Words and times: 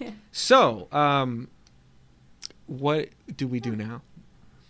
So, 0.32 0.88
um, 0.92 1.48
what 2.66 3.08
do 3.36 3.46
we 3.48 3.60
do 3.60 3.74
now? 3.76 4.02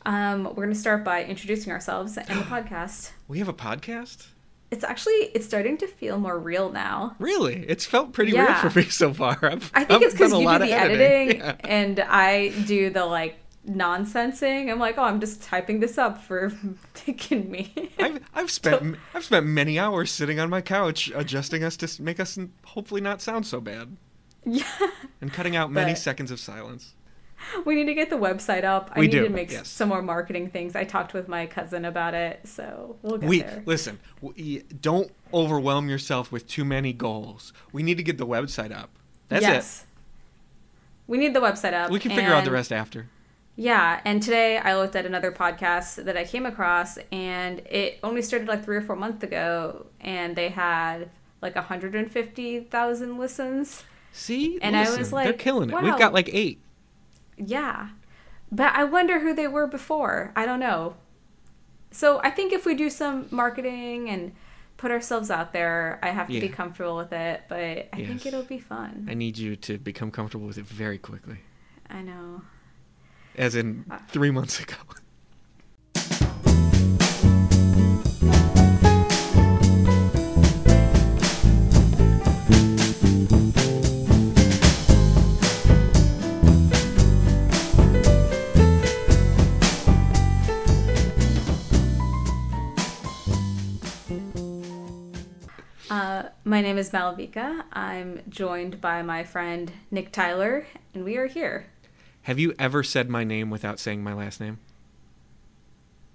Um, 0.06 0.44
we're 0.54 0.64
gonna 0.64 0.74
start 0.74 1.04
by 1.04 1.24
introducing 1.24 1.72
ourselves 1.72 2.16
and 2.16 2.26
the 2.28 2.32
podcast. 2.44 3.10
We 3.28 3.38
have 3.38 3.48
a 3.48 3.52
podcast? 3.54 4.26
It's 4.70 4.84
actually 4.84 5.12
it's 5.34 5.44
starting 5.44 5.76
to 5.78 5.86
feel 5.86 6.18
more 6.18 6.38
real 6.38 6.70
now. 6.70 7.14
Really? 7.18 7.64
It's 7.68 7.84
felt 7.84 8.12
pretty 8.12 8.32
Yeah. 8.32 8.60
real 8.62 8.70
for 8.70 8.78
me 8.78 8.86
so 8.86 9.12
far. 9.12 9.38
I've, 9.42 9.70
I 9.74 9.84
think 9.84 9.90
I've 9.90 10.02
it's 10.02 10.14
because 10.14 10.32
you 10.32 10.38
do 10.38 10.44
lot 10.44 10.60
the 10.60 10.72
of 10.72 10.80
editing 10.80 11.36
Yeah. 11.40 11.56
and 11.64 12.00
I 12.00 12.48
do 12.66 12.88
the 12.90 13.04
like 13.04 13.36
nonsensing. 13.68 14.70
I'm 14.70 14.78
like, 14.78 14.96
oh, 14.96 15.02
I'm 15.02 15.20
just 15.20 15.42
typing 15.42 15.80
this 15.80 15.98
up 15.98 16.22
for 16.22 16.52
taking 16.94 17.50
me. 17.50 17.90
I've, 17.98 18.20
I've 18.34 18.50
spent 18.50 18.96
I've 19.12 19.24
spent 19.24 19.44
many 19.44 19.78
hours 19.78 20.10
sitting 20.10 20.40
on 20.40 20.48
my 20.48 20.60
couch 20.62 21.10
adjusting 21.14 21.62
us 21.64 21.76
to 21.78 22.02
make 22.02 22.18
us 22.20 22.38
hopefully 22.64 23.00
not 23.02 23.20
sound 23.20 23.46
so 23.46 23.60
bad 23.60 23.96
yeah, 24.44 24.64
and 25.20 25.32
cutting 25.32 25.56
out 25.56 25.70
many 25.70 25.92
But- 25.92 25.98
seconds 25.98 26.30
of 26.30 26.40
silence. 26.40 26.94
we 27.64 27.74
need 27.74 27.86
to 27.86 27.94
get 27.94 28.10
the 28.10 28.16
website 28.16 28.64
up. 28.64 28.90
I 28.94 29.00
We 29.00 29.06
need 29.06 29.12
do, 29.12 29.24
to 29.24 29.30
make 29.30 29.50
yes. 29.50 29.66
some 29.68 29.88
more 29.88 30.02
marketing 30.02 30.50
things. 30.50 30.76
I 30.76 30.84
talked 30.84 31.14
with 31.14 31.26
my 31.26 31.46
cousin 31.46 31.84
about 31.86 32.12
it, 32.14 32.40
so 32.44 32.96
we'll 33.02 33.16
get 33.18 33.28
We 33.28 33.40
there. 33.40 33.62
listen. 33.64 33.98
We, 34.20 34.62
don't 34.80 35.10
overwhelm 35.32 35.88
yourself 35.88 36.30
with 36.30 36.46
too 36.46 36.64
many 36.66 36.92
goals. 36.92 37.52
We 37.72 37.82
need 37.82 37.96
to 37.96 38.02
get 38.02 38.18
the 38.18 38.26
website 38.26 38.76
up. 38.76 38.90
That's 39.28 39.42
yes. 39.42 39.86
We 41.06 41.16
need 41.18 41.34
the 41.34 41.40
website 41.40 41.72
up. 41.72 41.90
We 41.90 41.98
can 41.98 42.10
figure 42.12 42.32
out 42.34 42.44
the 42.44 42.50
rest 42.50 42.72
after. 42.72 43.08
Yeah, 43.56 44.00
and 44.04 44.22
today 44.22 44.58
I 44.58 44.76
looked 44.76 44.94
at 44.96 45.04
another 45.06 45.32
podcast 45.32 46.04
that 46.04 46.16
I 46.16 46.24
came 46.24 46.46
across, 46.46 46.98
and 47.10 47.58
it 47.60 47.98
only 48.02 48.22
started 48.22 48.48
like 48.48 48.64
three 48.64 48.76
or 48.76 48.80
four 48.82 48.96
months 48.96 49.24
ago, 49.24 49.86
and 50.00 50.36
they 50.36 50.50
had 50.50 51.10
like 51.42 51.54
150,000 51.56 53.18
listens. 53.18 53.82
See, 54.12 54.58
And 54.60 54.76
I 54.76 54.80
Listen, 54.84 55.00
was 55.00 55.10
they're 55.10 55.32
killing 55.32 55.70
it. 55.70 55.72
wow. 55.74 55.82
We've 55.82 55.98
got 55.98 56.12
like 56.12 56.28
eight. 56.32 56.60
Yeah. 57.36 57.90
But 58.52 58.74
I 58.74 58.84
wonder 58.84 59.20
who 59.20 59.32
they 59.34 59.46
were 59.46 59.66
before. 59.66 60.32
I 60.34 60.44
don't 60.46 60.60
know. 60.60 60.94
So 61.92 62.20
I 62.22 62.30
think 62.30 62.52
if 62.52 62.66
we 62.66 62.74
do 62.74 62.90
some 62.90 63.26
marketing 63.30 64.08
and 64.10 64.32
put 64.76 64.90
ourselves 64.90 65.30
out 65.30 65.52
there, 65.52 65.98
I 66.02 66.08
have 66.08 66.26
to 66.28 66.40
be 66.40 66.48
comfortable 66.48 66.96
with 66.96 67.12
it, 67.12 67.42
but 67.48 67.58
I 67.58 67.88
Yes. 67.96 68.08
think 68.08 68.26
it'll 68.26 68.42
be 68.42 68.58
fun. 68.58 69.06
I 69.10 69.14
need 69.14 69.36
you 69.38 69.54
to 69.56 69.78
become 69.78 70.10
comfortable 70.10 70.46
with 70.46 70.58
it 70.58 70.66
very 70.66 70.98
quickly, 70.98 71.38
I 71.88 72.02
know. 72.02 72.42
as 73.36 73.54
in 73.54 73.84
Uh. 73.90 73.98
three 74.08 74.30
months 74.30 74.58
ago. 74.60 74.74
my 96.50 96.60
name 96.60 96.76
is 96.78 96.90
Malavika. 96.90 97.62
I'm 97.72 98.22
joined 98.28 98.80
by 98.80 99.02
my 99.02 99.22
friend 99.22 99.70
Nick 99.92 100.10
Tyler, 100.10 100.66
and 100.92 101.04
we 101.04 101.16
are 101.16 101.28
here. 101.28 101.66
Have 102.22 102.40
you 102.40 102.54
ever 102.58 102.82
said 102.82 103.08
my 103.08 103.22
name 103.22 103.50
without 103.50 103.78
saying 103.78 104.02
my 104.02 104.14
last 104.14 104.40
name? 104.40 104.58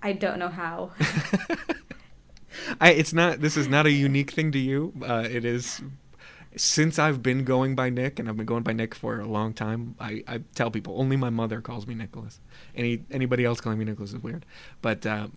I 0.03 0.11
don't 0.11 0.37
know 0.37 0.49
how. 0.49 0.91
I, 2.81 2.91
it's 2.91 3.13
not. 3.13 3.39
This 3.39 3.55
is 3.55 3.69
not 3.69 3.85
a 3.85 3.91
unique 3.91 4.31
thing 4.31 4.51
to 4.51 4.59
you. 4.59 4.93
Uh, 5.01 5.25
it 5.29 5.45
is. 5.45 5.81
Since 6.57 6.99
I've 6.99 7.23
been 7.23 7.45
going 7.45 7.73
by 7.73 7.89
Nick, 7.89 8.19
and 8.19 8.27
I've 8.27 8.35
been 8.35 8.45
going 8.45 8.63
by 8.63 8.73
Nick 8.73 8.93
for 8.93 9.21
a 9.21 9.25
long 9.25 9.53
time, 9.53 9.95
I, 10.01 10.21
I 10.27 10.41
tell 10.53 10.69
people 10.69 10.99
only 10.99 11.15
my 11.15 11.29
mother 11.29 11.61
calls 11.61 11.87
me 11.87 11.95
Nicholas. 11.95 12.41
Any 12.75 13.05
anybody 13.09 13.45
else 13.45 13.61
calling 13.61 13.79
me 13.79 13.85
Nicholas 13.85 14.11
is 14.11 14.19
weird. 14.19 14.45
But 14.81 15.05
uh, 15.05 15.27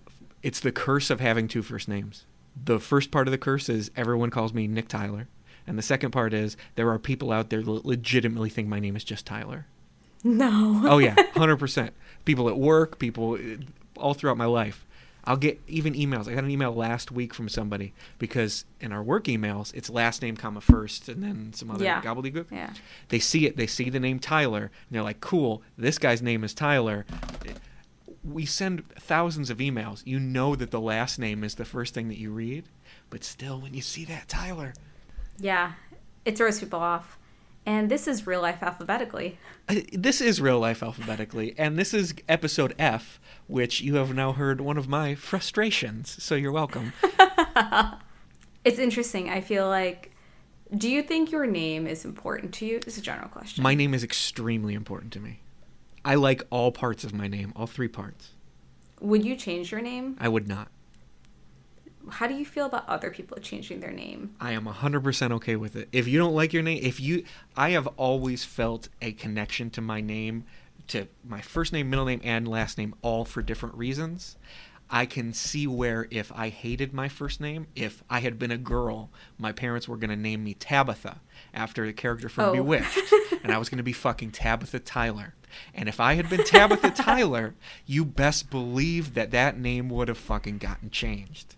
it's 0.42 0.58
the 0.58 0.72
curse 0.72 1.08
of 1.08 1.20
having 1.20 1.46
two 1.46 1.62
first 1.62 1.88
names. 1.88 2.24
The 2.64 2.78
first 2.80 3.10
part 3.10 3.28
of 3.28 3.32
the 3.32 3.38
curse 3.38 3.68
is 3.68 3.90
everyone 3.96 4.30
calls 4.30 4.52
me 4.52 4.66
Nick 4.66 4.88
Tyler, 4.88 5.28
and 5.66 5.78
the 5.78 5.82
second 5.82 6.10
part 6.10 6.32
is 6.34 6.56
there 6.74 6.90
are 6.90 6.98
people 6.98 7.32
out 7.32 7.50
there 7.50 7.62
that 7.62 7.84
legitimately 7.86 8.50
think 8.50 8.68
my 8.68 8.80
name 8.80 8.96
is 8.96 9.04
just 9.04 9.26
Tyler. 9.26 9.66
no. 10.24 10.82
Oh 10.84 10.98
yeah, 10.98 11.14
hundred 11.34 11.56
percent. 11.58 11.92
People 12.24 12.48
at 12.48 12.58
work, 12.58 12.98
people 12.98 13.34
uh, 13.34 13.56
all 13.96 14.14
throughout 14.14 14.36
my 14.36 14.44
life. 14.46 14.84
I'll 15.24 15.36
get 15.36 15.60
even 15.68 15.92
emails. 15.92 16.26
I 16.26 16.34
got 16.34 16.44
an 16.44 16.50
email 16.50 16.72
last 16.72 17.12
week 17.12 17.34
from 17.34 17.50
somebody 17.50 17.92
because 18.18 18.64
in 18.80 18.92
our 18.92 19.02
work 19.02 19.24
emails, 19.24 19.74
it's 19.74 19.90
last 19.90 20.22
name 20.22 20.36
comma 20.38 20.62
first 20.62 21.08
and 21.10 21.22
then 21.22 21.52
some 21.52 21.70
other 21.70 21.84
Yeah. 21.84 22.00
gobbledygook. 22.00 22.46
Yeah. 22.50 22.72
They 23.10 23.18
see 23.18 23.44
it. 23.46 23.56
They 23.58 23.66
see 23.66 23.90
the 23.90 24.00
name 24.00 24.20
Tyler, 24.20 24.62
and 24.62 24.70
they're 24.90 25.02
like, 25.02 25.20
"Cool, 25.20 25.62
this 25.76 25.98
guy's 25.98 26.22
name 26.22 26.44
is 26.44 26.54
Tyler." 26.54 27.04
We 28.28 28.44
send 28.46 28.88
thousands 28.96 29.50
of 29.50 29.58
emails. 29.58 30.02
You 30.06 30.20
know 30.20 30.54
that 30.54 30.70
the 30.70 30.80
last 30.80 31.18
name 31.18 31.42
is 31.44 31.54
the 31.54 31.64
first 31.64 31.94
thing 31.94 32.08
that 32.08 32.18
you 32.18 32.30
read, 32.30 32.68
but 33.10 33.24
still, 33.24 33.60
when 33.60 33.74
you 33.74 33.82
see 33.82 34.04
that 34.06 34.28
Tyler, 34.28 34.74
Yeah. 35.38 35.72
It 36.24 36.36
throws 36.36 36.60
people 36.60 36.80
off. 36.80 37.18
And 37.64 37.90
this 37.90 38.06
is 38.06 38.26
real 38.26 38.40
life 38.42 38.62
alphabetically. 38.62 39.38
This 39.92 40.20
is 40.20 40.40
real 40.40 40.58
life 40.58 40.82
alphabetically, 40.82 41.54
and 41.58 41.78
this 41.78 41.92
is 41.92 42.14
episode 42.28 42.74
F, 42.78 43.20
which 43.46 43.80
you 43.82 43.96
have 43.96 44.14
now 44.14 44.32
heard 44.32 44.60
one 44.60 44.78
of 44.78 44.88
my 44.88 45.14
frustrations. 45.14 46.22
So 46.22 46.34
you're 46.34 46.52
welcome. 46.52 46.92
It's 48.64 48.78
interesting. 48.78 49.30
I 49.30 49.40
feel 49.40 49.66
like. 49.68 50.12
Do 50.76 50.90
you 50.90 51.02
think 51.02 51.30
your 51.32 51.46
name 51.46 51.86
is 51.86 52.04
important 52.04 52.52
to 52.54 52.66
you? 52.66 52.76
It's 52.76 52.98
a 52.98 53.00
general 53.00 53.28
question. 53.28 53.62
my 53.62 53.74
name 53.74 53.94
is 53.94 54.04
extremely 54.04 54.74
important 54.74 55.12
to 55.14 55.20
me. 55.20 55.40
I 56.04 56.14
like 56.14 56.42
all 56.50 56.72
parts 56.72 57.04
of 57.04 57.12
my 57.14 57.28
name, 57.28 57.52
all 57.56 57.66
three 57.66 57.88
parts. 57.88 58.30
Would 59.00 59.24
you 59.24 59.36
change 59.36 59.70
your 59.70 59.80
name? 59.80 60.16
I 60.20 60.28
would 60.28 60.48
not. 60.48 60.68
How 62.10 62.26
do 62.26 62.34
you 62.34 62.44
feel 62.44 62.66
about 62.66 62.88
other 62.88 63.10
people 63.10 63.36
changing 63.38 63.80
their 63.80 63.90
name? 63.90 64.34
I 64.40 64.52
am 64.52 64.64
100% 64.64 65.32
okay 65.32 65.56
with 65.56 65.76
it. 65.76 65.88
If 65.92 66.08
you 66.08 66.18
don't 66.18 66.34
like 66.34 66.52
your 66.52 66.62
name, 66.62 66.80
if 66.82 67.00
you 67.00 67.24
I 67.56 67.70
have 67.70 67.86
always 67.98 68.44
felt 68.44 68.88
a 69.02 69.12
connection 69.12 69.70
to 69.70 69.80
my 69.80 70.00
name, 70.00 70.44
to 70.88 71.06
my 71.22 71.40
first 71.42 71.72
name, 71.72 71.90
middle 71.90 72.06
name 72.06 72.20
and 72.24 72.48
last 72.48 72.78
name 72.78 72.94
all 73.02 73.24
for 73.24 73.42
different 73.42 73.74
reasons. 73.74 74.36
I 74.90 75.04
can 75.06 75.32
see 75.34 75.66
where 75.66 76.06
if 76.10 76.32
I 76.34 76.48
hated 76.48 76.94
my 76.94 77.08
first 77.08 77.40
name, 77.40 77.66
if 77.76 78.02
I 78.08 78.20
had 78.20 78.38
been 78.38 78.50
a 78.50 78.56
girl, 78.56 79.10
my 79.36 79.52
parents 79.52 79.86
were 79.86 79.96
going 79.98 80.10
to 80.10 80.16
name 80.16 80.42
me 80.44 80.54
Tabitha 80.54 81.20
after 81.52 81.84
the 81.84 81.92
character 81.92 82.28
from 82.28 82.44
Oh. 82.46 82.52
Bewitched, 82.54 83.12
and 83.42 83.52
I 83.52 83.58
was 83.58 83.68
going 83.68 83.76
to 83.78 83.82
be 83.84 83.92
fucking 83.92 84.30
Tabitha 84.30 84.78
Tyler. 84.78 85.34
And 85.74 85.88
if 85.88 86.00
I 86.00 86.14
had 86.14 86.30
been 86.30 86.44
Tabitha 86.44 86.90
Tyler, 86.90 87.54
you 87.86 88.04
best 88.04 88.50
believe 88.50 89.14
that 89.14 89.30
that 89.32 89.58
name 89.58 89.90
would 89.90 90.08
have 90.08 90.18
fucking 90.18 90.58
gotten 90.58 90.90
changed. 90.90 91.56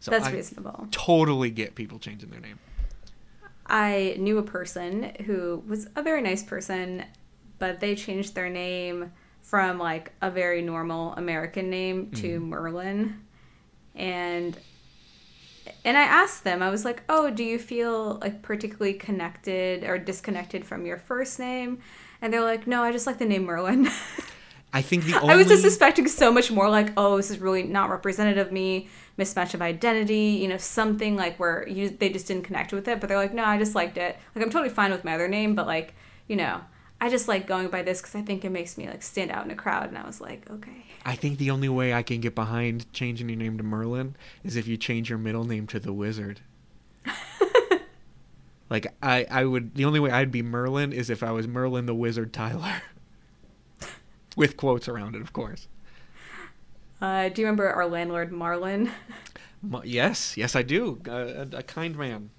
So 0.00 0.10
That's 0.10 0.26
I 0.26 0.32
reasonable. 0.32 0.88
totally 0.90 1.50
get 1.50 1.74
people 1.74 1.98
changing 1.98 2.30
their 2.30 2.40
name. 2.40 2.58
I 3.66 4.14
knew 4.18 4.38
a 4.38 4.42
person 4.42 5.12
who 5.26 5.62
was 5.66 5.88
a 5.96 6.02
very 6.02 6.22
nice 6.22 6.42
person, 6.42 7.04
but 7.58 7.80
they 7.80 7.94
changed 7.96 8.34
their 8.34 8.48
name 8.48 9.12
from 9.46 9.78
like 9.78 10.12
a 10.20 10.28
very 10.28 10.60
normal 10.60 11.12
American 11.12 11.70
name 11.70 12.10
to 12.10 12.40
mm-hmm. 12.40 12.48
Merlin. 12.48 13.20
And 13.94 14.58
and 15.84 15.96
I 15.96 16.02
asked 16.02 16.44
them, 16.44 16.62
I 16.62 16.70
was 16.70 16.84
like, 16.84 17.02
"Oh, 17.08 17.30
do 17.30 17.44
you 17.44 17.58
feel 17.58 18.18
like 18.20 18.42
particularly 18.42 18.94
connected 18.94 19.84
or 19.84 19.98
disconnected 19.98 20.64
from 20.64 20.84
your 20.84 20.98
first 20.98 21.38
name?" 21.38 21.78
And 22.20 22.32
they're 22.32 22.42
like, 22.42 22.66
"No, 22.66 22.82
I 22.82 22.90
just 22.90 23.06
like 23.06 23.18
the 23.18 23.24
name 23.24 23.44
Merlin." 23.44 23.88
I 24.72 24.82
think 24.82 25.04
the 25.04 25.20
only 25.20 25.34
I 25.34 25.36
was 25.36 25.46
just 25.46 25.62
suspecting 25.62 26.08
so 26.08 26.32
much 26.32 26.50
more 26.50 26.68
like, 26.68 26.92
oh, 26.96 27.16
this 27.16 27.30
is 27.30 27.38
really 27.38 27.62
not 27.62 27.88
representative 27.88 28.48
of 28.48 28.52
me, 28.52 28.88
mismatch 29.16 29.54
of 29.54 29.62
identity, 29.62 30.38
you 30.40 30.48
know, 30.48 30.58
something 30.58 31.16
like 31.16 31.38
where 31.38 31.66
you 31.68 31.88
they 31.88 32.08
just 32.08 32.26
didn't 32.26 32.44
connect 32.44 32.72
with 32.72 32.88
it, 32.88 33.00
but 33.00 33.08
they're 33.08 33.16
like, 33.16 33.32
no, 33.32 33.44
I 33.44 33.58
just 33.58 33.76
liked 33.76 33.96
it. 33.96 34.18
Like 34.34 34.44
I'm 34.44 34.50
totally 34.50 34.70
fine 34.70 34.90
with 34.90 35.04
my 35.04 35.14
other 35.14 35.28
name, 35.28 35.54
but 35.54 35.66
like, 35.66 35.94
you 36.26 36.34
know, 36.34 36.60
I 37.06 37.08
just 37.08 37.28
like 37.28 37.46
going 37.46 37.68
by 37.68 37.82
this 37.82 38.00
because 38.00 38.16
I 38.16 38.22
think 38.22 38.44
it 38.44 38.50
makes 38.50 38.76
me 38.76 38.88
like 38.88 39.00
stand 39.00 39.30
out 39.30 39.44
in 39.44 39.52
a 39.52 39.54
crowd. 39.54 39.86
And 39.86 39.96
I 39.96 40.04
was 40.04 40.20
like, 40.20 40.50
okay, 40.50 40.84
I 41.04 41.14
think 41.14 41.38
the 41.38 41.52
only 41.52 41.68
way 41.68 41.94
I 41.94 42.02
can 42.02 42.20
get 42.20 42.34
behind 42.34 42.92
changing 42.92 43.28
your 43.28 43.38
name 43.38 43.58
to 43.58 43.62
Merlin 43.62 44.16
is 44.42 44.56
if 44.56 44.66
you 44.66 44.76
change 44.76 45.08
your 45.08 45.18
middle 45.20 45.44
name 45.44 45.68
to 45.68 45.78
the 45.78 45.92
Wizard. 45.92 46.40
like 48.70 48.88
I, 49.00 49.24
I 49.30 49.44
would 49.44 49.76
the 49.76 49.84
only 49.84 50.00
way 50.00 50.10
I'd 50.10 50.32
be 50.32 50.42
Merlin 50.42 50.92
is 50.92 51.08
if 51.08 51.22
I 51.22 51.30
was 51.30 51.46
Merlin 51.46 51.86
the 51.86 51.94
Wizard 51.94 52.32
Tyler. 52.32 52.82
With 54.36 54.56
quotes 54.56 54.88
around 54.88 55.14
it, 55.14 55.22
of 55.22 55.32
course. 55.32 55.68
uh, 57.00 57.28
do 57.28 57.40
you 57.40 57.46
remember 57.46 57.70
our 57.70 57.86
landlord 57.86 58.32
Marlin? 58.32 58.90
Yes, 59.84 60.36
yes, 60.36 60.56
I 60.56 60.62
do. 60.62 61.00
A, 61.06 61.12
a, 61.12 61.58
a 61.58 61.62
kind 61.62 61.96
man. 61.96 62.30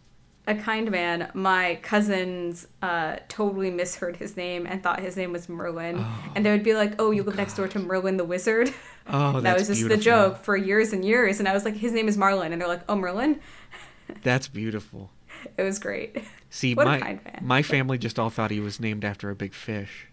A 0.48 0.56
kind 0.56 0.90
man. 0.90 1.30
My 1.34 1.78
cousins 1.84 2.68
uh, 2.82 3.18
totally 3.28 3.70
misheard 3.70 4.16
his 4.18 4.36
name 4.38 4.66
and 4.66 4.82
thought 4.82 5.00
his 5.02 5.16
name 5.18 5.32
was 5.34 5.48
Merlin, 5.50 5.98
Oh. 6.00 6.24
and 6.36 6.46
they 6.46 6.52
would 6.52 6.64
be 6.64 6.74
like, 6.74 6.94
"Oh, 7.00 7.12
you 7.12 7.22
live 7.24 7.36
next 7.36 7.56
door 7.56 7.68
to 7.68 7.80
Merlin 7.80 8.18
the 8.18 8.26
Wizard." 8.26 8.74
Oh, 9.10 9.40
that 9.40 9.58
was 9.58 9.68
just 9.70 9.80
beautiful. 9.80 9.98
the 9.98 10.04
joke 10.04 10.44
for 10.44 10.58
years 10.58 10.92
and 10.92 11.06
years. 11.06 11.40
And 11.40 11.48
I 11.48 11.54
was 11.54 11.64
like, 11.64 11.76
"His 11.78 11.94
name 11.94 12.10
is 12.10 12.18
Marlin," 12.18 12.52
and 12.52 12.62
they're 12.62 12.68
like, 12.68 12.82
"Oh, 12.90 12.96
Merlin." 12.98 13.40
That's 14.24 14.50
beautiful. 14.50 15.12
It 15.58 15.64
was 15.64 15.80
great. 15.80 16.24
See, 16.50 16.74
What 16.76 16.88
a 16.88 17.00
my 17.00 17.20
my 17.42 17.62
family 17.62 17.98
just 17.98 18.20
all 18.20 18.30
thought 18.30 18.52
he 18.52 18.60
was 18.60 18.82
named 18.82 19.06
after 19.06 19.30
a 19.30 19.36
big 19.36 19.54
fish. 19.54 20.08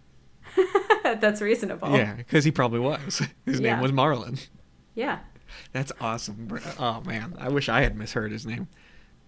That's 1.03 1.41
reasonable. 1.41 1.91
Yeah, 1.97 2.15
because 2.15 2.45
he 2.45 2.51
probably 2.53 2.79
was. 2.81 3.21
His 3.47 3.59
Yeah. 3.61 3.73
name 3.75 3.81
was 3.83 3.91
Marlin. 3.93 4.39
Yeah. 4.95 5.19
That's 5.73 5.91
awesome. 6.01 6.49
Oh 6.79 7.01
man, 7.05 7.35
I 7.39 7.49
wish 7.49 7.69
I 7.69 7.83
had 7.83 7.97
misheard 7.97 8.31
his 8.33 8.47
name. 8.47 8.69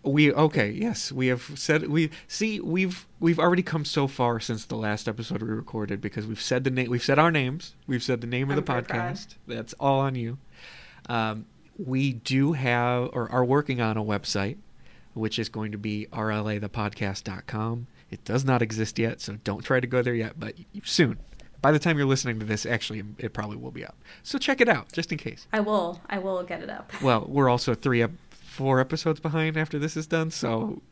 We 0.06 0.32
okay, 0.32 0.70
yes, 0.70 1.11
we 1.11 1.26
have 1.26 1.50
said 1.56 1.88
we 1.88 2.11
see 2.29 2.61
we've 2.61 3.06
we've 3.20 3.38
already 3.41 3.62
come 3.62 3.85
so 3.85 4.06
far 4.06 4.38
since 4.41 4.64
the 4.64 4.76
last 4.76 5.08
episode 5.08 5.43
we 5.43 5.49
recorded 5.49 6.00
because 6.00 6.26
we've 6.26 6.41
said 6.41 6.62
the 6.64 6.70
name 6.70 6.88
we've 6.91 7.03
said 7.05 7.19
our 7.19 7.31
names 7.32 7.75
we've 7.88 8.03
said 8.03 8.20
the 8.20 8.26
name 8.26 8.44
of 8.44 8.50
I'm 8.50 8.56
the 8.64 8.73
very 8.73 8.82
proud. 8.85 9.14
podcast. 9.17 9.35
That's 9.49 9.73
all 9.75 9.99
on 10.00 10.14
you. 10.14 10.38
Um, 11.08 11.47
we 11.76 12.12
do 12.12 12.53
have 12.53 13.11
or 13.12 13.31
are 13.31 13.44
working 13.44 13.81
on 13.81 13.97
a 13.97 14.05
website, 14.05 14.56
which 15.14 15.38
is 15.38 15.49
going 15.49 15.73
to 15.73 15.79
be 15.79 16.06
rlathepodcast.com. 16.12 17.87
It 18.11 18.25
does 18.25 18.44
not 18.44 18.62
exist 18.62 18.99
yet, 18.99 19.20
so 19.20 19.38
don't 19.44 19.62
try 19.64 19.81
to 19.81 19.87
go 19.87 20.03
there 20.03 20.14
yet, 20.14 20.38
but 20.38 20.55
soon. 20.85 21.19
By 21.62 21.73
the 21.73 21.79
time 21.79 21.97
you're 21.99 22.06
listening 22.06 22.38
to 22.38 22.47
this, 22.47 22.64
actually, 22.64 23.03
it 23.19 23.32
probably 23.32 23.56
will 23.56 23.73
be 23.73 23.85
up. 23.85 23.97
So 24.23 24.38
check 24.38 24.61
it 24.61 24.69
out, 24.69 24.93
just 24.93 25.11
in 25.11 25.19
case. 25.19 25.49
I 25.53 25.61
will. 25.61 26.00
I 26.08 26.19
will 26.19 26.44
get 26.44 26.62
it 26.62 26.70
up. 26.70 26.93
Well, 27.03 27.25
we're 27.29 27.49
also 27.49 27.75
three, 27.75 28.03
ep- 28.03 28.12
four 28.56 28.81
episodes 28.81 29.20
behind 29.20 29.56
after 29.56 29.79
this 29.79 29.97
is 29.97 30.06
done, 30.06 30.31
so 30.31 30.82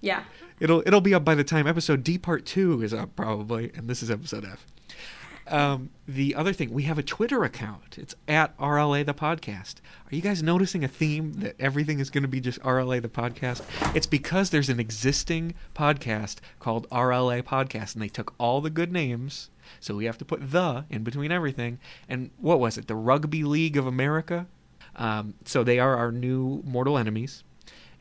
Yeah. 0.00 0.24
it'll 0.60 0.82
it'll 0.86 1.00
be 1.00 1.12
up 1.14 1.24
by 1.24 1.34
the 1.34 1.44
time 1.44 1.66
episode 1.66 2.02
D 2.04 2.16
part 2.18 2.46
two 2.46 2.82
is 2.82 2.94
up 2.94 3.14
probably, 3.16 3.70
and 3.74 3.88
this 3.88 4.02
is 4.02 4.10
episode 4.10 4.44
F. 4.44 4.64
Um, 5.48 5.90
the 6.06 6.36
other 6.36 6.52
thing, 6.52 6.72
we 6.72 6.84
have 6.84 6.96
a 6.98 7.02
Twitter 7.02 7.42
account. 7.42 7.98
It's 7.98 8.14
at 8.28 8.56
RLA 8.58 9.04
the 9.04 9.14
podcast. 9.14 9.76
Are 10.10 10.14
you 10.14 10.22
guys 10.22 10.44
noticing 10.44 10.84
a 10.84 10.88
theme 10.88 11.32
that 11.40 11.56
everything 11.58 11.98
is 11.98 12.08
going 12.08 12.22
to 12.22 12.28
be 12.28 12.40
just 12.40 12.60
RLA 12.60 13.02
the 13.02 13.08
podcast? 13.08 13.62
It's 13.96 14.06
because 14.06 14.50
there's 14.50 14.68
an 14.68 14.78
existing 14.78 15.54
podcast 15.74 16.36
called 16.60 16.88
RLA 16.90 17.42
Podcast, 17.42 17.94
and 17.94 18.02
they 18.02 18.08
took 18.08 18.32
all 18.38 18.60
the 18.60 18.70
good 18.70 18.92
names, 18.92 19.50
so 19.80 19.96
we 19.96 20.04
have 20.04 20.18
to 20.18 20.24
put 20.24 20.52
the 20.52 20.84
in 20.88 21.02
between 21.02 21.32
everything. 21.32 21.80
And 22.08 22.30
what 22.38 22.60
was 22.60 22.78
it? 22.78 22.86
The 22.86 22.94
Rugby 22.94 23.42
League 23.42 23.76
of 23.76 23.88
America. 23.88 24.46
Um, 25.00 25.34
so 25.44 25.64
they 25.64 25.78
are 25.80 25.96
our 25.96 26.12
new 26.12 26.62
mortal 26.64 26.96
enemies, 26.98 27.42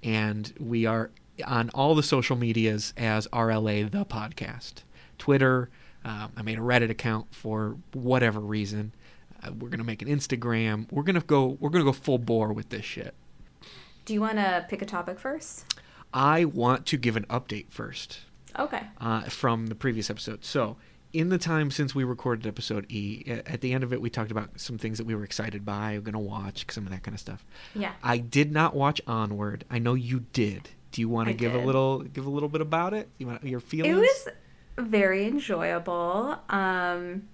and 0.04 0.54
we 0.60 0.86
are 0.86 1.10
on 1.48 1.70
all 1.72 1.96
the 1.96 2.04
social 2.04 2.36
medias 2.36 2.94
as 2.98 3.26
RLA 3.28 3.90
the 3.90 4.06
podcast. 4.06 4.84
Twitter. 5.18 5.70
Um, 6.06 6.32
I 6.38 6.42
made 6.44 6.58
a 6.58 6.62
Reddit 6.62 6.90
account 6.90 7.34
for 7.34 7.78
whatever 7.94 8.40
reason. 8.40 8.94
Uh, 9.44 9.52
we're 9.58 9.70
gonna 9.70 9.84
make 9.84 10.02
an 10.02 10.08
Instagram. 10.08 10.92
We're 10.92 11.04
gonna 11.04 11.22
go. 11.22 11.58
We're 11.60 11.70
gonna 11.70 11.86
go 11.86 11.94
full 11.94 12.18
bore 12.18 12.52
with 12.54 12.70
this 12.70 12.86
shit. 12.86 13.14
Do 14.06 14.14
you 14.14 14.22
want 14.22 14.38
to 14.38 14.66
pick 14.70 14.82
a 14.82 14.86
topic 14.86 15.20
first? 15.20 15.66
I 16.14 16.46
want 16.46 16.86
to 16.88 16.98
give 16.98 17.16
an 17.16 17.26
update 17.30 17.70
first 17.70 18.22
Okay. 18.58 18.82
uh, 19.00 19.22
from 19.24 19.68
the 19.68 19.76
previous 19.76 20.10
episode. 20.10 20.44
So, 20.44 20.78
in 21.12 21.30
the 21.30 21.38
time 21.38 21.72
since 21.72 21.96
we 21.96 22.04
recorded 22.04 22.46
episode 22.46 22.86
E, 22.90 23.24
at 23.28 23.62
the 23.62 23.74
end 23.74 23.84
of 23.84 23.94
it, 23.94 24.02
we 24.02 24.10
talked 24.10 24.32
about 24.32 24.60
some 24.60 24.78
things 24.78 24.98
that 25.00 25.06
we 25.06 25.16
were 25.16 25.24
excited 25.24 25.66
by, 25.66 25.94
we're 25.94 26.02
gonna 26.02 26.20
watch, 26.20 26.66
some 26.70 26.86
of 26.86 26.92
that 26.92 27.04
kind 27.04 27.16
of 27.16 27.20
stuff. 27.20 27.46
Yeah. 27.74 27.94
I 28.04 28.18
did 28.18 28.52
not 28.52 28.76
watch 28.76 29.02
Onward. 29.08 29.66
I 29.70 29.80
know 29.80 29.96
you 29.96 30.26
did. 30.34 30.70
Do 30.92 31.02
you 31.02 31.10
want 31.10 31.28
to 31.28 31.34
I 31.34 31.38
give 31.38 31.54
a 31.54 31.60
little 31.60 32.00
give 32.00 32.26
a 32.26 32.30
little 32.30 32.50
bit 32.50 32.62
about 32.62 32.94
it? 32.94 33.10
You 33.18 33.28
want 33.28 33.44
your 33.44 33.60
feelings? 33.60 33.96
It 33.96 34.00
was 34.00 34.28
very 34.78 35.26
enjoyable. 35.28 36.38
Um, 36.50 37.28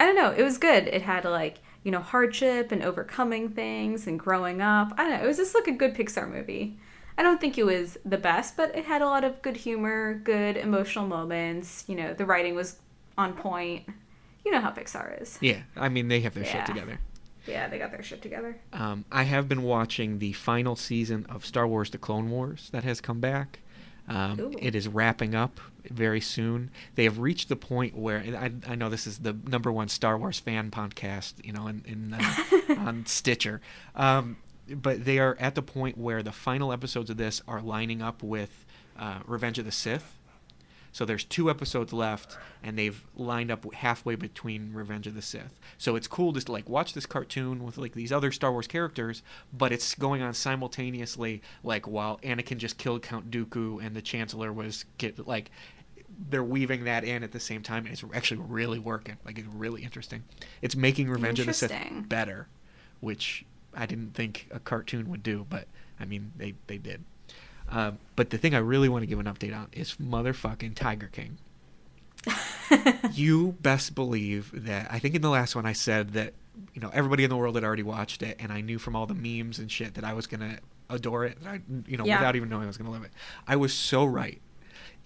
I 0.00 0.06
don't 0.06 0.16
know. 0.16 0.30
It 0.30 0.42
was 0.42 0.58
good. 0.58 0.88
It 0.88 1.02
had 1.02 1.24
like 1.24 1.58
you 1.84 1.90
know 1.90 2.00
hardship 2.00 2.72
and 2.72 2.82
overcoming 2.82 3.50
things 3.50 4.06
and 4.06 4.18
growing 4.18 4.60
up. 4.60 4.92
I 4.98 5.04
don't 5.04 5.18
know. 5.18 5.24
It 5.24 5.26
was 5.26 5.36
just 5.36 5.54
like 5.54 5.68
a 5.68 5.72
good 5.72 5.94
Pixar 5.94 6.30
movie. 6.30 6.78
I 7.16 7.22
don't 7.22 7.40
think 7.40 7.58
it 7.58 7.64
was 7.64 7.98
the 8.04 8.18
best, 8.18 8.56
but 8.56 8.76
it 8.76 8.84
had 8.84 9.02
a 9.02 9.06
lot 9.06 9.24
of 9.24 9.42
good 9.42 9.56
humor, 9.56 10.14
good 10.14 10.56
emotional 10.56 11.06
moments. 11.06 11.84
You 11.88 11.96
know, 11.96 12.14
the 12.14 12.24
writing 12.24 12.54
was 12.54 12.76
on 13.18 13.34
point. 13.34 13.84
You 14.44 14.52
know 14.52 14.60
how 14.60 14.70
Pixar 14.70 15.20
is. 15.20 15.36
Yeah, 15.42 15.60
I 15.76 15.90
mean 15.90 16.08
they 16.08 16.20
have 16.20 16.32
their 16.32 16.44
shit 16.44 16.64
together. 16.64 16.98
Yeah, 17.46 17.68
they 17.68 17.78
got 17.78 17.90
their 17.90 18.02
shit 18.02 18.22
together. 18.22 18.58
Um, 18.72 19.04
I 19.10 19.24
have 19.24 19.48
been 19.48 19.62
watching 19.62 20.18
the 20.18 20.32
final 20.32 20.76
season 20.76 21.26
of 21.28 21.44
Star 21.44 21.66
Wars: 21.66 21.90
The 21.90 21.98
Clone 21.98 22.30
Wars 22.30 22.70
that 22.72 22.84
has 22.84 23.00
come 23.00 23.20
back. 23.20 23.60
Um, 24.08 24.54
it 24.58 24.74
is 24.74 24.88
wrapping 24.88 25.34
up 25.34 25.60
very 25.90 26.20
soon. 26.20 26.70
They 26.94 27.04
have 27.04 27.18
reached 27.18 27.50
the 27.50 27.56
point 27.56 27.94
where 27.94 28.20
I, 28.20 28.52
I 28.66 28.74
know 28.74 28.88
this 28.88 29.06
is 29.06 29.18
the 29.18 29.36
number 29.46 29.70
one 29.70 29.88
Star 29.88 30.16
Wars 30.16 30.38
fan 30.38 30.70
podcast, 30.70 31.34
you 31.44 31.52
know, 31.52 31.66
in, 31.66 31.82
in 31.86 32.14
uh, 32.14 32.74
on 32.78 33.04
Stitcher. 33.04 33.60
Um, 33.94 34.38
but 34.70 35.04
they 35.04 35.18
are 35.18 35.36
at 35.38 35.54
the 35.54 35.62
point 35.62 35.98
where 35.98 36.22
the 36.22 36.32
final 36.32 36.72
episodes 36.72 37.10
of 37.10 37.18
this 37.18 37.42
are 37.46 37.60
lining 37.60 38.00
up 38.00 38.22
with 38.22 38.64
uh, 38.98 39.18
Revenge 39.26 39.58
of 39.58 39.64
the 39.66 39.72
Sith. 39.72 40.14
So 40.92 41.04
there's 41.04 41.24
two 41.24 41.50
episodes 41.50 41.92
left, 41.92 42.36
and 42.62 42.78
they've 42.78 43.04
lined 43.16 43.50
up 43.50 43.72
halfway 43.74 44.14
between 44.14 44.72
Revenge 44.72 45.06
of 45.06 45.14
the 45.14 45.22
Sith. 45.22 45.58
So 45.76 45.96
it's 45.96 46.06
cool 46.08 46.32
just 46.32 46.46
to 46.46 46.52
like 46.52 46.68
watch 46.68 46.92
this 46.94 47.06
cartoon 47.06 47.64
with 47.64 47.78
like 47.78 47.92
these 47.92 48.12
other 48.12 48.32
Star 48.32 48.52
Wars 48.52 48.66
characters, 48.66 49.22
but 49.52 49.72
it's 49.72 49.94
going 49.94 50.22
on 50.22 50.34
simultaneously, 50.34 51.42
like 51.62 51.86
while 51.86 52.18
Anakin 52.22 52.58
just 52.58 52.78
killed 52.78 53.02
Count 53.02 53.30
Dooku 53.30 53.84
and 53.84 53.94
the 53.94 54.02
Chancellor 54.02 54.52
was 54.52 54.84
get 54.98 55.26
like 55.26 55.50
they're 56.30 56.42
weaving 56.42 56.84
that 56.84 57.04
in 57.04 57.22
at 57.22 57.32
the 57.32 57.40
same 57.40 57.62
time, 57.62 57.84
and 57.84 57.92
it's 57.92 58.04
actually 58.12 58.40
really 58.40 58.78
working. 58.78 59.16
Like 59.24 59.38
it's 59.38 59.48
really 59.48 59.82
interesting. 59.82 60.24
It's 60.62 60.74
making 60.74 61.08
Revenge 61.08 61.40
of 61.40 61.46
the 61.46 61.54
Sith 61.54 62.08
better, 62.08 62.48
which 63.00 63.44
I 63.74 63.86
didn't 63.86 64.14
think 64.14 64.48
a 64.50 64.58
cartoon 64.58 65.08
would 65.10 65.22
do, 65.22 65.46
but 65.48 65.68
I 66.00 66.04
mean 66.04 66.32
they 66.36 66.54
they 66.66 66.78
did. 66.78 67.04
Uh, 67.70 67.92
but 68.16 68.30
the 68.30 68.38
thing 68.38 68.54
I 68.54 68.58
really 68.58 68.88
want 68.88 69.02
to 69.02 69.06
give 69.06 69.18
an 69.18 69.26
update 69.26 69.56
on 69.56 69.68
is 69.72 69.94
motherfucking 69.96 70.74
Tiger 70.74 71.08
King. 71.12 71.38
you 73.12 73.52
best 73.60 73.94
believe 73.94 74.50
that 74.64 74.88
I 74.90 74.98
think 74.98 75.14
in 75.14 75.22
the 75.22 75.30
last 75.30 75.54
one 75.54 75.66
I 75.66 75.72
said 75.72 76.12
that 76.14 76.34
you 76.74 76.80
know 76.80 76.90
everybody 76.92 77.24
in 77.24 77.30
the 77.30 77.36
world 77.36 77.54
had 77.54 77.64
already 77.64 77.82
watched 77.82 78.22
it, 78.22 78.36
and 78.40 78.52
I 78.52 78.60
knew 78.60 78.78
from 78.78 78.96
all 78.96 79.06
the 79.06 79.14
memes 79.14 79.58
and 79.58 79.70
shit 79.70 79.94
that 79.94 80.04
I 80.04 80.12
was 80.12 80.26
gonna 80.26 80.58
adore 80.90 81.24
it. 81.24 81.38
I, 81.46 81.60
you 81.86 81.96
know, 81.96 82.04
Yeah. 82.04 82.18
without 82.18 82.36
even 82.36 82.48
knowing 82.48 82.64
I 82.64 82.66
was 82.66 82.76
gonna 82.76 82.90
love 82.90 83.04
it. 83.04 83.12
I 83.46 83.56
was 83.56 83.72
so 83.72 84.04
right. 84.04 84.40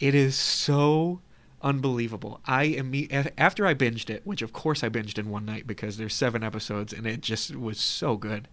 It 0.01 0.15
is 0.15 0.35
so 0.37 1.21
unbelievable. 1.61 2.41
I 2.47 2.69
imme- 2.69 3.31
after 3.39 3.67
I 3.67 3.75
binged 3.75 4.11
it, 4.11 4.23
which 4.25 4.43
of 4.43 4.53
course 4.53 4.83
I 4.83 4.89
binged 4.89 5.19
in 5.19 5.29
one 5.31 5.45
night 5.45 5.67
because 5.67 5.97
there's 5.97 6.15
seven 6.15 6.43
episodes 6.43 6.93
and 6.93 7.07
it 7.07 7.21
just 7.21 7.55
was 7.55 7.79
so 7.79 8.17
good. 8.17 8.49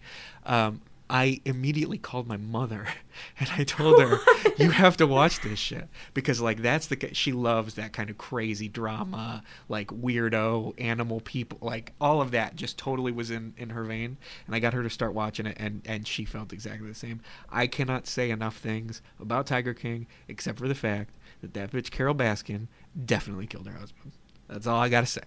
Um, 0.46 0.80
I 1.10 1.40
immediately 1.44 1.98
called 1.98 2.28
my 2.28 2.36
mother 2.36 2.86
and 3.40 3.50
I 3.58 3.64
told 3.64 4.00
her, 4.00 4.20
"You 4.56 4.70
have 4.82 4.96
to 4.98 5.08
watch 5.08 5.40
this 5.40 5.58
shit 5.58 5.88
because 6.14 6.40
like 6.40 6.62
that's 6.62 6.86
the 6.86 7.12
she 7.12 7.32
loves 7.32 7.74
that 7.74 7.92
kind 7.92 8.08
of 8.10 8.16
crazy 8.16 8.68
drama, 8.68 9.42
like 9.68 9.88
weirdo 9.88 10.80
animal 10.80 11.20
people, 11.20 11.58
like 11.60 11.92
all 12.00 12.22
of 12.22 12.30
that 12.30 12.54
just 12.54 12.78
totally 12.78 13.10
was 13.10 13.30
in 13.30 13.54
in 13.56 13.70
her 13.70 13.82
vein." 13.82 14.18
And 14.46 14.54
I 14.54 14.60
got 14.60 14.72
her 14.72 14.84
to 14.84 14.90
start 14.90 15.12
watching 15.12 15.46
it 15.46 15.56
and 15.58 15.82
and 15.84 16.06
she 16.06 16.24
felt 16.24 16.52
exactly 16.52 16.88
the 16.88 16.94
same. 16.94 17.20
I 17.50 17.66
cannot 17.66 18.06
say 18.06 18.30
enough 18.30 18.56
things 18.56 19.02
about 19.18 19.48
Tiger 19.48 19.74
King 19.74 20.06
except 20.28 20.60
for 20.60 20.68
the 20.68 20.76
fact 20.76 21.10
that 21.40 21.54
that 21.54 21.72
bitch 21.72 21.90
Carole 21.90 22.14
Baskin 22.14 22.68
definitely 23.04 23.48
killed 23.48 23.66
her 23.66 23.76
husband. 23.76 24.12
That's 24.48 24.68
all 24.68 24.80
I 24.80 24.88
got 24.88 25.00
to 25.00 25.06
say. 25.06 25.22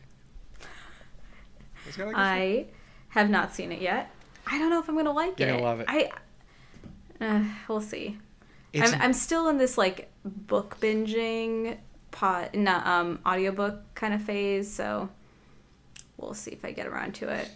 That's 1.83 1.99
all 1.99 2.07
I 2.07 2.11
gotta 2.13 2.23
say. 2.23 2.29
I 2.29 2.65
have 3.09 3.29
not 3.29 3.53
seen 3.53 3.73
it 3.73 3.81
yet. 3.81 4.09
I 4.47 4.57
don't 4.59 4.69
know 4.69 4.79
if 4.79 4.89
I'm 4.89 4.95
gonna 4.95 5.12
like 5.12 5.39
You're 5.39 5.50
it. 5.50 5.51
gonna 5.53 5.63
love 5.63 5.79
it. 5.79 5.85
I. 5.89 6.12
Uh, 7.21 7.43
we'll 7.67 7.81
see. 7.81 8.17
It's- 8.73 8.91
I'm, 8.93 9.01
I'm 9.01 9.13
still 9.13 9.47
in 9.50 9.57
this 9.57 9.77
like 9.77 10.12
book 10.25 10.77
binging 10.79 11.77
pot 12.12 12.53
not 12.53 12.85
um 12.85 13.19
audiobook 13.25 13.81
kind 13.95 14.13
of 14.13 14.21
phase 14.21 14.71
so 14.71 15.09
we'll 16.17 16.35
see 16.35 16.51
if 16.51 16.63
i 16.63 16.71
get 16.71 16.85
around 16.85 17.15
to 17.15 17.27
it 17.27 17.50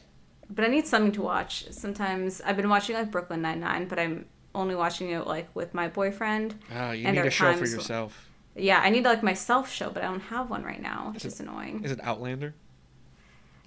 but 0.50 0.65
i 0.65 0.67
need 0.67 0.88
something 0.88 1.12
to 1.12 1.22
watch 1.22 1.67
sometimes 1.72 2.41
i've 2.41 2.58
been 2.58 2.67
watching 2.67 2.96
like 2.96 3.12
brooklyn 3.12 3.39
99 3.41 3.88
but 3.88 4.00
i'm 4.00 4.25
only 4.56 4.74
watching 4.74 5.12
it 5.12 5.27
like 5.27 5.48
with 5.56 5.75
my 5.75 5.88
boyfriend 5.88 6.56
Oh, 6.75 6.89
you 6.91 7.10
need 7.12 7.20
a 7.20 7.29
show 7.29 7.53
for 7.53 7.67
yourself. 7.67 8.27
yeah 8.56 8.79
i 8.84 8.89
need 8.89 9.03
like 9.06 9.22
my 9.22 9.34
self 9.36 9.72
show 9.72 9.91
but 9.91 10.01
i 10.03 10.08
don't 10.08 10.22
have 10.22 10.50
one 10.50 10.63
right 10.63 10.82
now 10.82 11.12
which 11.13 11.24
Is 11.24 11.36
is 11.36 11.39
annoying 11.41 11.84
Is 11.84 11.91
it 11.91 12.00
Outlander? 12.03 12.56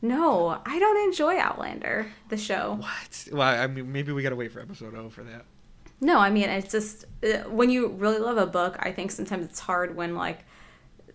No 0.02 0.60
i 0.66 0.78
don't 0.78 1.04
enjoy 1.08 1.36
outlander 1.38 2.06
the 2.28 2.36
show 2.36 2.76
What? 2.80 3.28
Well, 3.32 3.42
I 3.42 3.66
mean, 3.66 3.92
maybe 3.92 4.12
we 4.12 4.22
gotta 4.22 4.36
wait 4.36 4.52
for 4.52 4.60
episode 4.60 4.94
O 4.94 5.08
for 5.10 5.22
that. 5.24 5.44
No, 6.00 6.18
I 6.18 6.30
mean 6.30 6.48
it's 6.48 6.72
just 6.72 7.04
uh, 7.22 7.48
when 7.50 7.68
you 7.70 7.88
really 7.88 8.18
love 8.18 8.38
a 8.38 8.46
book, 8.46 8.76
I 8.80 8.90
think 8.92 9.10
sometimes 9.10 9.44
it's 9.44 9.60
hard 9.60 9.94
when 9.94 10.14
like 10.14 10.38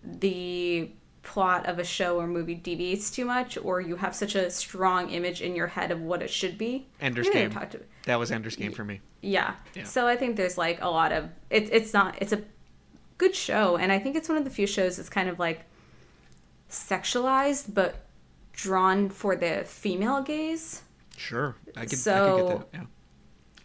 the 0.04 0.92
plot 1.24 1.66
of 1.66 1.80
a 1.80 1.84
show 1.84 2.20
or 2.20 2.28
movie 2.28 2.54
deviates 2.54 3.10
too 3.10 3.26
much, 3.26 3.58
or 3.58 3.82
you 3.82 3.96
have 3.96 4.14
such 4.14 4.36
a 4.36 4.52
strong 4.52 5.10
image 5.10 5.42
in 5.42 5.56
your 5.56 5.66
head 5.66 5.90
of 5.90 6.00
what 6.02 6.22
it 6.22 6.30
should 6.30 6.56
be. 6.56 6.86
Ender's 7.02 7.28
I 7.28 7.32
think 7.32 7.58
I 7.58 7.60
Game. 7.62 7.70
to- 7.72 7.82
That 8.06 8.20
was 8.20 8.32
Ender's 8.32 8.56
Game 8.56 8.72
for 8.74 8.84
me. 8.86 9.02
yeah. 9.22 9.56
Yeah. 9.74 9.86
So 9.86 10.06
I 10.06 10.16
think 10.18 10.36
there's 10.36 10.56
like 10.60 10.80
a 10.82 10.90
lot 10.90 11.12
of 11.12 11.30
it's 11.50 11.70
it's 11.72 11.92
not 11.92 12.16
it's 12.22 12.32
a 12.34 12.44
good 13.18 13.34
show, 13.36 13.78
and 13.78 13.92
I 13.92 13.98
think 13.98 14.16
it's 14.16 14.30
one 14.30 14.38
of 14.38 14.44
the 14.44 14.52
few 14.52 14.68
shows 14.68 14.98
that's 14.98 15.10
kind 15.10 15.28
of 15.30 15.40
like 15.40 15.62
sexualized 16.70 17.74
but 17.74 18.05
drawn 18.56 19.10
for 19.10 19.36
the 19.36 19.64
female 19.66 20.22
gaze. 20.22 20.82
Sure, 21.18 21.56
I 21.76 21.82
could. 21.82 21.94
I 21.94 21.96
So- 21.96 22.38
could 22.38 22.48
get 22.48 22.72
that. 22.72 22.80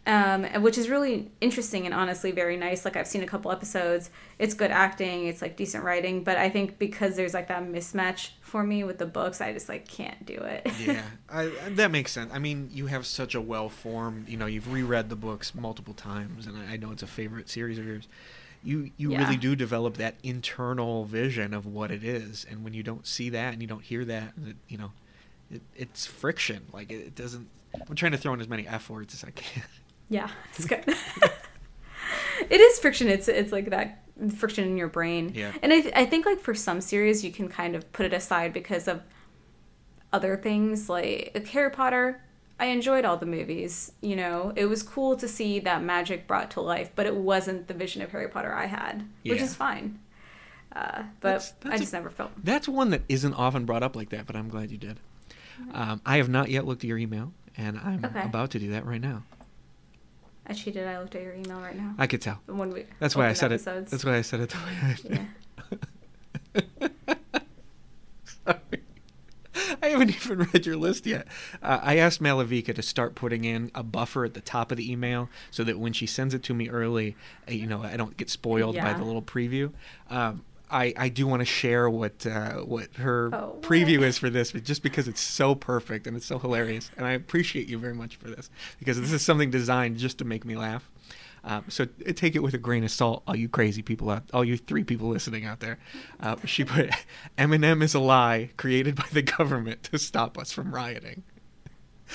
Yeah. 0.06 0.54
um, 0.56 0.62
which 0.62 0.78
is 0.78 0.88
really 0.88 1.30
interesting 1.40 1.84
and 1.84 1.94
honestly 1.94 2.30
very 2.32 2.56
nice. 2.56 2.84
Like 2.84 2.96
I've 2.96 3.06
seen 3.06 3.22
a 3.22 3.26
couple 3.26 3.52
episodes. 3.52 4.10
It's 4.38 4.54
good 4.54 4.70
acting. 4.70 5.26
It's 5.26 5.42
like 5.42 5.56
decent 5.56 5.84
writing, 5.84 6.24
but 6.24 6.36
I 6.38 6.48
think 6.48 6.78
because 6.78 7.16
there's 7.16 7.34
like 7.34 7.48
that 7.48 7.62
mismatch 7.64 8.30
for 8.40 8.62
me 8.64 8.82
with 8.82 8.98
the 8.98 9.06
books, 9.06 9.40
I 9.40 9.52
just 9.52 9.68
like 9.68 9.86
can't 9.86 10.24
do 10.24 10.34
it. 10.34 10.66
yeah, 10.80 11.02
I, 11.28 11.46
that 11.70 11.90
makes 11.90 12.12
sense. 12.12 12.30
I 12.32 12.38
mean, 12.38 12.70
you 12.72 12.86
have 12.86 13.04
such 13.06 13.34
a 13.34 13.40
well 13.40 13.68
formed. 13.68 14.28
You 14.28 14.36
know, 14.38 14.46
you've 14.46 14.72
reread 14.72 15.10
the 15.10 15.16
books 15.16 15.54
multiple 15.54 15.94
times, 15.94 16.46
and 16.46 16.56
I, 16.56 16.72
I 16.72 16.76
know 16.76 16.90
it's 16.92 17.02
a 17.02 17.06
favorite 17.08 17.48
series 17.48 17.78
of 17.78 17.84
yours. 17.86 18.08
You 18.62 18.90
you 18.96 19.12
Yeah. 19.12 19.22
really 19.24 19.36
do 19.36 19.56
develop 19.56 19.96
that 19.96 20.16
internal 20.22 21.04
vision 21.04 21.54
of 21.54 21.64
what 21.66 21.90
it 21.90 22.04
is, 22.04 22.44
and 22.50 22.62
when 22.62 22.74
you 22.74 22.82
don't 22.82 23.06
see 23.06 23.30
that 23.30 23.52
and 23.52 23.62
you 23.62 23.68
don't 23.68 23.82
hear 23.82 24.04
that, 24.04 24.32
it, 24.46 24.56
you 24.68 24.76
know, 24.78 24.92
it, 25.50 25.62
it's 25.74 26.06
friction. 26.06 26.66
Like 26.72 26.90
it, 26.92 26.96
it 27.06 27.14
doesn't. 27.14 27.48
I'm 27.88 27.94
trying 27.94 28.12
to 28.12 28.18
throw 28.18 28.34
in 28.34 28.40
as 28.40 28.48
many 28.48 28.66
f 28.66 28.90
words 28.90 29.14
as 29.14 29.24
I 29.24 29.30
can. 29.30 29.62
Yeah, 30.10 30.28
it's 30.54 30.66
good. 30.66 30.84
it 32.50 32.60
is 32.60 32.78
friction. 32.78 33.08
It's 33.08 33.28
it's 33.28 33.52
like 33.52 33.70
that 33.70 34.02
friction 34.36 34.64
in 34.64 34.76
your 34.76 34.88
brain. 34.88 35.32
Yeah. 35.34 35.52
And 35.62 35.72
I 35.72 35.90
I 35.94 36.04
think 36.04 36.26
like 36.26 36.40
for 36.40 36.54
some 36.54 36.80
series 36.80 37.24
you 37.24 37.30
can 37.32 37.48
kind 37.48 37.74
of 37.74 37.90
put 37.92 38.06
it 38.06 38.12
aside 38.12 38.52
because 38.52 38.88
of 38.88 39.02
other 40.12 40.36
things 40.36 40.88
like, 40.88 41.30
like 41.34 41.46
Harry 41.48 41.70
Potter. 41.70 42.20
I 42.60 42.66
enjoyed 42.66 43.04
all 43.04 43.16
the 43.16 43.26
movies. 43.26 43.90
You 44.02 44.14
know, 44.16 44.52
it 44.54 44.66
was 44.66 44.82
cool 44.82 45.16
to 45.16 45.26
see 45.26 45.58
that 45.60 45.82
magic 45.82 46.26
brought 46.28 46.50
to 46.52 46.60
life, 46.60 46.90
but 46.94 47.06
it 47.06 47.16
wasn't 47.16 47.66
the 47.66 47.74
vision 47.74 48.02
of 48.02 48.10
Harry 48.12 48.28
Potter 48.28 48.52
I 48.52 48.66
had, 48.66 49.04
which 49.24 49.40
is 49.40 49.54
fine. 49.54 49.98
Uh, 50.76 51.02
but 51.20 51.28
That's- 51.40 51.54
I 51.64 51.68
that's 51.70 51.80
a- 51.80 51.82
just 51.84 51.92
never 51.94 52.10
felt. 52.10 52.30
That's 52.44 52.68
one 52.68 52.90
that 52.90 53.02
isn't 53.08 53.34
often 53.34 53.64
brought 53.64 53.82
up 53.82 53.96
like 53.96 54.10
that, 54.10 54.26
but 54.26 54.36
I'm 54.36 54.48
glad 54.48 54.70
you 54.70 54.78
did. 54.78 55.00
Um, 55.72 56.00
I 56.06 56.18
have 56.18 56.28
not 56.28 56.48
yet 56.50 56.64
looked 56.66 56.84
at 56.84 56.88
your 56.88 56.98
email, 56.98 57.32
and 57.56 57.78
I'm 57.78 58.04
Okay. 58.04 58.22
about 58.22 58.50
to 58.52 58.58
do 58.60 58.70
that 58.70 58.86
right 58.86 59.00
now. 59.00 59.24
I 60.46 60.52
cheated. 60.52 60.86
I 60.86 60.98
looked 61.00 61.14
at 61.14 61.22
your 61.22 61.34
email 61.34 61.60
right 61.60 61.76
now. 61.76 61.94
I 61.98 62.06
could 62.06 62.20
tell. 62.22 62.40
When 62.46 62.70
we 62.70 62.84
That's 62.98 63.16
why 63.16 63.28
I 63.28 63.32
said 63.34 63.52
episodes. 63.52 63.88
it. 63.88 63.90
That's 63.90 64.04
why 64.04 64.16
I 64.16 64.20
said 64.22 64.40
it 64.40 64.50
the 64.50 64.56
way 64.58 64.76
I 64.82 64.94
did. 64.94 65.26
Yeah. 67.08 67.16
Sorry. 68.24 68.79
I 69.82 69.88
haven't 69.88 70.10
even 70.10 70.38
read 70.52 70.66
your 70.66 70.76
list 70.76 71.06
yet. 71.06 71.26
Uh, 71.62 71.80
I 71.82 71.96
asked 71.98 72.22
Malavika 72.22 72.74
to 72.74 72.82
start 72.82 73.14
putting 73.14 73.44
in 73.44 73.70
a 73.74 73.82
buffer 73.82 74.24
at 74.24 74.34
the 74.34 74.40
top 74.40 74.70
of 74.70 74.76
the 74.78 74.90
email 74.90 75.28
so 75.50 75.64
that 75.64 75.78
when 75.78 75.92
she 75.92 76.06
sends 76.06 76.34
it 76.34 76.42
to 76.44 76.54
me 76.54 76.68
early, 76.68 77.16
uh, 77.48 77.52
you 77.52 77.66
know, 77.66 77.82
I 77.82 77.96
don't 77.96 78.16
get 78.16 78.30
spoiled 78.30 78.76
by 78.76 78.92
the 78.94 79.04
little 79.04 79.22
preview. 79.22 79.72
Um, 80.08 80.44
I, 80.72 80.94
I 80.96 81.08
do 81.08 81.26
want 81.26 81.40
to 81.40 81.44
share 81.46 81.90
what 81.90 82.24
uh, 82.26 82.58
what 82.58 82.94
her 82.94 83.30
Oh, 83.32 83.58
preview 83.60 84.02
is 84.02 84.18
for 84.18 84.30
this, 84.30 84.52
but 84.52 84.62
just 84.62 84.82
because 84.84 85.08
it's 85.08 85.20
so 85.20 85.56
perfect 85.56 86.06
and 86.06 86.16
it's 86.16 86.26
so 86.26 86.38
hilarious, 86.38 86.92
and 86.96 87.04
I 87.04 87.10
appreciate 87.12 87.68
you 87.68 87.76
very 87.76 87.94
much 87.94 88.14
for 88.16 88.28
this 88.28 88.50
because 88.78 89.00
this 89.00 89.10
is 89.10 89.20
something 89.22 89.50
designed 89.50 89.96
just 89.98 90.18
to 90.18 90.24
make 90.24 90.44
me 90.44 90.56
laugh. 90.56 90.88
Um, 91.44 91.64
so 91.68 91.86
take 92.14 92.36
it 92.36 92.42
with 92.42 92.54
a 92.54 92.58
grain 92.58 92.84
of 92.84 92.90
salt, 92.90 93.22
all 93.26 93.34
you 93.34 93.48
crazy 93.48 93.82
people 93.82 94.10
out, 94.10 94.24
all 94.34 94.44
you 94.44 94.56
three 94.58 94.84
people 94.84 95.08
listening 95.08 95.44
out 95.46 95.60
there. 95.60 95.78
Uh, 96.20 96.36
she 96.44 96.64
put 96.64 96.90
Eminem 97.38 97.82
is 97.82 97.94
a 97.94 98.00
lie 98.00 98.50
created 98.56 98.94
by 98.96 99.06
the 99.12 99.22
government 99.22 99.82
to 99.84 99.98
stop 99.98 100.36
us 100.38 100.52
from 100.52 100.74
rioting, 100.74 101.22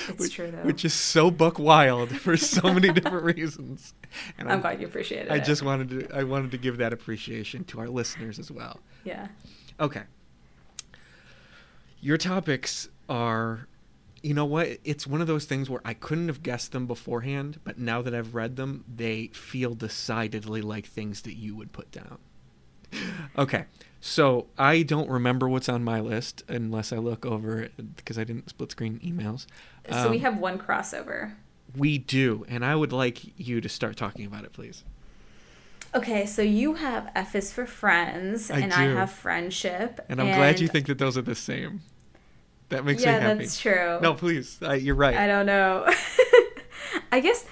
It's 0.08 0.20
which, 0.20 0.36
true 0.36 0.52
though. 0.52 0.58
which 0.60 0.86
is 0.86 0.94
so 0.94 1.32
buck 1.32 1.58
wild 1.58 2.10
for 2.16 2.38
so 2.38 2.72
many 2.74 2.90
different 2.94 3.24
reasons. 3.24 3.94
And 4.38 4.48
I'm 4.52 4.62
glad 4.62 4.80
you 4.80 4.86
appreciated 4.88 5.32
I 5.32 5.38
it. 5.38 5.42
I 5.42 5.44
just 5.44 5.64
wanted 5.64 5.90
to 5.90 6.16
I 6.16 6.24
wanted 6.24 6.52
to 6.52 6.58
give 6.58 6.78
that 6.78 6.94
appreciation 6.94 7.64
to 7.66 7.80
our 7.80 7.88
listeners 7.90 8.38
as 8.40 8.52
well. 8.52 8.80
yeah. 9.04 9.28
Okay. 9.80 10.04
Your 12.00 12.18
topics 12.18 12.88
are, 13.10 13.68
you 14.26 14.34
know 14.34 14.46
what? 14.46 14.80
It's 14.84 15.06
one 15.06 15.22
of 15.22 15.28
those 15.28 15.46
things 15.46 15.70
where 15.70 15.82
I 15.86 15.94
couldn't 15.94 16.30
have 16.30 16.42
guessed 16.42 16.72
them 16.72 16.88
beforehand, 16.88 17.60
but 17.64 17.78
now 17.78 18.02
that 18.02 18.16
I've 18.16 18.34
read 18.34 18.56
them, 18.56 18.84
they 18.94 19.28
feel 19.28 19.76
decidedly 19.76 20.62
like 20.62 20.88
things 20.88 21.22
that 21.22 21.36
you 21.36 21.56
would 21.56 21.72
put 21.72 21.92
down. 21.92 22.18
Okay. 23.38 23.66
So 24.00 24.48
I 24.58 24.84
don't 24.84 25.10
remember 25.10 25.50
what's 25.50 25.68
on 25.68 25.84
my 25.84 26.00
list 26.00 26.44
unless 26.48 26.94
I 26.94 26.98
look 26.98 27.26
over 27.26 27.60
it 27.60 27.96
because 27.98 28.18
I 28.18 28.24
didn't 28.24 28.50
split 28.50 28.72
screen 28.72 29.00
emails. 29.04 29.46
So 29.92 30.10
we 30.10 30.18
Um, 30.18 30.22
have 30.22 30.38
one 30.38 30.58
crossover. 30.58 31.34
We 31.76 31.98
do, 31.98 32.46
and 32.48 32.64
I 32.64 32.76
would 32.76 32.94
like 32.94 33.38
you 33.38 33.60
to 33.60 33.68
start 33.68 33.98
talking 33.98 34.26
about 34.26 34.46
it, 34.46 34.54
please. 34.54 34.86
Okay, 35.94 36.26
so 36.26 36.42
you 36.42 36.76
have 36.76 37.12
F 37.16 37.36
is 37.36 37.52
for 37.52 37.66
friends, 37.66 38.50
I 38.50 38.60
and 38.60 38.74
I 38.74 38.84
have 38.84 39.12
friendship. 39.12 40.00
And 40.08 40.22
I'm 40.22 40.28
glad 40.28 40.60
you 40.62 40.68
think 40.70 40.88
that 40.88 40.98
those 40.98 41.18
are 41.18 41.22
the 41.24 41.36
same. 41.36 41.82
That 42.70 42.86
makes 42.86 43.04
yeah, 43.04 43.14
me 43.14 43.20
happy. 43.20 43.44
that's 43.44 43.60
true. 43.60 44.00
No, 44.02 44.14
please. 44.14 44.60
Uh, 44.62 44.74
you're 44.74 44.96
right. 44.96 45.16
I 45.16 45.28
don't 45.28 45.46
know. 45.46 45.88
I 47.12 47.20
guess 47.20 47.46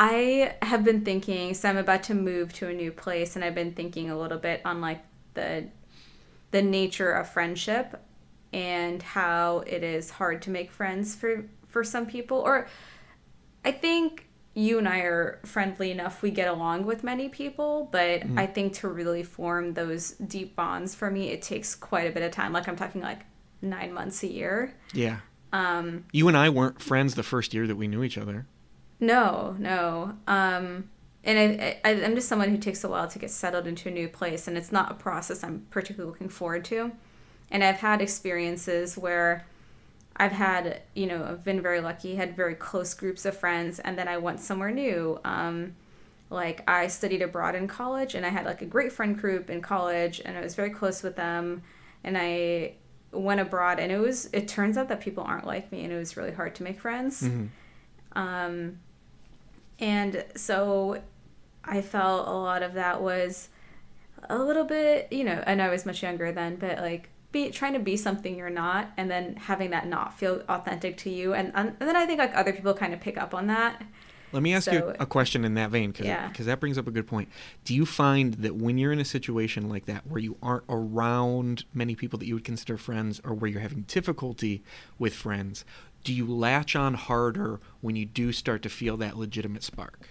I 0.00 0.56
have 0.62 0.84
been 0.84 1.04
thinking. 1.04 1.54
So 1.54 1.68
I'm 1.68 1.76
about 1.76 2.02
to 2.04 2.14
move 2.14 2.52
to 2.54 2.68
a 2.68 2.72
new 2.74 2.92
place, 2.92 3.36
and 3.36 3.44
I've 3.44 3.54
been 3.54 3.72
thinking 3.72 4.10
a 4.10 4.18
little 4.18 4.38
bit 4.38 4.60
on 4.64 4.80
like 4.80 5.02
the 5.34 5.68
the 6.50 6.62
nature 6.62 7.12
of 7.12 7.28
friendship 7.30 8.02
and 8.52 9.02
how 9.02 9.58
it 9.66 9.82
is 9.82 10.10
hard 10.10 10.42
to 10.42 10.50
make 10.50 10.70
friends 10.72 11.14
for 11.14 11.44
for 11.66 11.84
some 11.84 12.06
people. 12.06 12.38
Or 12.38 12.68
I 13.64 13.72
think 13.72 14.26
you 14.54 14.78
and 14.78 14.88
I 14.88 15.00
are 15.00 15.40
friendly 15.44 15.90
enough; 15.90 16.22
we 16.22 16.30
get 16.30 16.48
along 16.48 16.84
with 16.86 17.04
many 17.04 17.28
people. 17.28 17.88
But 17.92 18.22
Mm-hmm. 18.22 18.38
I 18.38 18.46
think 18.46 18.74
to 18.74 18.88
really 18.88 19.22
form 19.22 19.74
those 19.74 20.12
deep 20.12 20.56
bonds 20.56 20.94
for 20.94 21.10
me, 21.10 21.30
it 21.30 21.42
takes 21.42 21.74
quite 21.74 22.08
a 22.08 22.12
bit 22.12 22.22
of 22.22 22.32
time. 22.32 22.52
Like 22.52 22.68
I'm 22.68 22.76
talking 22.76 23.02
like 23.02 23.20
nine 23.60 23.92
months 23.92 24.22
a 24.22 24.28
year. 24.28 24.74
Yeah. 24.92 25.18
Um, 25.52 26.04
You 26.12 26.28
and 26.28 26.36
I 26.36 26.48
weren't 26.50 26.80
friends 26.80 27.14
the 27.14 27.22
first 27.22 27.54
year 27.54 27.66
that 27.66 27.76
we 27.76 27.88
knew 27.88 28.02
each 28.02 28.18
other. 28.18 28.46
No, 29.00 29.56
no. 29.58 30.16
Um, 30.26 30.90
and 31.24 31.38
I, 31.38 31.80
I, 31.84 31.90
I'm 32.04 32.14
just 32.14 32.28
someone 32.28 32.50
who 32.50 32.58
takes 32.58 32.84
a 32.84 32.88
while 32.88 33.08
to 33.08 33.18
get 33.18 33.30
settled 33.30 33.66
into 33.66 33.88
a 33.88 33.92
new 33.92 34.08
place, 34.08 34.48
and 34.48 34.56
it's 34.56 34.72
not 34.72 34.90
a 34.90 34.94
process 34.94 35.42
I'm 35.42 35.66
particularly 35.70 36.10
looking 36.10 36.28
forward 36.28 36.64
to. 36.66 36.92
And 37.50 37.64
I've 37.64 37.76
had 37.76 38.02
experiences 38.02 38.98
where 38.98 39.46
I've 40.16 40.32
had, 40.32 40.82
you 40.94 41.06
know, 41.06 41.24
I've 41.24 41.44
been 41.44 41.62
very 41.62 41.80
lucky, 41.80 42.16
had 42.16 42.36
very 42.36 42.54
close 42.54 42.92
groups 42.92 43.24
of 43.24 43.36
friends, 43.36 43.78
and 43.78 43.98
then 43.98 44.08
I 44.08 44.18
went 44.18 44.40
somewhere 44.40 44.70
new. 44.70 45.20
Um, 45.24 45.76
like 46.30 46.62
I 46.68 46.88
studied 46.88 47.22
abroad 47.22 47.54
in 47.54 47.68
college, 47.68 48.14
and 48.14 48.26
I 48.26 48.28
had 48.28 48.44
like 48.44 48.60
a 48.60 48.66
great 48.66 48.92
friend 48.92 49.16
group 49.16 49.48
in 49.48 49.62
college, 49.62 50.20
and 50.24 50.36
I 50.36 50.40
was 50.40 50.54
very 50.54 50.70
close 50.70 51.02
with 51.02 51.16
them. 51.16 51.62
And 52.04 52.18
I 52.18 52.74
went 53.12 53.40
abroad, 53.40 53.78
and 53.78 53.90
it 53.90 53.98
was, 53.98 54.28
it 54.32 54.48
turns 54.48 54.76
out 54.76 54.88
that 54.88 55.00
people 55.00 55.24
aren't 55.24 55.46
like 55.46 55.72
me, 55.72 55.84
and 55.84 55.92
it 55.92 55.96
was 55.96 56.16
really 56.16 56.32
hard 56.32 56.54
to 56.56 56.62
make 56.62 56.80
friends. 56.80 57.22
Mhm. 57.22 57.48
Um, 58.12 58.78
and 59.78 60.24
so 60.34 61.00
I 61.64 61.80
felt 61.82 62.26
a 62.28 62.32
lot 62.32 62.62
of 62.62 62.74
that 62.74 63.00
was 63.00 63.48
a 64.28 64.38
little 64.38 64.64
bit, 64.64 65.12
you 65.12 65.24
know, 65.24 65.42
and 65.46 65.62
I 65.62 65.68
was 65.68 65.86
much 65.86 66.02
younger 66.02 66.32
then, 66.32 66.56
but 66.56 66.78
like 66.78 67.10
be 67.30 67.50
trying 67.50 67.74
to 67.74 67.78
be 67.78 67.96
something 67.96 68.36
you're 68.36 68.50
not 68.50 68.90
and 68.96 69.10
then 69.10 69.36
having 69.36 69.70
that 69.70 69.86
not 69.86 70.18
feel 70.18 70.42
authentic 70.48 70.96
to 70.96 71.10
you. 71.10 71.34
And, 71.34 71.52
and 71.54 71.76
then 71.78 71.94
I 71.94 72.06
think 72.06 72.18
like 72.18 72.34
other 72.34 72.52
people 72.52 72.74
kind 72.74 72.94
of 72.94 73.00
pick 73.00 73.18
up 73.18 73.34
on 73.34 73.46
that. 73.48 73.82
Let 74.32 74.42
me 74.42 74.52
ask 74.54 74.70
you 74.70 74.92
a 75.00 75.06
question 75.06 75.44
in 75.44 75.54
that 75.54 75.70
vein 75.70 75.90
because 75.90 76.06
Yeah. 76.06 76.30
that 76.36 76.60
brings 76.60 76.76
up 76.76 76.86
a 76.86 76.90
good 76.90 77.06
point. 77.06 77.28
Do 77.64 77.74
you 77.74 77.86
find 77.86 78.34
that 78.34 78.56
when 78.56 78.78
you're 78.78 78.92
in 78.92 78.98
a 79.00 79.04
situation 79.04 79.68
like 79.68 79.86
that 79.86 80.06
where 80.06 80.20
you 80.20 80.36
aren't 80.42 80.64
around 80.68 81.64
many 81.72 81.94
people 81.94 82.18
that 82.18 82.26
you 82.26 82.34
would 82.34 82.44
consider 82.44 82.76
friends 82.76 83.20
or 83.24 83.34
where 83.34 83.50
you're 83.50 83.60
having 83.60 83.82
difficulty 83.88 84.62
with 84.98 85.14
friends, 85.14 85.64
do 86.04 86.12
you 86.12 86.26
latch 86.26 86.76
on 86.76 86.94
harder 86.94 87.60
when 87.80 87.96
you 87.96 88.04
do 88.04 88.32
start 88.32 88.62
to 88.62 88.68
feel 88.68 88.96
that 88.98 89.16
legitimate 89.16 89.62
spark? 89.62 90.10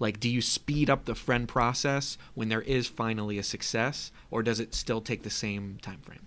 Like, 0.00 0.18
do 0.18 0.28
you 0.28 0.42
speed 0.42 0.90
up 0.90 1.04
the 1.04 1.14
friend 1.14 1.46
process 1.46 2.18
when 2.34 2.48
there 2.48 2.62
is 2.62 2.88
finally 2.88 3.38
a 3.38 3.42
success, 3.44 4.10
or 4.30 4.42
does 4.42 4.58
it 4.58 4.74
still 4.74 5.00
take 5.00 5.22
the 5.22 5.30
same 5.30 5.78
time 5.80 6.00
frame? 6.02 6.26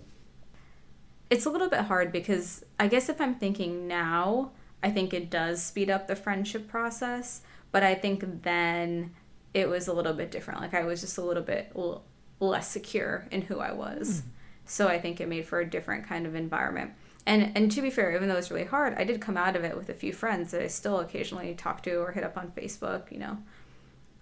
It's 1.30 1.46
a 1.46 1.50
little 1.50 1.70
bit 1.70 1.82
hard 1.82 2.14
because 2.14 2.64
I 2.80 2.88
guess 2.88 3.10
if 3.10 3.20
I'm 3.20 3.36
thinking 3.36 3.86
now, 3.88 4.52
I 4.84 4.92
think 4.92 5.14
it 5.14 5.30
does 5.30 5.64
speed 5.64 5.90
up 5.90 6.08
the 6.08 6.16
friendship 6.16 6.68
process. 6.68 7.42
But 7.72 7.84
I 7.84 7.96
think 7.96 8.44
then 8.44 9.12
it 9.54 9.68
was 9.68 9.88
a 9.88 9.94
little 9.94 10.14
bit 10.14 10.32
different. 10.32 10.62
Like 10.62 10.74
I 10.74 10.84
was 10.84 11.02
just 11.02 11.18
a 11.18 11.22
little 11.22 11.44
bit 11.44 11.72
l- 11.76 12.04
less 12.40 12.70
secure 12.70 13.28
in 13.32 13.42
who 13.42 13.60
I 13.60 13.74
was. 13.74 14.24
So 14.66 14.88
I 14.88 15.00
think 15.00 15.22
it 15.22 15.30
made 15.30 15.46
for 15.46 15.60
a 15.60 15.70
different 15.70 16.08
kind 16.08 16.26
of 16.26 16.36
environment. 16.36 16.92
And 17.26 17.52
and 17.56 17.72
to 17.72 17.82
be 17.82 17.90
fair, 17.90 18.16
even 18.16 18.30
though 18.30 18.36
it's 18.36 18.52
really 18.52 18.66
hard, 18.66 18.96
I 18.98 19.04
did 19.04 19.22
come 19.22 19.38
out 19.38 19.56
of 19.56 19.64
it 19.64 19.78
with 19.78 19.90
a 19.90 19.94
few 19.94 20.14
friends 20.14 20.52
that 20.52 20.62
I 20.62 20.68
still 20.68 21.00
occasionally 21.00 21.56
talk 21.56 21.84
to 21.84 21.96
or 21.96 22.12
hit 22.12 22.24
up 22.24 22.38
on 22.38 22.52
Facebook. 22.52 23.12
You 23.12 23.20
know. 23.20 23.38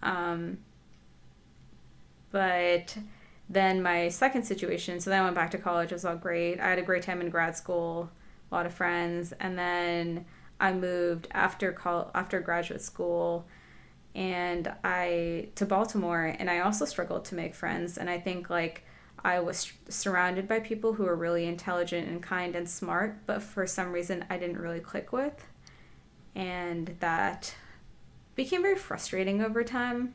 Um, 0.01 0.59
but 2.31 2.97
then 3.49 3.81
my 3.81 4.09
second 4.09 4.43
situation, 4.43 4.99
so 4.99 5.09
then 5.09 5.21
I 5.21 5.23
went 5.23 5.35
back 5.35 5.51
to 5.51 5.57
college. 5.57 5.91
It 5.91 5.95
was 5.95 6.05
all 6.05 6.15
great. 6.15 6.59
I 6.59 6.69
had 6.69 6.79
a 6.79 6.83
great 6.83 7.03
time 7.03 7.21
in 7.21 7.29
grad 7.29 7.55
school, 7.55 8.09
a 8.51 8.55
lot 8.55 8.65
of 8.65 8.73
friends, 8.73 9.33
and 9.39 9.57
then 9.57 10.25
I 10.59 10.73
moved 10.73 11.27
after 11.31 11.71
col- 11.73 12.11
after 12.15 12.39
graduate 12.39 12.81
school, 12.81 13.45
and 14.13 14.71
I 14.83 15.49
to 15.55 15.65
Baltimore, 15.65 16.35
and 16.39 16.49
I 16.49 16.59
also 16.59 16.85
struggled 16.85 17.25
to 17.25 17.35
make 17.35 17.53
friends. 17.55 17.97
And 17.97 18.09
I 18.09 18.19
think 18.19 18.49
like 18.49 18.83
I 19.23 19.39
was 19.39 19.71
surrounded 19.89 20.47
by 20.47 20.59
people 20.59 20.93
who 20.93 21.03
were 21.03 21.15
really 21.15 21.45
intelligent 21.45 22.07
and 22.07 22.21
kind 22.21 22.55
and 22.55 22.69
smart, 22.69 23.25
but 23.25 23.41
for 23.41 23.65
some 23.67 23.91
reason 23.91 24.25
I 24.29 24.37
didn't 24.37 24.57
really 24.59 24.79
click 24.79 25.11
with, 25.11 25.45
and 26.35 26.95
that 26.99 27.55
became 28.35 28.61
very 28.61 28.75
frustrating 28.77 29.41
over 29.41 29.63
time 29.63 30.13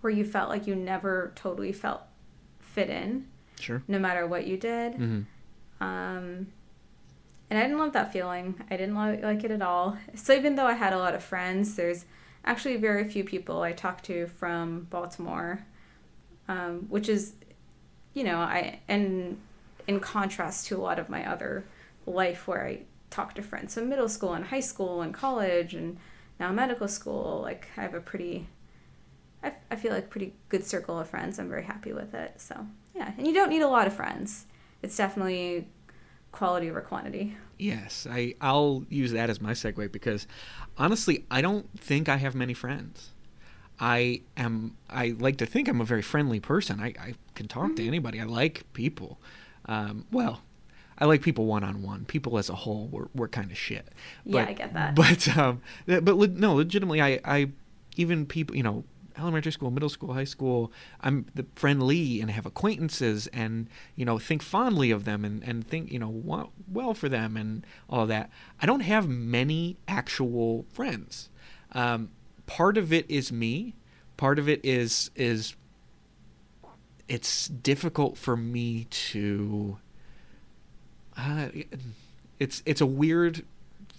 where 0.00 0.12
you 0.12 0.24
felt 0.24 0.48
like 0.48 0.66
you 0.66 0.74
never 0.74 1.32
totally 1.36 1.72
felt 1.72 2.02
fit 2.60 2.88
in 2.90 3.26
Sure. 3.60 3.82
no 3.86 3.98
matter 3.98 4.26
what 4.26 4.46
you 4.46 4.56
did. 4.56 4.94
hmm 4.94 5.20
Um, 5.80 6.48
and 7.52 7.58
I 7.58 7.64
didn't 7.64 7.80
love 7.80 7.92
that 7.92 8.14
feeling. 8.14 8.54
I 8.70 8.78
didn't 8.78 8.96
li- 8.96 9.20
like 9.22 9.44
it 9.44 9.50
at 9.50 9.60
all. 9.60 9.98
So 10.14 10.32
even 10.32 10.54
though 10.54 10.64
I 10.64 10.72
had 10.72 10.94
a 10.94 10.98
lot 10.98 11.14
of 11.14 11.22
friends, 11.22 11.76
there's 11.76 12.06
actually 12.46 12.76
very 12.76 13.06
few 13.06 13.24
people 13.24 13.60
I 13.60 13.72
talk 13.72 14.02
to 14.04 14.26
from 14.26 14.86
Baltimore, 14.88 15.62
um, 16.48 16.86
which 16.88 17.10
is, 17.10 17.34
you 18.14 18.24
know, 18.24 18.38
I 18.38 18.80
and 18.88 19.38
in 19.86 20.00
contrast 20.00 20.66
to 20.68 20.78
a 20.78 20.80
lot 20.80 20.98
of 20.98 21.10
my 21.10 21.30
other 21.30 21.66
life 22.06 22.48
where 22.48 22.66
I 22.66 22.84
talked 23.10 23.36
to 23.36 23.42
friends 23.42 23.74
from 23.74 23.90
middle 23.90 24.08
school 24.08 24.32
and 24.32 24.46
high 24.46 24.60
school 24.60 25.02
and 25.02 25.12
college 25.12 25.74
and 25.74 25.98
now 26.40 26.50
medical 26.52 26.88
school. 26.88 27.42
Like 27.42 27.68
I 27.76 27.82
have 27.82 27.92
a 27.92 28.00
pretty, 28.00 28.48
I 29.42 29.76
feel 29.76 29.92
like 29.92 30.08
pretty 30.08 30.32
good 30.48 30.64
circle 30.64 30.98
of 30.98 31.10
friends. 31.10 31.38
I'm 31.38 31.50
very 31.50 31.64
happy 31.64 31.92
with 31.92 32.14
it. 32.14 32.40
So 32.40 32.66
yeah, 32.94 33.12
and 33.18 33.26
you 33.26 33.34
don't 33.34 33.50
need 33.50 33.60
a 33.60 33.68
lot 33.68 33.86
of 33.86 33.92
friends. 33.92 34.46
It's 34.80 34.96
definitely 34.96 35.68
quality 36.32 36.70
over 36.70 36.80
quantity. 36.80 37.36
Yes, 37.58 38.06
I 38.10 38.34
I'll 38.40 38.84
use 38.88 39.12
that 39.12 39.30
as 39.30 39.40
my 39.40 39.52
segue 39.52 39.92
because 39.92 40.26
honestly, 40.76 41.24
I 41.30 41.40
don't 41.40 41.68
think 41.78 42.08
I 42.08 42.16
have 42.16 42.34
many 42.34 42.54
friends. 42.54 43.10
I 43.78 44.22
am 44.36 44.76
I 44.90 45.14
like 45.18 45.36
to 45.38 45.46
think 45.46 45.68
I'm 45.68 45.80
a 45.80 45.84
very 45.84 46.02
friendly 46.02 46.40
person. 46.40 46.80
I, 46.80 46.94
I 46.98 47.14
can 47.34 47.48
talk 47.48 47.76
to 47.76 47.86
anybody. 47.86 48.20
I 48.20 48.24
like 48.24 48.64
people. 48.72 49.18
Um, 49.66 50.06
well, 50.10 50.40
I 50.98 51.04
like 51.04 51.22
people 51.22 51.46
one 51.46 51.64
on 51.64 51.82
one. 51.82 52.04
People 52.04 52.38
as 52.38 52.48
a 52.48 52.54
whole, 52.54 52.88
we're 52.90 53.06
we're 53.14 53.28
kind 53.28 53.50
of 53.50 53.58
shit. 53.58 53.88
Yeah, 54.24 54.46
I 54.46 54.52
get 54.52 54.74
that. 54.74 54.94
But 54.96 55.36
um, 55.36 55.62
but 55.86 56.16
no, 56.32 56.54
legitimately, 56.54 57.00
I 57.00 57.20
I 57.24 57.50
even 57.96 58.26
people 58.26 58.56
you 58.56 58.62
know 58.62 58.84
elementary 59.18 59.52
school, 59.52 59.70
middle 59.70 59.88
school, 59.88 60.14
high 60.14 60.24
school, 60.24 60.72
I'm 61.00 61.26
the 61.34 61.46
friendly 61.54 62.20
and 62.20 62.30
have 62.30 62.46
acquaintances 62.46 63.26
and 63.28 63.68
you 63.96 64.04
know 64.04 64.18
think 64.18 64.42
fondly 64.42 64.90
of 64.90 65.04
them 65.04 65.24
and 65.24 65.42
and 65.42 65.66
think 65.66 65.92
you 65.92 65.98
know 65.98 66.08
wa- 66.08 66.48
well 66.70 66.94
for 66.94 67.08
them 67.08 67.36
and 67.36 67.66
all 67.88 68.06
that. 68.06 68.30
I 68.60 68.66
don't 68.66 68.80
have 68.80 69.08
many 69.08 69.76
actual 69.88 70.64
friends. 70.72 71.28
Um, 71.72 72.10
part 72.46 72.76
of 72.76 72.92
it 72.92 73.10
is 73.10 73.32
me. 73.32 73.74
Part 74.16 74.38
of 74.38 74.48
it 74.48 74.64
is 74.64 75.10
is 75.16 75.54
it's 77.08 77.48
difficult 77.48 78.16
for 78.16 78.36
me 78.36 78.86
to 78.90 79.78
uh, 81.16 81.48
it's 82.38 82.62
it's 82.64 82.80
a 82.80 82.86
weird 82.86 83.44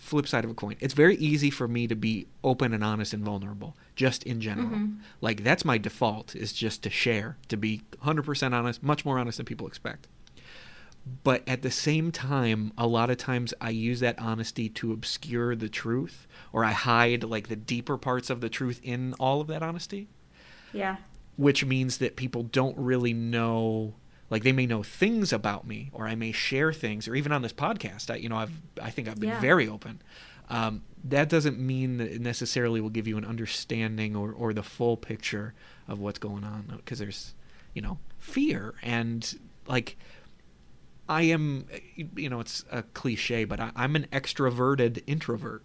flip 0.03 0.27
side 0.27 0.43
of 0.43 0.51
a 0.51 0.53
coin. 0.53 0.75
It's 0.79 0.93
very 0.93 1.15
easy 1.15 1.49
for 1.49 1.67
me 1.67 1.87
to 1.87 1.95
be 1.95 2.27
open 2.43 2.73
and 2.73 2.83
honest 2.83 3.13
and 3.13 3.23
vulnerable, 3.23 3.75
just 3.95 4.23
in 4.23 4.41
general. 4.41 4.69
Mhm. 4.69 4.97
Like 5.21 5.43
that's 5.43 5.63
my 5.65 5.77
default 5.77 6.35
is 6.35 6.53
just 6.53 6.83
to 6.83 6.89
share, 6.89 7.37
to 7.47 7.57
be 7.57 7.81
100% 8.01 8.53
honest, 8.53 8.83
much 8.83 9.05
more 9.05 9.17
honest 9.17 9.37
than 9.37 9.45
people 9.45 9.65
expect. 9.67 10.07
But 11.23 11.43
at 11.47 11.63
the 11.63 11.71
same 11.71 12.11
time, 12.11 12.71
a 12.77 12.87
lot 12.87 13.09
of 13.09 13.17
times 13.17 13.53
I 13.59 13.71
use 13.71 13.99
that 13.99 14.17
honesty 14.19 14.69
to 14.69 14.93
obscure 14.93 15.55
the 15.55 15.67
truth, 15.69 16.27
or 16.53 16.63
I 16.63 16.71
hide 16.71 17.23
like 17.23 17.47
the 17.49 17.55
deeper 17.57 17.97
parts 17.97 18.29
of 18.29 18.39
the 18.41 18.49
truth 18.49 18.79
in 18.83 19.13
all 19.19 19.41
of 19.41 19.47
that 19.47 19.61
honesty 19.63 20.07
Yeah. 20.73 20.97
which 21.35 21.65
means 21.65 21.97
that 21.97 22.15
people 22.15 22.43
don't 22.43 22.77
really 22.77 23.13
know 23.13 23.95
like 24.33 24.43
they 24.43 24.51
may 24.51 24.65
know 24.65 24.81
things 24.83 25.31
about 25.31 25.65
me 25.67 25.89
or 25.93 26.07
i 26.07 26.15
may 26.15 26.31
share 26.31 26.73
things 26.73 27.07
or 27.07 27.15
even 27.15 27.31
on 27.31 27.41
this 27.41 27.53
podcast 27.53 28.09
i 28.11 28.15
you 28.15 28.27
know 28.29 28.35
i've 28.37 28.59
i 28.81 28.89
think 28.89 29.07
i've 29.07 29.19
been 29.19 29.29
Yeah. 29.29 29.39
very 29.39 29.67
open 29.67 30.01
um, 30.49 30.81
that 31.05 31.29
doesn't 31.29 31.57
mean 31.57 31.97
that 31.97 32.11
it 32.11 32.19
necessarily 32.21 32.81
will 32.81 32.89
give 32.89 33.07
you 33.07 33.17
an 33.17 33.23
understanding 33.25 34.13
or, 34.15 34.31
or 34.33 34.53
the 34.53 34.61
full 34.63 34.97
picture 34.97 35.53
of 35.87 35.99
what's 35.99 36.19
going 36.19 36.43
on 36.43 36.73
because 36.77 36.99
there's 36.99 37.33
you 37.73 37.81
know 37.81 37.97
fear 38.19 38.73
and 38.83 39.39
like 39.67 39.95
i 41.07 41.21
am 41.21 41.65
you 42.15 42.29
know 42.29 42.39
it's 42.41 42.65
a 42.71 42.83
cliche 42.93 43.45
but 43.45 43.59
I, 43.59 43.71
i'm 43.75 43.95
an 43.95 44.07
extroverted 44.11 45.01
introvert 45.07 45.63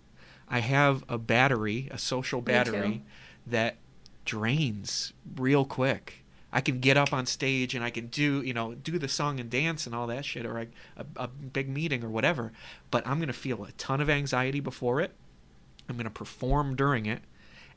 i 0.48 0.60
have 0.60 1.04
a 1.08 1.18
battery 1.18 1.88
a 1.90 1.98
social 1.98 2.40
battery 2.40 3.02
that 3.46 3.76
drains 4.24 5.12
real 5.36 5.64
quick. 5.64 6.22
I 6.52 6.60
can 6.60 6.80
get 6.80 6.96
up 6.96 7.12
on 7.12 7.26
stage 7.26 7.74
and 7.74 7.84
I 7.84 7.90
can 7.90 8.06
do, 8.06 8.40
you 8.42 8.54
know, 8.54 8.74
do 8.74 8.98
the 8.98 9.08
song 9.08 9.38
and 9.38 9.50
dance 9.50 9.86
and 9.86 9.94
all 9.94 10.06
that 10.06 10.24
shit, 10.24 10.46
or 10.46 10.58
a, 10.58 10.66
a, 10.96 11.06
a 11.16 11.28
big 11.28 11.68
meeting 11.68 12.02
or 12.02 12.08
whatever. 12.08 12.52
But 12.90 13.06
I'm 13.06 13.20
gonna 13.20 13.32
feel 13.32 13.64
a 13.64 13.72
ton 13.72 14.00
of 14.00 14.08
anxiety 14.08 14.60
before 14.60 15.00
it. 15.00 15.12
I'm 15.88 15.96
gonna 15.96 16.10
perform 16.10 16.74
during 16.76 17.06
it, 17.06 17.22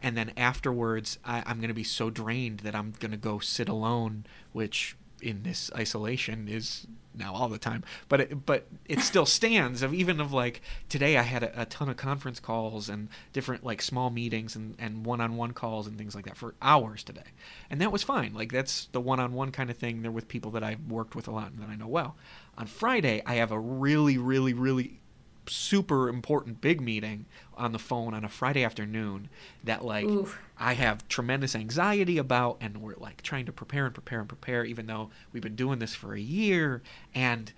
and 0.02 0.18
then 0.18 0.32
afterwards, 0.38 1.20
I, 1.26 1.44
I'm 1.46 1.60
gonna 1.60 1.74
be 1.74 1.84
so 1.84 2.10
drained 2.10 2.62
that 2.62 2.76
I'm 2.76 2.94
gonna 3.00 3.18
go 3.18 3.40
sit 3.40 3.68
alone, 3.68 4.26
which 4.54 4.96
in 5.22 5.44
this 5.44 5.72
isolation 5.76 6.48
is 6.48 6.88
now 7.14 7.34
all 7.34 7.50
the 7.50 7.58
time. 7.58 7.84
But 8.10 8.22
it, 8.22 8.46
but 8.46 8.68
it 8.86 9.00
still 9.00 9.26
stands 9.26 9.82
of 9.82 9.94
even 9.94 10.20
of 10.20 10.32
like 10.32 10.62
today 10.90 11.18
I 11.18 11.24
had 11.24 11.44
a, 11.44 11.62
a 11.64 11.66
ton 11.66 11.90
of 11.90 11.98
conference 11.98 12.40
calls 12.40 12.90
and 12.90 13.10
different 13.34 13.64
like 13.64 13.82
small 13.82 14.10
meetings 14.10 14.56
and, 14.56 14.76
and 14.80 15.06
one-on-one 15.06 15.52
calls 15.52 15.88
and 15.88 15.98
things 15.98 16.16
like 16.16 16.26
that 16.26 16.38
for 16.38 16.56
hours 16.62 17.04
today. 17.04 17.32
And 17.70 17.82
that 17.82 17.92
was 17.92 18.04
fine. 18.04 18.34
Like 18.34 18.52
that's 18.52 18.86
the 18.92 19.02
one-on-one 19.02 19.52
kind 19.52 19.70
of 19.70 19.78
thing. 19.78 20.02
They're 20.02 20.12
with 20.12 20.28
people 20.28 20.52
that 20.52 20.64
I've 20.64 20.88
worked 20.88 21.16
with 21.16 21.28
a 21.28 21.32
lot 21.32 21.52
and 21.52 21.62
that 21.62 21.70
I 21.70 21.76
know 21.76 21.88
well. 21.88 22.16
On 22.58 22.68
Friday, 22.68 23.22
I 23.26 23.36
have 23.36 23.52
a 23.52 23.60
really, 23.60 24.18
really, 24.18 24.54
really 24.54 25.00
super 25.48 26.08
important 26.08 26.62
big 26.62 26.82
meeting 26.82 27.26
on 27.56 27.72
the 27.72 27.80
phone 27.80 28.14
on 28.14 28.24
a 28.24 28.30
Friday 28.30 28.64
afternoon 28.64 29.30
that 29.64 29.84
like 29.84 30.06
Oof. 30.06 30.40
I 30.58 30.74
have 30.74 31.08
tremendous 31.08 31.56
anxiety 31.56 32.18
about 32.18 32.58
and 32.62 32.78
we're 32.78 32.96
like 32.98 33.22
trying 33.22 33.46
to 33.46 33.52
prepare 33.52 33.86
and 33.86 33.94
prepare 33.94 34.20
and 34.20 34.30
prepare 34.30 34.64
even 34.66 34.88
though 34.88 35.10
we've 35.32 35.44
been 35.44 35.56
doing 35.56 35.80
this 35.80 35.96
for 35.96 36.14
a 36.14 36.20
year 36.20 36.82
and 37.14 37.52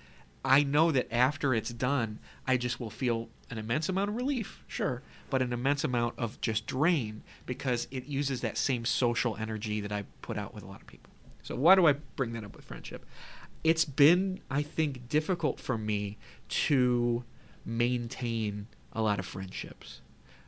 I 0.46 0.64
know 0.64 0.92
that 0.92 1.08
after 1.12 1.54
it's 1.54 1.72
done 1.72 2.20
I 2.48 2.58
just 2.58 2.80
will 2.80 2.90
feel 2.90 3.30
an 3.50 3.60
immense 3.60 3.88
amount 3.88 4.10
of 4.10 4.16
relief, 4.16 4.64
sure, 4.68 5.04
but 5.30 5.42
an 5.42 5.54
immense 5.54 5.84
amount 5.84 6.16
of 6.18 6.42
just 6.42 6.66
drain 6.66 7.22
because 7.46 7.88
it 7.92 8.06
uses 8.06 8.42
that 8.42 8.58
same 8.58 8.84
social 8.84 9.38
energy 9.38 9.80
that 9.80 9.92
I 9.92 10.06
put 10.24 10.38
out 10.40 10.56
with 10.56 10.64
a 10.64 10.68
lot 10.68 10.82
of 10.82 10.88
people. 10.88 11.12
So 11.44 11.56
why 11.56 11.76
do 11.76 11.88
I 11.88 11.94
bring 12.16 12.34
that 12.34 12.44
up 12.44 12.56
with 12.56 12.66
friendship? 12.66 13.06
It's 13.64 13.86
been 13.86 14.40
I 14.50 14.64
think 14.64 15.08
difficult 15.08 15.60
for 15.60 15.78
me 15.78 16.18
to 16.50 17.24
maintain 17.66 18.68
a 18.92 19.02
lot 19.02 19.20
of 19.20 19.26
friendships. 19.26 20.02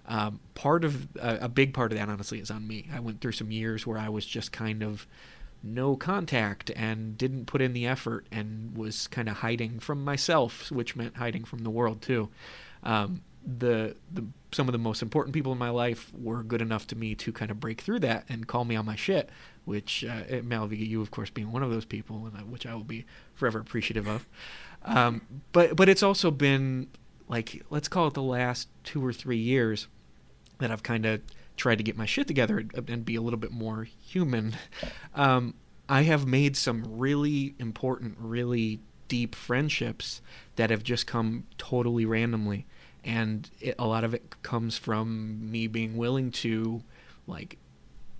Um, 0.07 0.39
part 0.53 0.83
of 0.83 1.07
uh, 1.17 1.37
a 1.41 1.49
big 1.49 1.73
part 1.73 1.91
of 1.91 1.97
that, 1.97 2.09
honestly, 2.09 2.39
is 2.39 2.51
on 2.51 2.67
me. 2.67 2.87
I 2.93 2.99
went 2.99 3.21
through 3.21 3.31
some 3.31 3.51
years 3.51 3.87
where 3.87 3.97
I 3.97 4.09
was 4.09 4.25
just 4.25 4.51
kind 4.51 4.83
of 4.83 5.07
no 5.63 5.95
contact 5.95 6.69
and 6.75 7.17
didn't 7.17 7.45
put 7.45 7.61
in 7.61 7.73
the 7.73 7.87
effort 7.87 8.27
and 8.31 8.77
was 8.77 9.07
kind 9.07 9.27
of 9.27 9.37
hiding 9.37 9.79
from 9.79 10.03
myself, 10.03 10.71
which 10.71 10.95
meant 10.95 11.17
hiding 11.17 11.43
from 11.43 11.59
the 11.59 11.71
world 11.71 12.01
too. 12.01 12.29
Um, 12.83 13.21
the 13.45 13.95
the 14.11 14.25
some 14.51 14.67
of 14.67 14.71
the 14.71 14.79
most 14.79 15.01
important 15.01 15.33
people 15.33 15.51
in 15.51 15.57
my 15.57 15.69
life 15.69 16.11
were 16.17 16.41
good 16.41 16.61
enough 16.61 16.87
to 16.87 16.95
me 16.95 17.13
to 17.13 17.31
kind 17.33 17.51
of 17.51 17.59
break 17.59 17.81
through 17.81 17.99
that 17.99 18.25
and 18.29 18.47
call 18.47 18.63
me 18.63 18.75
on 18.75 18.85
my 18.85 18.95
shit, 18.95 19.29
which 19.65 20.05
uh, 20.05 20.23
Malvika, 20.43 20.87
you 20.87 21.01
of 21.01 21.11
course 21.11 21.29
being 21.29 21.51
one 21.51 21.63
of 21.63 21.71
those 21.71 21.85
people, 21.85 22.25
and 22.25 22.37
I, 22.37 22.41
which 22.41 22.65
I 22.65 22.73
will 22.73 22.83
be 22.83 23.05
forever 23.33 23.59
appreciative 23.59 24.07
of. 24.07 24.27
Um, 24.83 25.21
but 25.51 25.75
but 25.75 25.89
it's 25.89 26.03
also 26.03 26.31
been 26.31 26.87
like 27.27 27.63
let's 27.69 27.87
call 27.87 28.07
it 28.07 28.13
the 28.13 28.21
last 28.21 28.67
two 28.83 29.05
or 29.05 29.13
three 29.13 29.37
years 29.37 29.87
that 30.59 30.71
I've 30.71 30.83
kind 30.83 31.05
of 31.05 31.21
tried 31.57 31.77
to 31.77 31.83
get 31.83 31.97
my 31.97 32.05
shit 32.05 32.27
together 32.27 32.65
and- 32.87 33.05
be 33.05 33.15
a 33.15 33.21
little 33.21 33.39
bit 33.39 33.51
more 33.51 33.83
human. 33.83 34.55
Um, 35.13 35.53
I 35.87 36.01
have 36.01 36.25
made 36.25 36.57
some 36.57 36.97
really 36.97 37.55
important, 37.57 38.17
really 38.19 38.81
deep 39.07 39.33
friendships 39.33 40.21
that 40.57 40.69
have 40.69 40.83
just 40.83 41.07
come 41.07 41.45
totally 41.57 42.05
randomly, 42.05 42.65
and 43.05 43.49
it, 43.61 43.75
a 43.79 43.87
lot 43.87 44.03
of 44.03 44.13
it 44.13 44.41
comes 44.43 44.77
from 44.77 45.49
me 45.49 45.67
being 45.67 45.95
willing 45.95 46.31
to, 46.31 46.81
like, 47.27 47.57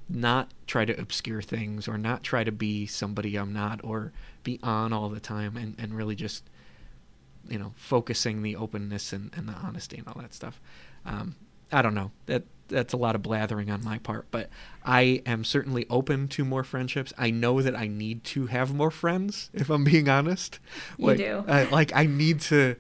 not 0.08 0.52
try 0.68 0.86
to 0.86 0.98
obscure 1.00 1.42
things 1.42 1.88
or 1.88 1.98
not 1.98 2.24
try 2.24 2.46
to 2.46 2.52
be 2.52 2.86
somebody 2.86 3.36
I'm 3.36 3.52
not 3.52 3.82
or 3.84 4.14
be 4.44 4.60
on 4.64 4.94
all 4.94 5.10
the 5.10 5.20
time 5.20 5.58
and, 5.58 5.76
and 5.78 5.94
really 5.94 6.16
just 6.16 6.44
you 7.50 7.60
know, 7.60 7.74
focusing 7.76 8.42
the 8.42 8.56
openness 8.56 9.14
and, 9.14 9.32
and 9.36 9.48
the 9.48 9.54
honesty 9.54 9.98
and 9.98 10.08
all 10.08 10.22
that 10.22 10.34
stuff. 10.34 10.60
Um, 11.06 11.36
I 11.72 11.82
don't 11.82 11.94
know. 11.94 12.12
That 12.26 12.44
that's 12.68 12.94
a 12.94 12.98
lot 12.98 13.16
of 13.16 13.22
blathering 13.22 13.70
on 13.70 13.84
my 13.84 14.00
part, 14.00 14.26
but 14.32 14.50
I 14.84 15.22
am 15.26 15.44
certainly 15.44 15.86
open 15.90 16.28
to 16.30 16.44
more 16.44 16.64
friendships. 16.64 17.14
I 17.18 17.30
know 17.30 17.62
that 17.62 17.76
I 17.76 17.88
need 17.88 18.24
to 18.26 18.48
have 18.48 18.74
more 18.74 18.92
friends, 18.92 19.50
if 19.54 19.70
I'm 19.70 19.84
being 19.84 20.10
honest. 20.10 20.60
You 20.98 21.08
like, 21.08 21.18
do. 21.18 21.44
like 21.72 21.96
I 21.96 22.06
need 22.06 22.42
to. 22.42 22.76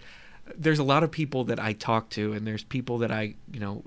There's 0.56 0.80
a 0.80 0.84
lot 0.84 1.04
of 1.04 1.12
people 1.12 1.45
that 1.45 1.60
I 1.60 1.73
talk 1.73 2.10
to, 2.12 2.34
and 2.34 2.45
there's 2.45 2.63
people 2.63 2.99
that 2.99 3.12
I, 3.12 3.36
you 3.51 3.60
know, 3.60 3.84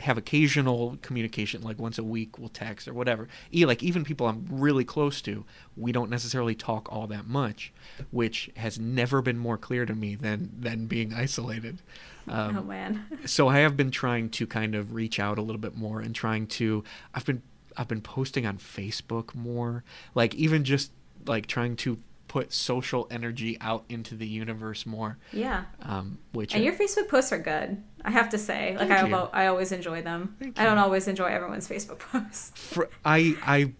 have 0.00 0.18
occasional 0.18 0.98
communication, 1.02 1.62
like 1.62 1.78
once 1.78 1.98
a 1.98 2.04
week, 2.04 2.38
we'll 2.38 2.48
text 2.48 2.88
or 2.88 2.94
whatever. 2.94 3.28
E 3.54 3.64
like 3.64 3.82
even 3.82 4.04
people 4.04 4.26
I'm 4.26 4.46
really 4.50 4.84
close 4.84 5.20
to, 5.22 5.44
we 5.76 5.92
don't 5.92 6.10
necessarily 6.10 6.54
talk 6.54 6.90
all 6.90 7.06
that 7.08 7.26
much, 7.26 7.72
which 8.10 8.50
has 8.56 8.78
never 8.78 9.22
been 9.22 9.38
more 9.38 9.58
clear 9.58 9.86
to 9.86 9.94
me 9.94 10.14
than 10.14 10.50
than 10.58 10.86
being 10.86 11.14
isolated. 11.14 11.82
Um, 12.28 12.56
oh 12.56 12.62
man. 12.62 13.04
so 13.26 13.48
I 13.48 13.58
have 13.58 13.76
been 13.76 13.90
trying 13.90 14.30
to 14.30 14.46
kind 14.46 14.74
of 14.74 14.94
reach 14.94 15.20
out 15.20 15.38
a 15.38 15.42
little 15.42 15.60
bit 15.60 15.76
more 15.76 16.00
and 16.00 16.14
trying 16.14 16.46
to. 16.48 16.84
I've 17.14 17.26
been 17.26 17.42
I've 17.76 17.88
been 17.88 18.02
posting 18.02 18.46
on 18.46 18.58
Facebook 18.58 19.34
more, 19.34 19.84
like 20.14 20.34
even 20.34 20.64
just 20.64 20.92
like 21.26 21.46
trying 21.46 21.76
to 21.76 21.98
put 22.30 22.52
social 22.52 23.08
energy 23.10 23.58
out 23.60 23.84
into 23.88 24.14
the 24.14 24.26
universe 24.26 24.86
more. 24.86 25.18
Yeah. 25.32 25.64
Um, 25.82 26.18
which 26.30 26.54
And 26.54 26.62
your 26.62 26.72
Facebook 26.72 27.08
posts 27.08 27.32
are 27.32 27.40
good. 27.40 27.82
I 28.04 28.12
have 28.12 28.28
to 28.30 28.38
say, 28.38 28.76
like 28.78 28.88
I, 28.88 28.98
al- 28.98 29.30
I 29.32 29.48
always 29.48 29.72
enjoy 29.72 30.02
them. 30.02 30.36
Thank 30.38 30.60
I 30.60 30.62
don't 30.62 30.76
you. 30.76 30.82
always 30.84 31.08
enjoy 31.08 31.24
everyone's 31.24 31.68
Facebook 31.68 31.98
posts. 31.98 32.52
for, 32.54 32.88
I 33.04 33.34
I 33.42 33.72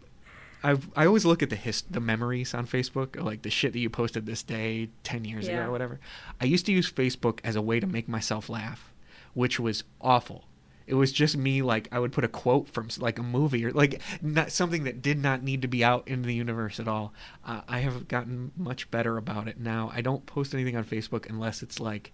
I 0.65 0.79
I 0.97 1.07
always 1.07 1.25
look 1.25 1.45
at 1.45 1.51
the 1.51 1.55
his 1.55 1.83
the 1.83 2.01
memories 2.01 2.53
on 2.53 2.67
Facebook, 2.67 3.23
like 3.23 3.43
the 3.43 3.51
shit 3.51 3.73
that 3.73 3.79
you 3.79 3.89
posted 3.89 4.27
this 4.27 4.43
day, 4.43 4.89
ten 5.05 5.25
years 5.25 5.47
ago 5.47 5.61
or 5.61 5.71
whatever. 5.71 6.01
I 6.41 6.47
used 6.47 6.67
to 6.67 6.73
use 6.73 6.91
Facebook 6.91 7.39
as 7.45 7.55
a 7.55 7.63
way 7.63 7.79
to 7.79 7.87
make 7.87 8.09
myself 8.09 8.49
laugh, 8.49 8.93
which 9.33 9.61
was 9.61 9.85
awful. 10.01 10.49
It 10.91 10.95
was 10.95 11.13
just 11.13 11.37
me 11.37 11.63
like 11.63 11.87
I 11.93 12.01
would 12.01 12.11
put 12.11 12.25
a 12.25 12.29
quote 12.29 12.69
from 12.69 12.89
like 12.99 13.21
a 13.21 13.23
movie 13.23 13.65
or 13.65 13.71
like 13.71 14.03
not 14.21 14.51
something 14.51 14.83
that 14.85 15.01
did 15.01 15.19
not 15.19 15.41
need 15.41 15.63
to 15.63 15.69
be 15.69 15.85
out 15.85 16.09
in 16.09 16.23
the 16.23 16.35
universe 16.35 16.81
at 16.81 16.89
all. 16.89 17.15
Uh, 17.47 17.61
I 17.69 17.79
have 17.79 18.09
gotten 18.09 18.51
much 18.57 18.91
better 18.91 19.17
about 19.17 19.47
it 19.47 19.61
now. 19.61 19.93
I 19.95 20.01
don't 20.01 20.27
post 20.27 20.53
anything 20.53 20.77
on 20.77 20.85
Facebook 20.85 21.31
unless 21.31 21.63
it's 21.63 21.79
like 21.79 22.13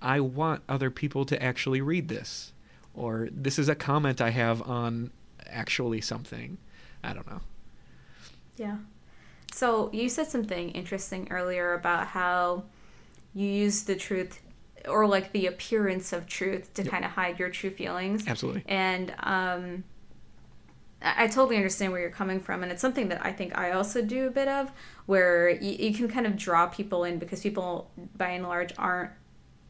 I 0.00 0.20
want 0.20 0.62
other 0.68 0.90
people 0.90 1.24
to 1.24 1.42
actually 1.42 1.80
read 1.80 2.06
this 2.06 2.52
or 2.94 3.28
this 3.32 3.58
is 3.58 3.68
a 3.68 3.74
comment 3.74 4.20
I 4.20 4.30
have 4.30 4.62
on 4.62 5.10
actually 5.48 6.00
something. 6.00 6.56
I 7.02 7.12
don't 7.12 7.28
know. 7.28 7.40
Yeah. 8.56 8.76
So 9.52 9.90
you 9.92 10.08
said 10.08 10.28
something 10.28 10.70
interesting 10.70 11.26
earlier 11.32 11.74
about 11.74 12.06
how 12.06 12.62
you 13.34 13.48
use 13.48 13.82
the 13.82 13.96
truth 13.96 14.38
or 14.86 15.06
like 15.06 15.32
the 15.32 15.46
appearance 15.46 16.12
of 16.12 16.26
truth 16.26 16.72
to 16.74 16.82
Yep. 16.82 16.90
kind 16.92 17.04
of 17.04 17.10
hide 17.12 17.38
your 17.38 17.48
true 17.50 17.70
feelings. 17.70 18.26
Absolutely. 18.26 18.62
And 18.66 19.14
um, 19.20 19.84
I 21.02 21.24
I 21.24 21.26
totally 21.28 21.56
understand 21.56 21.92
where 21.92 22.00
you're 22.00 22.10
coming 22.10 22.40
from, 22.40 22.62
and 22.62 22.72
it's 22.72 22.80
something 22.80 23.08
that 23.08 23.24
I 23.24 23.32
think 23.32 23.56
I 23.56 23.72
also 23.72 24.02
do 24.02 24.26
a 24.26 24.30
bit 24.30 24.48
of, 24.48 24.70
where 25.06 25.50
you, 25.50 25.70
you 25.88 25.94
can 25.94 26.08
kind 26.08 26.26
of 26.26 26.36
draw 26.36 26.66
people 26.66 27.04
in 27.04 27.18
because 27.18 27.40
people, 27.40 27.90
by 28.16 28.30
and 28.30 28.44
large, 28.44 28.72
aren't 28.78 29.10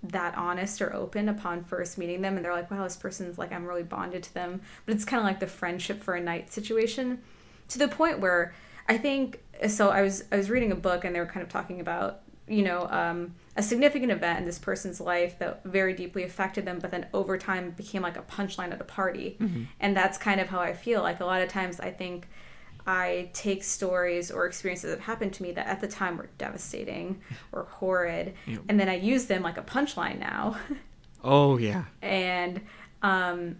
that 0.02 0.36
honest 0.36 0.80
or 0.80 0.94
open 0.94 1.28
upon 1.28 1.64
first 1.64 1.98
meeting 1.98 2.22
them, 2.22 2.36
and 2.36 2.44
they're 2.44 2.52
like, 2.52 2.70
"Wow, 2.70 2.84
this 2.84 2.96
person's 2.96 3.36
like 3.38 3.52
I'm 3.52 3.66
really 3.66 3.82
bonded 3.82 4.22
to 4.24 4.34
them," 4.34 4.60
but 4.86 4.94
it's 4.94 5.04
kind 5.04 5.20
of 5.20 5.24
like 5.26 5.40
the 5.40 5.46
friendship 5.46 6.02
for 6.02 6.14
a 6.14 6.20
night 6.20 6.52
situation, 6.52 7.20
to 7.68 7.78
the 7.78 7.88
point 7.88 8.20
where 8.20 8.54
I 8.88 8.96
think 8.96 9.42
so. 9.68 9.90
I 9.90 10.02
was 10.02 10.24
I 10.32 10.36
was 10.36 10.48
reading 10.50 10.72
a 10.72 10.76
book, 10.76 11.04
and 11.04 11.14
they 11.14 11.20
were 11.20 11.26
kind 11.26 11.42
of 11.42 11.48
talking 11.50 11.80
about 11.80 12.20
you 12.48 12.62
know 12.62 12.86
um, 12.90 13.34
a 13.56 13.62
significant 13.62 14.10
event 14.12 14.38
in 14.38 14.44
this 14.44 14.58
person's 14.58 15.00
life 15.00 15.38
that 15.38 15.62
very 15.64 15.92
deeply 15.94 16.22
affected 16.24 16.64
them 16.64 16.78
but 16.78 16.90
then 16.90 17.06
over 17.12 17.36
time 17.38 17.70
became 17.70 18.02
like 18.02 18.16
a 18.16 18.22
punchline 18.22 18.72
at 18.72 18.80
a 18.80 18.84
party 18.84 19.36
and 19.80 19.96
that's 19.96 20.16
kind 20.18 20.40
of 20.40 20.48
how 20.48 20.60
i 20.60 20.72
feel 20.72 21.02
like 21.02 21.20
a 21.20 21.24
lot 21.24 21.42
of 21.42 21.48
times 21.48 21.78
i 21.80 21.90
think 21.90 22.26
i 22.86 23.28
take 23.34 23.62
stories 23.62 24.30
or 24.30 24.46
experiences 24.46 24.90
that 24.94 25.00
happened 25.00 25.32
to 25.32 25.42
me 25.42 25.52
that 25.52 25.66
at 25.66 25.80
the 25.80 25.88
time 25.88 26.16
were 26.16 26.30
devastating 26.38 27.20
or 27.52 27.64
horrid 27.64 28.34
Yep. 28.46 28.60
and 28.68 28.78
then 28.80 28.88
i 28.88 28.94
use 28.96 29.26
them 29.26 29.42
like 29.42 29.58
a 29.58 29.62
punchline 29.62 30.18
now 30.18 30.56
Oh 31.24 31.56
yeah. 31.58 31.84
and 32.02 32.60
um 33.02 33.56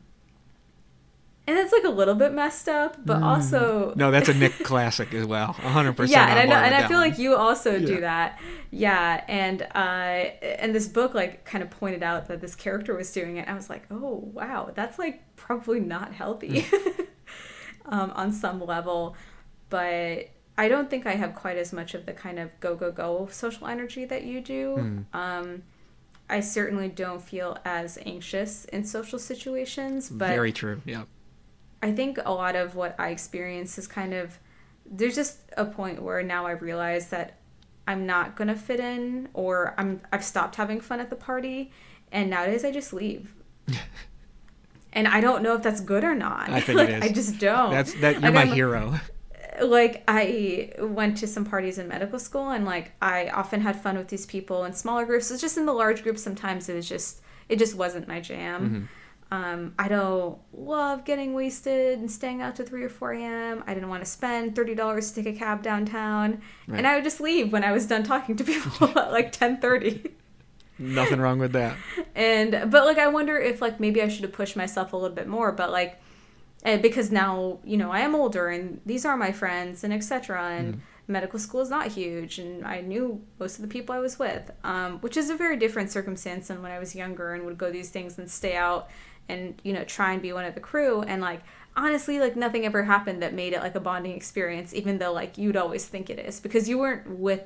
and 1.48 1.58
it's 1.58 1.72
like 1.72 1.84
a 1.84 1.88
little 2.00 2.14
bit 2.14 2.32
messed 2.32 2.68
up 2.68 2.96
but 3.04 3.22
also 3.22 3.92
No, 3.96 4.11
that's 4.11 4.28
a 4.28 4.34
Nick 4.34 4.52
classic 4.70 5.12
as 5.14 5.24
well. 5.26 5.54
100%. 5.54 6.08
yeah 6.08 6.26
and 6.28 6.38
i 6.38 6.44
know 6.44 6.56
and 6.66 6.74
i 6.74 6.87
feel 6.87 6.98
one. 6.98 7.08
like 7.08 7.18
you 7.18 7.34
also 7.34 7.72
Yeah. 7.76 7.87
do 7.87 8.00
that 8.02 8.38
yeah 8.70 9.24
and 9.28 9.62
uh 9.74 10.30
and 10.62 10.74
this 10.74 10.87
book 10.87 11.14
like 11.14 11.44
kind 11.44 11.62
of 11.64 11.70
pointed 11.70 12.02
out 12.02 12.28
that 12.28 12.40
this 12.40 12.54
character 12.54 12.94
was 12.94 13.11
doing 13.12 13.38
it 13.38 13.48
i 13.48 13.54
was 13.54 13.68
like 13.70 13.84
oh 13.90 14.20
wow 14.34 14.70
that's 14.74 14.98
like 14.98 15.22
probably 15.37 15.80
not 15.80 16.12
healthy 16.12 16.66
um 17.87 18.11
on 18.14 18.32
some 18.32 18.64
level 18.64 19.16
but 19.70 20.28
i 20.58 20.68
don't 20.68 20.90
think 20.90 21.06
i 21.06 21.12
have 21.14 21.34
quite 21.34 21.56
as 21.56 21.72
much 21.72 21.94
of 21.94 22.04
the 22.06 22.12
kind 22.12 22.38
of 22.38 22.48
go 22.61 22.74
go 22.76 22.90
go 22.92 23.28
social 23.30 23.66
energy 23.66 24.04
that 24.04 24.24
you 24.24 24.40
do 24.40 24.74
Hmm. 24.76 24.98
um 25.18 25.62
i 26.28 26.40
certainly 26.40 26.88
don't 26.88 27.22
feel 27.22 27.56
as 27.64 27.98
anxious 28.04 28.66
in 28.66 28.84
social 28.84 29.18
situations 29.18 30.11
but 30.11 30.28
Very 30.28 30.52
true. 30.52 30.82
Yeah. 30.84 31.04
I 31.82 31.92
think 31.92 32.18
a 32.24 32.32
lot 32.32 32.56
of 32.56 32.74
what 32.74 32.94
I 32.98 33.10
experience 33.10 33.78
is 33.78 33.86
kind 33.86 34.12
of 34.14 34.38
there's 34.90 35.14
just 35.14 35.38
a 35.56 35.64
point 35.64 36.02
where 36.02 36.22
now 36.22 36.46
I 36.46 36.52
realize 36.52 37.08
that 37.10 37.38
I'm 37.86 38.06
not 38.06 38.36
gonna 38.36 38.56
fit 38.56 38.80
in 38.80 39.28
or 39.34 39.74
I'm 39.78 40.00
I've 40.12 40.24
stopped 40.24 40.56
having 40.56 40.80
fun 40.80 41.00
at 41.00 41.10
the 41.10 41.16
party 41.16 41.72
and 42.10 42.30
nowadays 42.30 42.64
I 42.64 42.70
just 42.72 42.92
leave. 42.92 43.34
and 44.92 45.06
I 45.06 45.20
don't 45.20 45.42
know 45.42 45.54
if 45.54 45.62
that's 45.62 45.80
good 45.80 46.04
or 46.04 46.14
not. 46.14 46.48
I 46.48 46.60
think 46.60 46.78
like, 46.78 46.88
it 46.88 46.94
is. 46.96 47.10
I 47.10 47.12
just 47.12 47.38
don't. 47.38 47.70
That's 47.70 47.94
that 48.00 48.14
you're 48.14 48.22
Like, 48.22 48.34
my 48.34 48.40
I'm- 48.42 48.52
hero. 48.52 48.94
like 49.62 50.04
I 50.06 50.72
went 50.78 51.16
to 51.18 51.26
some 51.26 51.44
parties 51.44 51.78
in 51.78 51.88
medical 51.88 52.18
school 52.20 52.50
and 52.50 52.64
like 52.64 52.92
I 53.02 53.28
often 53.28 53.60
had 53.60 53.80
fun 53.80 53.98
with 53.98 54.08
these 54.08 54.24
people 54.24 54.64
in 54.64 54.72
smaller 54.72 55.04
groups. 55.04 55.30
It's 55.30 55.40
just 55.40 55.56
in 55.58 55.66
the 55.66 55.72
large 55.72 56.02
groups 56.02 56.22
sometimes 56.22 56.68
it 56.68 56.74
was 56.74 56.88
just 56.88 57.20
it 57.48 57.58
just 57.58 57.74
wasn't 57.74 58.06
my 58.08 58.20
jam. 58.20 58.64
Mm-hmm. 58.64 58.84
Um, 59.30 59.74
I 59.78 59.88
don't 59.88 60.38
love 60.54 61.04
getting 61.04 61.34
wasted 61.34 61.98
and 61.98 62.10
staying 62.10 62.40
out 62.40 62.56
to 62.56 62.64
three 62.64 62.82
or 62.82 62.88
four 62.88 63.12
a.m. 63.12 63.62
I 63.66 63.74
didn't 63.74 63.90
want 63.90 64.02
to 64.02 64.08
spend 64.10 64.56
thirty 64.56 64.74
dollars 64.74 65.10
to 65.12 65.22
take 65.22 65.36
a 65.36 65.38
cab 65.38 65.62
downtown, 65.62 66.40
Right. 66.66 66.78
and 66.78 66.86
I 66.86 66.94
would 66.94 67.04
just 67.04 67.20
leave 67.20 67.52
when 67.52 67.62
I 67.62 67.72
was 67.72 67.86
done 67.86 68.04
talking 68.04 68.36
to 68.36 68.44
people 68.52 68.88
at 68.98 69.12
like 69.12 69.32
ten 69.32 69.58
thirty. 69.58 70.14
Nothing 70.78 71.20
wrong 71.20 71.38
with 71.38 71.52
that. 71.52 71.76
and 72.14 72.70
but 72.70 72.84
like 72.86 72.98
I 72.98 73.08
wonder 73.08 73.36
if 73.38 73.60
like 73.60 73.78
maybe 73.80 74.00
I 74.00 74.08
should 74.08 74.22
have 74.22 74.32
pushed 74.32 74.56
myself 74.56 74.92
a 74.92 74.96
little 74.96 75.14
bit 75.14 75.26
more, 75.26 75.52
but 75.52 75.70
like 75.70 76.00
eh, 76.64 76.78
because 76.78 77.10
now 77.12 77.58
you 77.64 77.76
know 77.76 77.90
I 77.90 78.00
am 78.00 78.14
older 78.14 78.48
and 78.48 78.80
these 78.86 79.04
are 79.04 79.16
my 79.16 79.32
friends 79.32 79.84
and 79.84 79.92
etc. 79.92 80.42
And 80.56 80.80
medical 81.09 81.38
school 81.38 81.61
is 81.62 81.71
not 81.71 81.88
huge, 81.88 82.38
and 82.38 82.64
I 82.66 82.81
knew 82.83 83.21
most 83.40 83.57
of 83.57 83.62
the 83.62 83.68
people 83.68 83.94
I 83.94 83.99
was 83.99 84.18
with, 84.18 84.51
um, 84.62 84.99
which 85.01 85.16
is 85.16 85.31
a 85.31 85.35
very 85.37 85.57
different 85.57 85.90
circumstance 85.90 86.49
than 86.49 86.62
when 86.62 86.71
I 86.71 86.79
was 86.79 86.94
younger 86.94 87.35
and 87.35 87.44
would 87.47 87.59
go 87.59 87.71
these 87.73 87.88
things 87.90 88.18
and 88.18 88.31
stay 88.31 88.55
out 88.57 88.88
and 89.31 89.61
you 89.62 89.73
know 89.75 89.85
try 89.85 90.12
and 90.12 90.23
be 90.23 90.33
one 90.33 90.47
of 90.47 90.55
the 90.55 90.61
crew 90.61 91.03
and 91.03 91.21
like 91.21 91.42
honestly 91.77 92.18
like 92.18 92.35
nothing 92.35 92.64
ever 92.64 92.83
happened 92.85 93.23
that 93.23 93.35
made 93.35 93.53
it 93.53 93.61
like 93.61 93.75
a 93.75 93.81
bonding 93.81 94.12
experience 94.16 94.73
even 94.73 94.97
though 94.97 95.12
like 95.12 95.37
you'd 95.37 95.55
always 95.57 95.85
think 95.87 96.09
it 96.09 96.18
is 96.18 96.40
because 96.40 96.66
you 96.66 96.79
weren't 96.79 97.07
with 97.18 97.42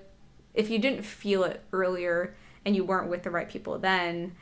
if 0.54 0.70
you 0.70 0.78
didn't 0.78 1.02
feel 1.02 1.42
it 1.42 1.60
earlier 1.72 2.36
and 2.64 2.76
you 2.76 2.84
weren't 2.84 3.10
with 3.10 3.24
the 3.24 3.30
right 3.30 3.48
people 3.48 3.80
then 3.80 4.32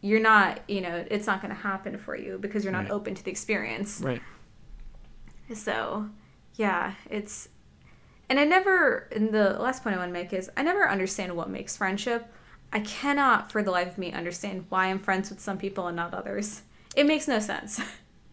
you're 0.00 0.20
not 0.20 0.60
you 0.68 0.80
know 0.80 1.04
it's 1.10 1.26
not 1.26 1.42
going 1.42 1.52
to 1.52 1.60
happen 1.60 1.98
for 1.98 2.16
you 2.16 2.38
because 2.38 2.62
you're 2.62 2.72
not 2.72 2.84
Right. 2.84 2.92
open 2.92 3.16
to 3.16 3.24
the 3.24 3.32
experience 3.32 4.00
Right. 4.00 4.22
so 5.54 6.08
yeah 6.54 6.94
it's 7.10 7.48
and 8.30 8.40
i 8.40 8.44
never 8.44 9.08
and 9.14 9.30
the 9.30 9.50
last 9.58 9.82
point 9.82 9.94
i 9.94 9.98
want 9.98 10.08
to 10.08 10.12
make 10.12 10.32
is 10.32 10.50
i 10.56 10.62
never 10.62 10.88
understand 10.88 11.36
what 11.36 11.50
makes 11.50 11.76
friendship 11.76 12.32
i 12.72 12.80
cannot 12.80 13.52
for 13.52 13.62
the 13.62 13.70
life 13.70 13.88
of 13.88 13.98
me 13.98 14.10
understand 14.12 14.64
why 14.70 14.86
i'm 14.86 14.98
friends 14.98 15.28
with 15.28 15.40
some 15.40 15.58
people 15.58 15.88
and 15.88 15.96
not 15.96 16.14
others 16.14 16.62
it 16.96 17.04
makes 17.04 17.28
no 17.28 17.38
sense 17.38 17.80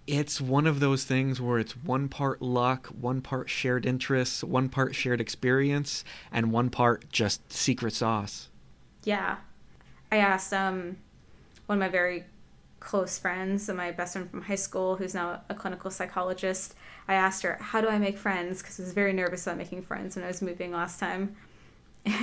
It's 0.08 0.40
one 0.40 0.68
of 0.68 0.80
those 0.80 1.04
things 1.04 1.42
where 1.42 1.60
it's 1.60 1.76
one 1.76 2.08
part 2.08 2.42
luck, 2.42 2.88
one 2.88 3.20
part 3.20 3.50
shared 3.50 3.86
interests, 3.86 4.42
one 4.42 4.70
part 4.70 4.96
shared 4.96 5.20
experience, 5.20 6.06
and 6.32 6.54
one 6.54 6.70
part 6.70 7.12
just 7.12 7.52
secret 7.52 7.92
sauce. 7.92 8.48
Yeah. 9.04 9.36
I 10.10 10.18
asked 10.18 10.54
um 10.54 10.96
one 11.66 11.78
of 11.78 11.80
my 11.82 11.90
very 11.90 12.24
close 12.80 13.20
friends, 13.20 13.68
and 13.68 13.78
my 13.78 13.92
best 13.92 14.14
friend 14.14 14.32
from 14.32 14.44
high 14.44 14.56
school, 14.56 14.96
who's 14.96 15.14
now 15.14 15.42
a 15.50 15.54
clinical 15.54 15.92
psychologist. 15.92 16.74
I 17.08 17.14
asked 17.16 17.44
her, 17.44 17.58
"How 17.62 17.82
do 17.82 17.88
I 17.88 17.98
make 18.00 18.18
friends?" 18.18 18.62
Because 18.62 18.80
I 18.80 18.84
was 18.84 18.94
very 18.94 19.14
nervous 19.14 19.46
about 19.48 19.58
making 19.58 19.84
friends 19.84 20.16
when 20.16 20.26
I 20.26 20.28
was 20.28 20.42
moving 20.42 20.72
last 20.72 21.00
time. 21.00 21.36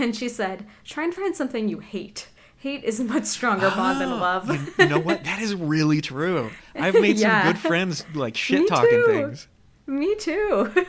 And 0.00 0.16
she 0.16 0.28
said, 0.30 0.66
"Try 0.84 1.04
and 1.04 1.12
find 1.14 1.36
something 1.36 1.68
you 1.68 1.80
hate. 1.80 2.28
Hate 2.56 2.84
is 2.84 3.00
a 3.00 3.04
much 3.04 3.24
stronger 3.24 3.68
bond 3.70 4.00
than 4.00 4.08
Oh, 4.12 4.16
love." 4.28 4.48
You, 4.50 4.72
you 4.78 4.88
know 4.88 4.98
what? 4.98 5.24
That 5.24 5.42
is 5.42 5.54
really 5.54 6.00
true. 6.00 6.50
I've 6.74 6.94
made 6.94 7.18
some 7.18 7.42
good 7.46 7.58
friends 7.58 8.04
like 8.14 8.34
shit 8.36 8.66
talking 8.66 9.02
things. 9.06 9.48
Me 9.86 10.14
too. 10.16 10.72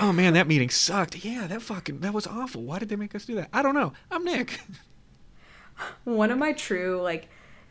Oh 0.00 0.14
man, 0.14 0.32
that 0.32 0.46
meeting 0.46 0.70
sucked. 0.70 1.26
Yeah, 1.26 1.46
that 1.46 1.60
fucking 1.60 2.00
that 2.00 2.14
was 2.14 2.26
awful. 2.26 2.62
Why 2.62 2.78
did 2.78 2.88
they 2.88 2.96
make 2.96 3.14
us 3.14 3.26
do 3.26 3.34
that? 3.34 3.50
I 3.52 3.60
don't 3.60 3.74
know. 3.74 3.92
I'm 4.10 4.24
Nick. 4.24 4.58
one 6.04 6.30
of 6.30 6.38
my 6.38 6.52
true 6.52 7.00
like 7.02 7.28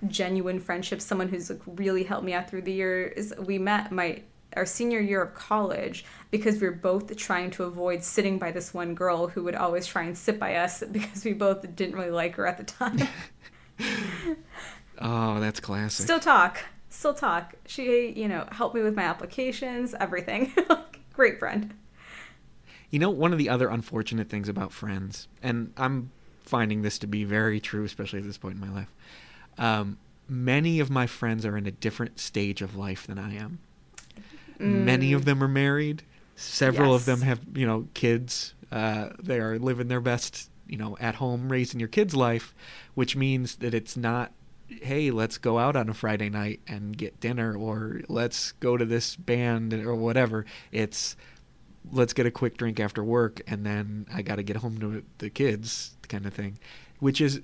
genuine 0.08 0.60
friendships 0.60 1.06
someone 1.06 1.30
who's 1.30 1.50
like 1.50 1.62
really 1.66 2.04
helped 2.04 2.26
me 2.26 2.34
out 2.34 2.50
through 2.50 2.62
the 2.62 2.72
years 2.72 3.34
we 3.46 3.58
met 3.58 3.92
my 3.92 4.22
our 4.56 4.66
senior 4.66 5.00
year 5.00 5.22
of 5.22 5.34
college 5.34 6.06
because 6.32 6.60
we 6.60 6.68
were 6.68 6.76
both 6.76 7.16
trying 7.18 7.52
to 7.52 7.64
avoid 7.64 8.04
sitting 8.04 8.40
by 8.40 8.52
this 8.52 8.74
one 8.74 8.96
girl 8.96 9.28
who 9.28 9.44
would 9.44 9.56
always 9.56 9.86
try 9.86 10.04
and 10.04 10.18
sit 10.18 10.40
by 10.40 10.56
us 10.56 10.84
because 10.92 11.26
we 11.26 11.34
both 11.34 11.76
didn't 11.76 11.96
really 11.96 12.12
like 12.12 12.36
her 12.36 12.48
at 12.48 12.58
the 12.58 12.64
time 12.64 13.00
Oh, 15.00 15.40
that's 15.40 15.60
classic. 15.60 16.04
still 16.04 16.20
talk 16.20 16.64
still 16.94 17.14
talk. 17.14 17.56
She, 17.66 18.12
you 18.12 18.28
know, 18.28 18.48
helped 18.52 18.76
me 18.76 18.82
with 18.82 18.96
my 18.96 19.04
applications, 19.04 19.94
everything. 20.00 20.54
Great 21.14 21.40
friend. 21.40 21.74
You 22.90 23.00
know, 23.00 23.10
one 23.10 23.32
of 23.34 23.40
the 23.40 23.50
other 23.50 23.70
unfortunate 23.70 24.30
things 24.30 24.48
about 24.48 24.72
friends, 24.72 25.28
and 25.42 25.74
I'm 25.78 26.12
finding 26.44 26.84
this 26.84 27.00
to 27.00 27.08
be 27.08 27.24
very 27.24 27.60
true, 27.60 27.84
especially 27.84 28.20
at 28.20 28.26
this 28.26 28.38
point 28.38 28.56
in 28.56 28.62
my 28.62 28.72
life. 28.72 28.94
Um, 29.58 29.98
many 30.30 30.80
of 30.80 30.90
my 30.92 31.08
friends 31.08 31.46
are 31.46 31.58
in 31.58 31.66
a 31.66 31.72
different 31.72 32.20
stage 32.20 32.62
of 32.62 32.76
life 32.76 33.08
than 33.08 33.18
I 33.18 33.36
am. 33.36 33.60
Many 34.60 35.14
of 35.14 35.26
them 35.26 35.44
are 35.44 35.48
married. 35.48 36.04
Several 36.36 36.92
Yes. 36.94 37.02
of 37.02 37.06
them 37.06 37.22
have, 37.22 37.42
you 37.56 37.66
know, 37.66 37.88
kids. 37.94 38.54
Uh, 38.72 39.10
they 39.22 39.40
are 39.40 39.60
living 39.60 39.88
their 39.88 40.02
best, 40.02 40.50
you 40.68 40.78
know, 40.78 40.98
at 41.00 41.16
home 41.16 41.52
raising 41.52 41.80
your 41.80 41.90
kids' 41.90 42.16
life, 42.16 42.56
which 42.96 43.16
means 43.16 43.58
that 43.58 43.74
it's 43.74 43.96
not, 43.96 44.32
hey, 44.68 45.12
let's 45.12 45.38
go 45.38 45.60
out 45.60 45.76
on 45.76 45.90
a 45.90 45.94
Friday 45.94 46.30
night 46.30 46.60
and 46.68 46.98
get 46.98 47.20
dinner, 47.20 47.56
or 47.56 48.02
let's 48.08 48.54
go 48.54 48.78
to 48.78 48.86
this 48.86 49.16
band 49.16 49.74
or 49.74 49.94
whatever. 49.96 50.46
It's 50.72 51.16
let's 51.92 52.14
get 52.14 52.26
a 52.26 52.32
quick 52.32 52.58
drink 52.58 52.80
after 52.80 53.04
work, 53.04 53.42
and 53.46 53.66
then 53.66 54.06
I 54.12 54.22
got 54.22 54.38
to 54.38 54.44
get 54.44 54.56
home 54.58 54.80
to 54.80 55.04
the 55.18 55.30
kids, 55.30 55.96
kind 56.08 56.26
of 56.26 56.34
thing, 56.34 56.58
which 57.00 57.20
is 57.22 57.42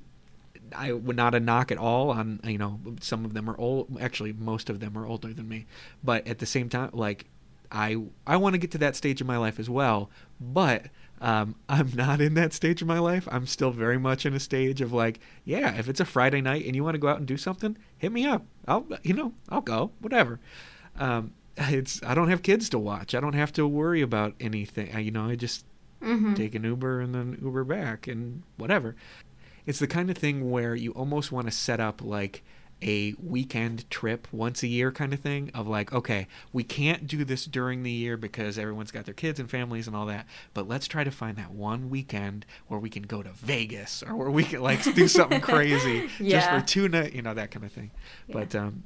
I 0.76 0.92
would 0.94 1.16
not 1.16 1.36
a 1.36 1.40
knock 1.40 1.72
at 1.72 1.78
all 1.78 2.12
on 2.12 2.40
you 2.44 2.58
know 2.58 2.80
some 3.02 3.26
of 3.26 3.34
them 3.34 3.50
are 3.50 3.58
old 3.60 3.98
actually 4.00 4.34
most 4.34 4.70
of 4.70 4.80
them 4.80 4.98
are 4.98 5.06
older 5.06 5.34
than 5.34 5.48
me. 5.48 5.66
But 6.04 6.28
at 6.28 6.40
the 6.40 6.46
same 6.46 6.70
time 6.70 6.90
like 6.94 7.26
I 7.72 7.98
I 8.26 8.38
want 8.38 8.54
to 8.54 8.58
get 8.58 8.72
to 8.72 8.78
that 8.80 8.96
stage 8.96 9.22
in 9.22 9.28
my 9.28 9.38
life 9.38 9.60
as 9.60 9.70
well. 9.70 10.10
But 10.40 10.88
um, 11.22 11.56
I'm 11.70 11.92
not 11.96 12.22
in 12.22 12.34
that 12.36 12.54
stage 12.54 12.82
of 12.82 12.88
my 12.88 13.00
life. 13.00 13.28
I'm 13.32 13.46
still 13.46 13.72
very 13.72 13.98
much 13.98 14.26
in 14.26 14.34
a 14.34 14.40
stage 14.40 14.82
of 14.82 14.92
like 14.94 15.20
yeah 15.46 15.76
if 15.76 15.88
it's 15.90 16.00
a 16.00 16.06
Friday 16.06 16.42
night 16.42 16.66
and 16.66 16.76
you 16.76 16.84
want 16.84 16.96
to 16.96 17.00
go 17.00 17.08
out 17.10 17.18
and 17.18 17.28
do 17.28 17.38
something 17.38 17.78
hit 17.98 18.12
me 18.12 18.26
up. 18.26 18.46
I'll 18.68 18.86
you 19.04 19.14
know 19.14 19.34
I'll 19.50 19.62
go 19.62 19.92
whatever. 20.00 20.40
Um, 20.98 21.34
it's 21.58 22.02
I 22.04 22.14
don't 22.16 22.30
have 22.30 22.42
kids 22.44 22.70
to 22.70 22.80
watch. 22.80 23.14
I 23.14 23.20
don't 23.20 23.34
have 23.34 23.52
to 23.54 23.68
worry 23.68 24.02
about 24.02 24.34
anything. 24.40 24.96
I, 24.96 25.00
you 25.00 25.12
know 25.12 25.26
I 25.30 25.36
just 25.36 25.66
Mm-hmm. 26.02 26.36
take 26.36 26.56
an 26.56 26.64
Uber 26.64 27.02
and 27.02 27.14
then 27.14 27.38
Uber 27.44 27.66
back 27.66 28.08
and 28.08 28.42
whatever. 28.56 28.96
It's 29.70 29.78
the 29.80 29.88
kind 29.88 30.10
of 30.10 30.18
thing 30.18 30.50
where 30.50 30.74
you 30.74 30.92
almost 30.94 31.32
want 31.32 31.46
to 31.46 31.52
set 31.52 31.80
up 31.80 32.02
like 32.04 32.42
a 32.82 33.14
weekend 33.22 33.88
trip 33.92 34.28
once 34.32 34.64
a 34.64 34.68
year 34.68 34.92
kind 34.92 35.14
of 35.14 35.20
thing 35.20 35.52
of 35.54 35.68
like 35.68 35.92
okay 35.94 36.28
we 36.54 36.64
can't 36.64 37.06
do 37.08 37.26
this 37.26 37.44
during 37.46 37.84
the 37.84 37.92
year 37.92 38.16
because 38.16 38.58
everyone's 38.58 38.90
got 38.90 39.04
their 39.04 39.14
kids 39.14 39.38
and 39.38 39.50
families 39.50 39.86
and 39.86 39.96
all 39.98 40.06
that 40.06 40.26
but 40.54 40.66
let's 40.66 40.88
try 40.88 41.04
to 41.04 41.12
find 41.12 41.36
that 41.38 41.52
one 41.52 41.90
weekend 41.90 42.46
where 42.68 42.80
we 42.80 42.90
can 42.90 43.04
go 43.04 43.22
to 43.22 43.30
vegas 43.32 44.02
or 44.02 44.16
where 44.16 44.32
we 44.32 44.44
can 44.46 44.62
like 44.62 44.82
do 44.96 45.10
something 45.10 45.42
crazy 45.42 46.08
just 46.20 46.50
for 46.50 46.62
two 46.62 46.88
night 46.88 47.12
you 47.14 47.22
know 47.22 47.34
that 47.34 47.52
kind 47.52 47.66
of 47.66 47.72
thing 47.72 47.92
Yeah. 48.28 48.34
but 48.34 48.56
um 48.56 48.84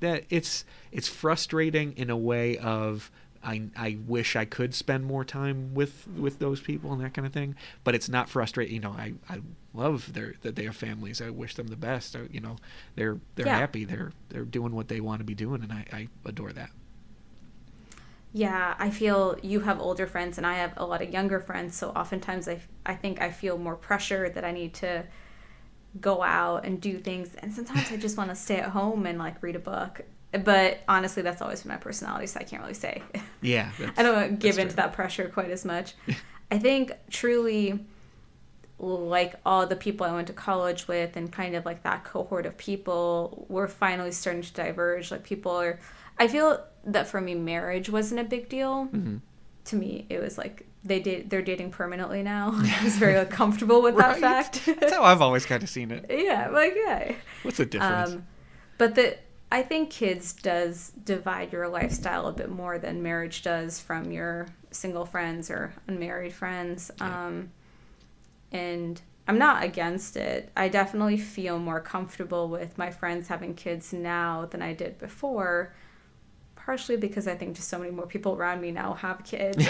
that 0.00 0.24
it's 0.30 0.64
it's 0.90 1.06
frustrating 1.06 1.92
in 1.98 2.08
a 2.08 2.16
way 2.16 2.56
of 2.56 3.10
I, 3.44 3.68
I 3.76 3.98
wish 4.06 4.36
I 4.36 4.44
could 4.44 4.74
spend 4.74 5.04
more 5.04 5.24
time 5.24 5.74
with, 5.74 6.08
with 6.08 6.38
those 6.38 6.60
people 6.60 6.92
and 6.92 7.02
that 7.02 7.14
kind 7.14 7.26
of 7.26 7.32
thing, 7.32 7.54
but 7.84 7.94
it's 7.94 8.08
not 8.08 8.28
frustrating. 8.28 8.74
You 8.74 8.80
know, 8.80 8.92
I, 8.92 9.14
I 9.28 9.40
love 9.74 10.12
their 10.14 10.34
that 10.42 10.56
they 10.56 10.64
have 10.64 10.76
families. 10.76 11.20
I 11.20 11.30
wish 11.30 11.54
them 11.54 11.68
the 11.68 11.76
best. 11.76 12.16
I, 12.16 12.22
you 12.30 12.40
know, 12.40 12.56
they're 12.96 13.18
they're 13.36 13.48
Yeah. 13.48 13.60
happy. 13.60 13.84
They're 13.84 14.12
they're 14.30 14.44
doing 14.44 14.74
what 14.74 14.88
they 14.88 15.00
want 15.00 15.20
to 15.20 15.24
be 15.24 15.34
doing, 15.34 15.62
and 15.62 15.72
I, 15.72 15.84
I 15.92 16.08
adore 16.24 16.52
that. 16.52 16.70
Yeah, 18.32 18.74
I 18.78 18.90
feel 18.90 19.38
you 19.42 19.60
have 19.60 19.80
older 19.80 20.06
friends 20.06 20.38
and 20.38 20.46
I 20.46 20.54
have 20.54 20.72
a 20.76 20.84
lot 20.84 21.02
of 21.02 21.10
younger 21.10 21.38
friends. 21.38 21.76
So 21.76 21.90
oftentimes 21.90 22.48
I, 22.48 22.60
I 22.84 22.94
think 22.96 23.20
I 23.20 23.30
feel 23.30 23.56
more 23.58 23.76
pressure 23.76 24.28
that 24.28 24.44
I 24.44 24.50
need 24.50 24.74
to 24.74 25.04
go 26.00 26.22
out 26.22 26.64
and 26.64 26.80
do 26.80 26.98
things. 26.98 27.34
And 27.36 27.52
sometimes 27.52 27.90
I 27.92 27.96
just 27.96 28.16
want 28.16 28.30
to 28.30 28.36
stay 28.36 28.58
at 28.58 28.70
home 28.70 29.06
and 29.06 29.18
like 29.18 29.42
read 29.42 29.56
a 29.56 29.60
book. 29.60 30.02
But 30.42 30.80
honestly, 30.88 31.22
that's 31.22 31.40
always 31.42 31.62
been 31.62 31.70
my 31.70 31.76
personality. 31.76 32.26
So 32.26 32.40
I 32.40 32.44
can't 32.44 32.62
really 32.62 32.74
say. 32.74 33.02
Yeah, 33.40 33.70
I 33.98 34.02
don't 34.02 34.38
give 34.38 34.58
into 34.58 34.76
that 34.76 34.94
pressure 34.94 35.28
quite 35.28 35.50
as 35.50 35.66
much. 35.66 35.92
I 36.50 36.58
think 36.58 36.92
truly, 37.10 37.78
like 38.78 39.34
all 39.44 39.66
the 39.66 39.76
people 39.76 40.06
I 40.06 40.12
went 40.12 40.28
to 40.28 40.32
college 40.32 40.88
with, 40.88 41.16
and 41.16 41.30
kind 41.30 41.54
of 41.54 41.66
like 41.66 41.82
that 41.82 42.04
cohort 42.04 42.46
of 42.46 42.56
people, 42.56 43.44
we're 43.50 43.68
finally 43.68 44.12
starting 44.12 44.40
to 44.40 44.52
diverge. 44.54 45.10
Like 45.10 45.24
people 45.24 45.52
are, 45.52 45.78
I 46.18 46.26
feel 46.28 46.64
that 46.86 47.06
for 47.06 47.20
me, 47.20 47.34
marriage 47.34 47.90
wasn't 47.90 48.20
a 48.20 48.24
big 48.24 48.48
deal. 48.48 48.86
Mhm. 48.86 49.20
To 49.66 49.76
me, 49.76 50.06
it 50.08 50.20
was 50.20 50.38
like 50.38 50.66
they 50.84 51.00
did. 51.00 51.28
They're 51.28 51.42
dating 51.42 51.70
permanently 51.70 52.22
now. 52.22 52.50
I 52.54 52.84
was 52.84 52.96
very 52.96 53.16
like, 53.18 53.30
comfortable 53.30 53.82
with 53.82 53.96
that 53.98 54.18
fact. 54.20 54.64
That's 54.66 54.92
how 54.92 55.02
I've 55.02 55.20
always 55.22 55.44
kind 55.44 55.62
of 55.62 55.68
seen 55.68 55.90
it. 55.90 56.06
yeah, 56.08 56.48
like 56.48 56.74
yeah. 56.76 57.12
What's 57.42 57.58
the 57.58 57.66
difference? 57.66 58.12
Um, 58.12 58.26
but 58.78 58.94
the 58.94 59.18
I 59.54 59.62
think 59.62 59.90
kids 59.90 60.32
does 60.32 60.90
divide 61.04 61.52
your 61.52 61.68
lifestyle 61.68 62.26
a 62.26 62.32
bit 62.32 62.50
more 62.50 62.76
than 62.76 63.04
marriage 63.04 63.42
does 63.44 63.78
from 63.78 64.10
your 64.10 64.48
single 64.72 65.06
friends 65.06 65.48
or 65.48 65.72
unmarried 65.86 66.32
friends. 66.32 66.90
Yeah. 66.98 67.26
Um, 67.26 67.52
and 68.50 69.00
I'm 69.28 69.38
not 69.38 69.62
against 69.62 70.16
it. 70.16 70.50
I 70.56 70.68
definitely 70.68 71.18
feel 71.18 71.60
more 71.60 71.80
comfortable 71.80 72.48
with 72.48 72.76
my 72.76 72.90
friends 72.90 73.28
having 73.28 73.54
kids 73.54 73.92
now 73.92 74.44
than 74.46 74.60
I 74.60 74.72
did 74.72 74.98
before. 74.98 75.72
Partially 76.56 76.96
because 76.96 77.28
I 77.28 77.36
think 77.36 77.54
just 77.54 77.68
so 77.68 77.78
many 77.78 77.92
more 77.92 78.08
people 78.08 78.34
around 78.34 78.60
me 78.60 78.72
now 78.72 78.94
have 78.94 79.22
kids. 79.22 79.58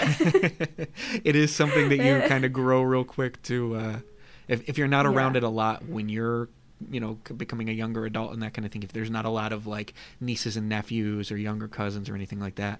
it 1.23 1.35
is 1.35 1.53
something 1.53 1.89
that 1.89 1.97
you 1.97 2.21
kind 2.27 2.43
of 2.43 2.51
grow 2.51 2.81
real 2.81 3.03
quick 3.03 3.39
to. 3.43 3.75
Uh, 3.75 3.99
if 4.47 4.67
if 4.67 4.79
you're 4.79 4.87
not 4.87 5.05
around 5.05 5.35
Yeah. 5.35 5.39
it 5.39 5.43
a 5.43 5.49
lot 5.49 5.87
when 5.87 6.09
you're 6.09 6.49
you 6.91 6.99
know 6.99 7.13
becoming 7.37 7.69
a 7.69 7.73
younger 7.73 8.05
adult 8.05 8.33
and 8.33 8.41
that 8.43 8.53
kind 8.53 8.65
of 8.65 8.71
thing 8.71 8.83
if 8.83 8.91
there's 8.93 9.09
not 9.09 9.25
a 9.25 9.29
lot 9.29 9.53
of 9.53 9.65
like 9.65 9.93
nieces 10.19 10.57
and 10.57 10.67
nephews 10.67 11.31
or 11.31 11.37
younger 11.37 11.67
cousins 11.67 12.09
or 12.09 12.15
anything 12.15 12.39
like 12.39 12.55
that 12.55 12.79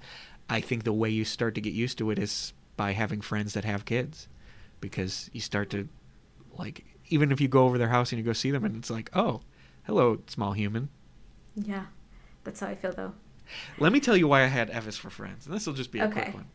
i 0.50 0.60
think 0.60 0.84
the 0.84 0.94
way 0.94 1.10
you 1.10 1.24
start 1.24 1.56
to 1.56 1.62
get 1.62 1.74
used 1.74 1.98
to 1.98 2.12
it 2.12 2.20
is 2.20 2.54
by 2.78 2.92
having 2.92 3.22
friends 3.22 3.54
that 3.54 3.64
have 3.66 3.86
kids 3.86 4.28
because 4.82 5.30
you 5.34 5.40
start 5.42 5.70
to 5.70 5.88
like 6.58 6.84
even 7.10 7.32
if 7.32 7.40
you 7.40 7.48
go 7.48 7.66
over 7.66 7.78
their 7.78 7.90
house 7.90 8.12
and 8.12 8.20
you 8.20 8.26
go 8.26 8.34
see 8.34 8.52
them 8.52 8.66
and 8.66 8.76
it's 8.76 8.90
like 8.90 9.10
oh 9.16 9.42
hello 9.84 10.20
small 10.28 10.52
human 10.54 10.90
yeah, 11.56 11.86
that's 12.44 12.60
how 12.60 12.68
I 12.68 12.76
feel 12.76 12.92
though. 12.92 13.14
let 13.78 13.94
me 13.94 14.00
tell 14.00 14.18
you 14.18 14.28
why 14.28 14.44
i 14.44 14.48
had 14.48 14.70
F 14.70 14.88
is 14.88 14.98
for 14.98 15.10
friends 15.10 15.46
and 15.46 15.56
this 15.56 15.66
will 15.66 15.74
just 15.74 15.92
be 15.92 16.00
a 16.00 16.06
Okay. 16.06 16.22
quick 16.24 16.34
one 16.34 16.46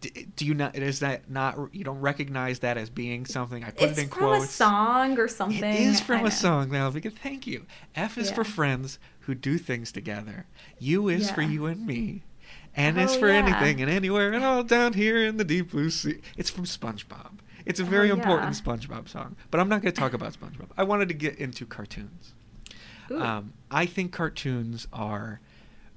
do 0.00 0.46
you 0.46 0.54
not 0.54 0.74
is 0.76 1.00
that 1.00 1.30
not 1.30 1.56
you 1.72 1.84
don't 1.84 2.00
recognize 2.00 2.60
that 2.60 2.78
as 2.78 2.88
being 2.88 3.26
something 3.26 3.62
i 3.64 3.70
put 3.70 3.90
it's 3.90 3.98
it 3.98 4.02
in 4.04 4.08
quotes 4.08 4.44
It's 4.44 4.56
from 4.56 4.68
quotes 4.70 4.80
a 5.10 5.14
song 5.14 5.18
or 5.18 5.28
something. 5.28 5.62
It 5.64 5.80
is 5.80 6.00
from 6.00 6.24
a 6.24 6.30
song, 6.30 6.70
now 6.70 6.90
Malvika. 6.90 7.12
Thank 7.12 7.46
you. 7.46 7.66
F 7.94 8.16
is 8.16 8.30
for 8.30 8.44
friends 8.44 8.98
who 9.20 9.34
do 9.34 9.58
things 9.58 9.92
together. 9.92 10.46
U 10.78 11.08
is 11.08 11.30
for 11.30 11.42
you 11.42 11.66
and 11.66 11.86
me. 11.86 12.22
N 12.74 12.96
is 12.98 13.16
Oh, 13.16 13.18
for 13.20 13.28
yeah. 13.28 13.34
anything 13.34 13.82
and 13.82 13.90
anywhere 13.90 14.32
and 14.32 14.42
all 14.44 14.62
down 14.62 14.94
here 14.94 15.18
in 15.26 15.36
the 15.36 15.44
deep 15.44 15.72
blue 15.72 15.90
sea. 15.90 16.20
It's 16.36 16.50
from 16.50 16.64
SpongeBob. 16.64 17.38
It's 17.66 17.80
a 17.80 17.84
very 17.84 18.10
Oh, 18.10 18.14
important. 18.14 18.52
SpongeBob 18.52 19.08
song. 19.08 19.36
But 19.50 19.60
I'm 19.60 19.68
not 19.68 19.82
going 19.82 19.92
to 19.92 20.00
talk 20.00 20.12
about 20.14 20.32
SpongeBob. 20.32 20.68
I 20.78 20.84
wanted 20.84 21.08
to 21.08 21.14
get 21.14 21.36
into 21.36 21.66
cartoons. 21.66 22.32
Um, 23.14 23.52
I 23.70 23.86
think 23.86 24.12
cartoons 24.12 24.86
are 24.92 25.40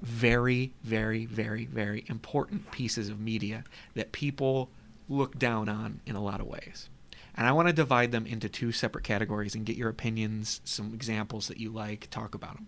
very, 0.04 0.74
very, 0.84 1.26
very, 1.26 1.66
very 1.66 2.04
important 2.08 2.70
pieces 2.72 3.10
of 3.10 3.20
media 3.20 3.64
that 3.96 4.12
people 4.12 4.70
look 5.10 5.40
down 5.40 5.68
on 5.70 6.00
in 6.06 6.16
a 6.16 6.22
lot 6.24 6.40
of 6.40 6.48
ways. 6.48 6.90
And 7.36 7.48
I 7.48 7.52
want 7.52 7.68
to 7.68 7.74
divide 7.74 8.12
them 8.12 8.28
into 8.28 8.48
two 8.48 8.72
separate 8.72 9.04
categories 9.04 9.56
and 9.56 9.66
get 9.66 9.76
your 9.76 9.90
opinions, 9.90 10.62
some 10.66 10.94
examples 10.94 11.48
that 11.48 11.58
you 11.58 11.72
like, 11.72 12.08
talk 12.12 12.36
about 12.36 12.56
them. 12.56 12.68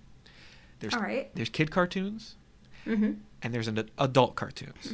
There's, 0.80 0.94
All 0.96 1.02
right. 1.02 1.30
there's 1.36 1.50
kid 1.50 1.70
cartoons 1.72 2.36
Mm-hmm. 2.86 3.14
and 3.42 3.52
there's 3.54 3.68
an 3.68 3.90
adult 3.98 4.36
cartoons. 4.36 4.94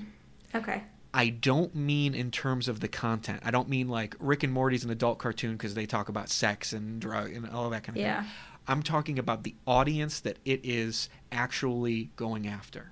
Okay. 0.55 0.81
I 1.13 1.27
don't 1.27 1.75
mean 1.75 2.13
in 2.15 2.31
terms 2.31 2.69
of 2.69 2.79
the 2.79 2.87
content. 2.87 3.41
I 3.43 3.51
don't 3.51 3.67
mean 3.67 3.89
like 3.89 4.15
Rick 4.17 4.43
and 4.43 4.53
Morty's 4.53 4.85
an 4.85 4.91
adult 4.91 5.17
cartoon 5.19 5.53
because 5.57 5.73
they 5.73 5.85
talk 5.85 6.07
about 6.07 6.29
sex 6.29 6.71
and 6.71 7.01
drug 7.01 7.33
and 7.33 7.49
all 7.49 7.69
that 7.71 7.83
kind 7.83 7.97
of 7.97 8.01
Yeah. 8.01 8.21
thing. 8.21 8.31
I'm 8.71 8.81
talking 8.81 9.19
about 9.19 9.43
the 9.43 9.53
audience 9.67 10.21
that 10.21 10.37
it 10.45 10.61
is 10.63 11.09
actually 11.29 12.09
going 12.15 12.47
after. 12.47 12.91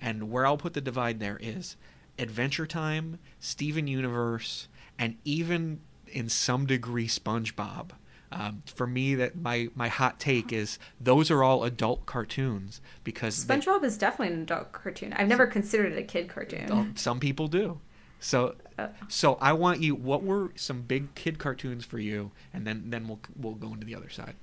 And 0.00 0.30
where 0.30 0.46
I'll 0.46 0.56
put 0.56 0.72
the 0.72 0.80
divide 0.80 1.20
there 1.20 1.38
is 1.42 1.76
Adventure 2.18 2.66
Time, 2.66 3.18
Steven 3.38 3.86
Universe, 3.86 4.68
and 4.98 5.18
even 5.26 5.80
in 6.06 6.30
some 6.30 6.64
degree 6.64 7.06
SpongeBob. 7.06 7.90
Um, 8.32 8.62
for 8.64 8.86
me, 8.86 9.14
that 9.16 9.36
my, 9.36 9.68
my 9.74 9.88
hot 9.88 10.18
take 10.18 10.52
is 10.54 10.78
those 11.00 11.30
are 11.30 11.42
all 11.42 11.64
adult 11.64 12.06
cartoons 12.06 12.80
because 13.04 13.44
they- 13.44 13.56
SpongeBob 13.58 13.84
is 13.84 13.98
definitely 13.98 14.34
an 14.34 14.42
adult 14.42 14.72
cartoon. 14.72 15.12
I've 15.12 15.28
never 15.28 15.46
considered 15.46 15.92
it 15.92 15.98
a 15.98 16.02
kid 16.02 16.28
cartoon. 16.30 16.96
Some 16.96 17.20
people 17.20 17.46
do. 17.48 17.80
So, 18.20 18.54
Uh, 18.78 18.88
so 19.08 19.34
I 19.34 19.52
want 19.52 19.80
you. 19.80 19.94
What 19.94 20.22
were 20.22 20.52
some 20.54 20.80
big 20.82 21.14
kid 21.14 21.38
cartoons 21.38 21.84
for 21.84 21.98
you, 21.98 22.30
and 22.54 22.66
then 22.66 22.84
then 22.88 23.06
we'll 23.08 23.20
we'll 23.36 23.54
go 23.54 23.72
into 23.74 23.84
the 23.84 23.94
other 23.94 24.08
side. 24.10 24.36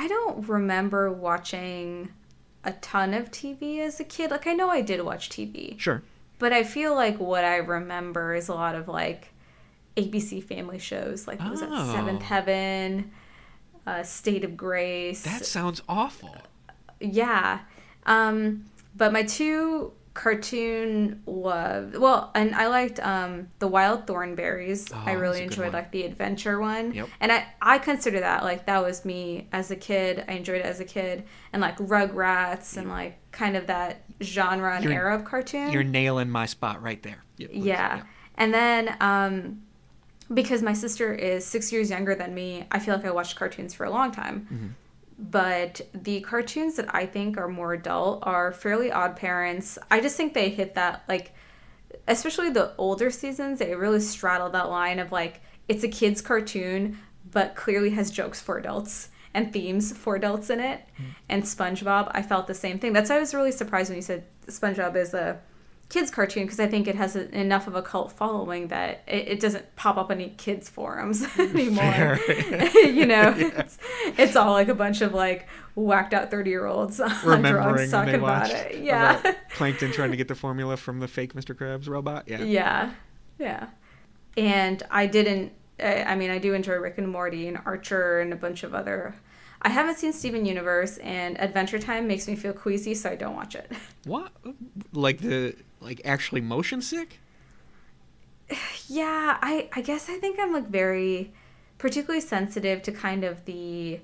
I 0.00 0.06
don't 0.06 0.48
remember 0.48 1.10
watching 1.12 2.10
a 2.62 2.70
ton 2.72 3.14
of 3.14 3.30
TV 3.32 3.80
as 3.80 3.98
a 3.98 4.04
kid. 4.04 4.30
Like 4.30 4.46
I 4.46 4.52
know 4.52 4.70
I 4.70 4.80
did 4.80 5.00
watch 5.02 5.28
TV, 5.28 5.78
Sure. 5.78 6.02
but 6.38 6.52
I 6.52 6.62
feel 6.62 6.94
like 6.94 7.18
what 7.18 7.44
I 7.44 7.56
remember 7.56 8.34
is 8.34 8.48
a 8.48 8.54
lot 8.54 8.74
of 8.76 8.86
like 8.86 9.32
ABC 9.96 10.40
family 10.44 10.78
shows, 10.78 11.26
like 11.26 11.40
what 11.40 11.50
was 11.50 11.62
Oh. 11.62 11.92
Seventh 11.92 12.22
Heaven, 12.22 13.10
uh, 13.88 14.04
State 14.04 14.44
of 14.44 14.56
Grace. 14.56 15.22
That 15.22 15.44
sounds 15.44 15.82
awful. 15.88 16.36
yeah. 17.00 17.60
Um, 18.06 18.66
but 18.96 19.12
my 19.12 19.24
two 19.24 19.92
cartoon 20.18 21.22
love 21.26 21.94
well 21.96 22.30
and 22.34 22.52
i 22.56 22.66
liked 22.66 22.98
um 23.00 23.46
the 23.60 23.68
wild 23.68 24.04
thornberrys 24.04 24.90
Oh, 24.92 25.02
i 25.06 25.12
really 25.12 25.42
enjoyed 25.42 25.72
like 25.72 25.92
the 25.92 26.02
adventure 26.02 26.58
one 26.60 26.92
Yep. 26.92 27.08
and 27.20 27.30
i 27.30 27.46
i 27.62 27.78
consider 27.78 28.18
that 28.20 28.42
like 28.42 28.66
that 28.66 28.82
was 28.82 29.04
me 29.04 29.46
as 29.52 29.70
a 29.70 29.76
kid 29.76 30.24
i 30.28 30.32
enjoyed 30.32 30.56
it 30.60 30.66
as 30.66 30.80
a 30.80 30.84
kid 30.84 31.22
and 31.52 31.62
like 31.62 31.76
rugrats 31.78 32.76
and 32.76 32.88
like 32.88 33.16
kind 33.30 33.56
of 33.56 33.68
that 33.68 34.02
genre 34.20 34.74
and 34.74 34.82
You're- 34.84 34.96
era 34.96 35.14
of 35.14 35.24
cartoon 35.24 35.70
You're 35.70 35.84
nailing 35.84 36.28
my 36.30 36.46
spot 36.46 36.82
right 36.82 37.00
there. 37.02 37.22
Yeah. 37.36 37.46
please. 37.48 37.64
yeah. 37.64 38.02
And 38.36 38.52
then 38.52 38.96
um 39.00 39.62
because 40.34 40.62
my 40.62 40.72
sister 40.74 41.14
is 41.14 41.46
6 41.46 41.72
years 41.72 41.88
younger 41.88 42.14
than 42.14 42.34
me, 42.34 42.66
I 42.70 42.80
feel 42.80 42.94
like 42.96 43.04
I 43.06 43.10
watched 43.12 43.36
cartoons 43.36 43.72
for 43.72 43.84
a 43.86 43.90
long 43.90 44.10
time. 44.10 44.46
Mm-hmm. 44.52 44.66
But 45.18 45.80
the 45.92 46.20
cartoons 46.20 46.76
that 46.76 46.94
I 46.94 47.04
think 47.04 47.36
are 47.36 47.48
more 47.48 47.72
adult 47.72 48.20
are 48.22 48.52
Fairly 48.52 48.92
Odd 48.92 49.16
Parents. 49.16 49.78
I 49.90 50.00
just 50.00 50.16
think 50.16 50.32
they 50.32 50.48
hit 50.48 50.74
that 50.76 51.04
like 51.08 51.32
especially 52.06 52.50
the 52.50 52.74
older 52.78 53.10
seasons, 53.10 53.58
they 53.58 53.74
really 53.74 54.00
straddle 54.00 54.50
that 54.50 54.70
line 54.70 54.98
of 54.98 55.12
like 55.12 55.40
it's 55.68 55.84
a 55.84 55.88
kids 55.88 56.20
cartoon 56.20 56.98
but 57.30 57.54
clearly 57.54 57.90
has 57.90 58.10
jokes 58.10 58.40
for 58.40 58.58
adults 58.58 59.10
and 59.34 59.52
themes 59.52 59.92
for 59.96 60.16
adults 60.16 60.50
in 60.50 60.60
it. 60.60 60.80
Mm. 60.98 61.04
And 61.28 61.42
SpongeBob, 61.42 62.10
I 62.12 62.22
felt 62.22 62.46
the 62.46 62.54
same 62.54 62.78
thing. 62.78 62.92
That's 62.92 63.10
why 63.10 63.16
I 63.16 63.20
was 63.20 63.34
really 63.34 63.52
surprised 63.52 63.90
when 63.90 63.96
you 63.96 64.02
said 64.02 64.24
SpongeBob 64.46 64.96
is 64.96 65.12
a 65.14 65.40
kids 65.88 66.10
cartoon 66.10 66.44
because 66.44 66.60
I 66.60 66.66
think 66.66 66.86
it 66.86 66.96
has 66.96 67.16
a, 67.16 67.34
enough 67.34 67.66
of 67.66 67.74
a 67.74 67.82
cult 67.82 68.12
following 68.12 68.68
that 68.68 69.02
it, 69.06 69.28
it 69.28 69.40
doesn't 69.40 69.74
pop 69.76 69.96
up 69.96 70.10
on 70.10 70.20
any 70.20 70.30
kids 70.30 70.68
forums 70.68 71.26
anymore. 71.38 72.18
You 72.78 73.06
know, 73.06 73.34
it's, 73.36 73.78
it's 74.18 74.36
all 74.36 74.52
like 74.52 74.68
a 74.68 74.74
bunch 74.74 75.02
of 75.02 75.14
like 75.14 75.46
whacked 75.74 76.14
out 76.14 76.30
30 76.30 76.50
year 76.50 76.66
olds 76.66 77.00
on 77.00 77.42
drugs 77.42 77.90
talking 77.90 78.16
about 78.16 78.50
it. 78.50 78.82
Yeah. 78.82 79.20
about 79.20 79.36
Plankton 79.50 79.92
trying 79.92 80.10
to 80.10 80.16
get 80.16 80.28
the 80.28 80.34
formula 80.34 80.76
from 80.76 81.00
the 81.00 81.08
fake 81.08 81.34
Mr. 81.34 81.54
Krabs 81.54 81.88
robot. 81.88 82.24
Yeah. 82.26 82.42
Yeah, 82.42 82.92
yeah. 83.38 83.68
And 84.36 84.82
I 84.90 85.06
didn't. 85.06 85.52
I 85.80 86.02
I 86.04 86.14
mean, 86.16 86.30
I 86.30 86.38
do 86.38 86.54
enjoy 86.54 86.74
Rick 86.74 86.98
and 86.98 87.08
Morty 87.08 87.46
and 87.46 87.58
Archer 87.64 88.20
and 88.20 88.32
a 88.32 88.36
bunch 88.36 88.62
of 88.62 88.74
other. 88.74 89.14
I 89.62 89.70
haven't 89.70 89.98
seen 89.98 90.12
Steven 90.12 90.46
Universe, 90.46 90.98
and 90.98 91.40
Adventure 91.40 91.80
Time 91.80 92.06
makes 92.06 92.28
me 92.28 92.36
feel 92.36 92.52
queasy, 92.52 92.94
so 92.94 93.10
I 93.10 93.16
don't 93.16 93.34
watch 93.34 93.54
it. 93.56 93.70
What? 94.04 94.32
Like 94.92 95.18
the 95.18 95.56
like 95.80 96.00
actually 96.04 96.40
motion 96.40 96.80
sick? 96.82 97.20
Yeah, 98.88 99.36
I 99.42 99.68
I 99.74 99.82
guess 99.82 100.08
I 100.08 100.14
think 100.18 100.38
I'm 100.40 100.52
like 100.52 100.68
very, 100.68 101.32
particularly 101.76 102.22
sensitive 102.22 102.82
to 102.82 102.92
kind 102.92 103.22
of 103.24 103.44
the. 103.44 104.00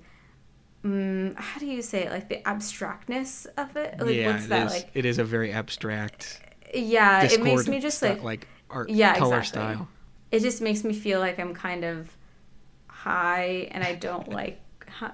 Um, 0.85 1.35
how 1.37 1.59
do 1.59 1.65
you 1.67 1.81
say 1.81 2.05
it? 2.05 2.11
Like 2.11 2.29
the 2.29 2.47
abstractness 2.47 3.47
of 3.57 3.75
it. 3.77 3.99
Like 3.99 4.15
yeah, 4.15 4.33
what's 4.33 4.45
it 4.45 4.49
that 4.49 4.67
is- 4.67 4.73
like? 4.73 4.91
It 4.93 5.07
is 5.07 5.19
a 5.19 5.25
very 5.25 5.53
abstract. 5.53 6.43
Yeah, 6.75 7.25
it 7.25 7.43
makes 7.43 7.67
me 7.69 7.81
just 7.81 7.97
sti- 7.99 8.11
like 8.11 8.23
like 8.23 8.49
art 8.69 8.91
Yeah, 8.91 9.17
color 9.17 9.39
exactly. 9.39 9.75
style. 9.77 9.89
it 10.33 10.41
just 10.41 10.61
makes 10.61 10.85
me 10.85 10.93
feel 10.93 11.21
like 11.21 11.39
I'm 11.39 11.55
kind 11.55 11.85
of 11.85 12.15
high 12.89 13.69
and 13.71 13.83
I 13.85 13.95
don't 13.95 14.29
like 14.41 14.61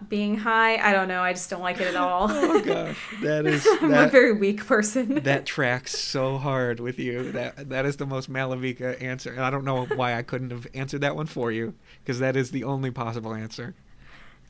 being 0.08 0.36
high. 0.36 0.76
I 0.76 0.92
don't 0.92 1.08
know. 1.08 1.22
I 1.22 1.32
just 1.32 1.48
don't 1.50 1.62
like 1.62 1.80
it 1.80 1.86
at 1.86 1.96
all. 1.96 2.28
Oh 2.52 2.60
gosh, 2.60 2.98
that 3.22 3.46
is 3.46 3.66
I'm 3.80 3.92
a 3.94 4.08
very 4.08 4.32
weak 4.32 4.66
person. 4.66 5.14
that 5.22 5.46
tracks 5.46 5.96
so 5.98 6.38
hard 6.38 6.80
with 6.80 6.98
you. 6.98 7.32
That 7.32 7.68
that 7.70 7.86
is 7.86 7.96
the 7.96 8.06
most 8.06 8.30
Malvika 8.30 9.00
answer, 9.00 9.32
and 9.32 9.40
I 9.40 9.50
don't 9.50 9.64
know 9.64 9.84
why 9.86 10.16
I 10.16 10.22
couldn't 10.22 10.50
have 10.50 10.66
answered 10.74 11.02
that 11.02 11.16
one 11.16 11.26
for 11.26 11.52
you 11.52 11.74
because 12.02 12.18
that 12.18 12.36
is 12.36 12.50
the 12.50 12.64
only 12.64 12.90
possible 12.90 13.34
answer. 13.34 13.74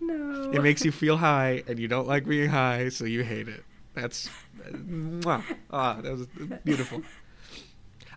no. 0.01 0.51
It 0.53 0.63
makes 0.63 0.85
you 0.85 0.93
feel 0.93 1.17
high, 1.19 1.63
and 1.67 1.79
you 1.79 1.89
don't 1.89 2.09
like 2.09 2.27
being 2.27 2.49
high, 2.49 2.89
so 2.89 3.05
you 3.05 3.23
hate 3.23 3.49
it. 3.49 3.65
That's 3.95 4.31
mwah. 4.73 5.43
ah, 5.71 6.01
that 6.01 6.13
was 6.13 6.27
beautiful. 6.65 7.03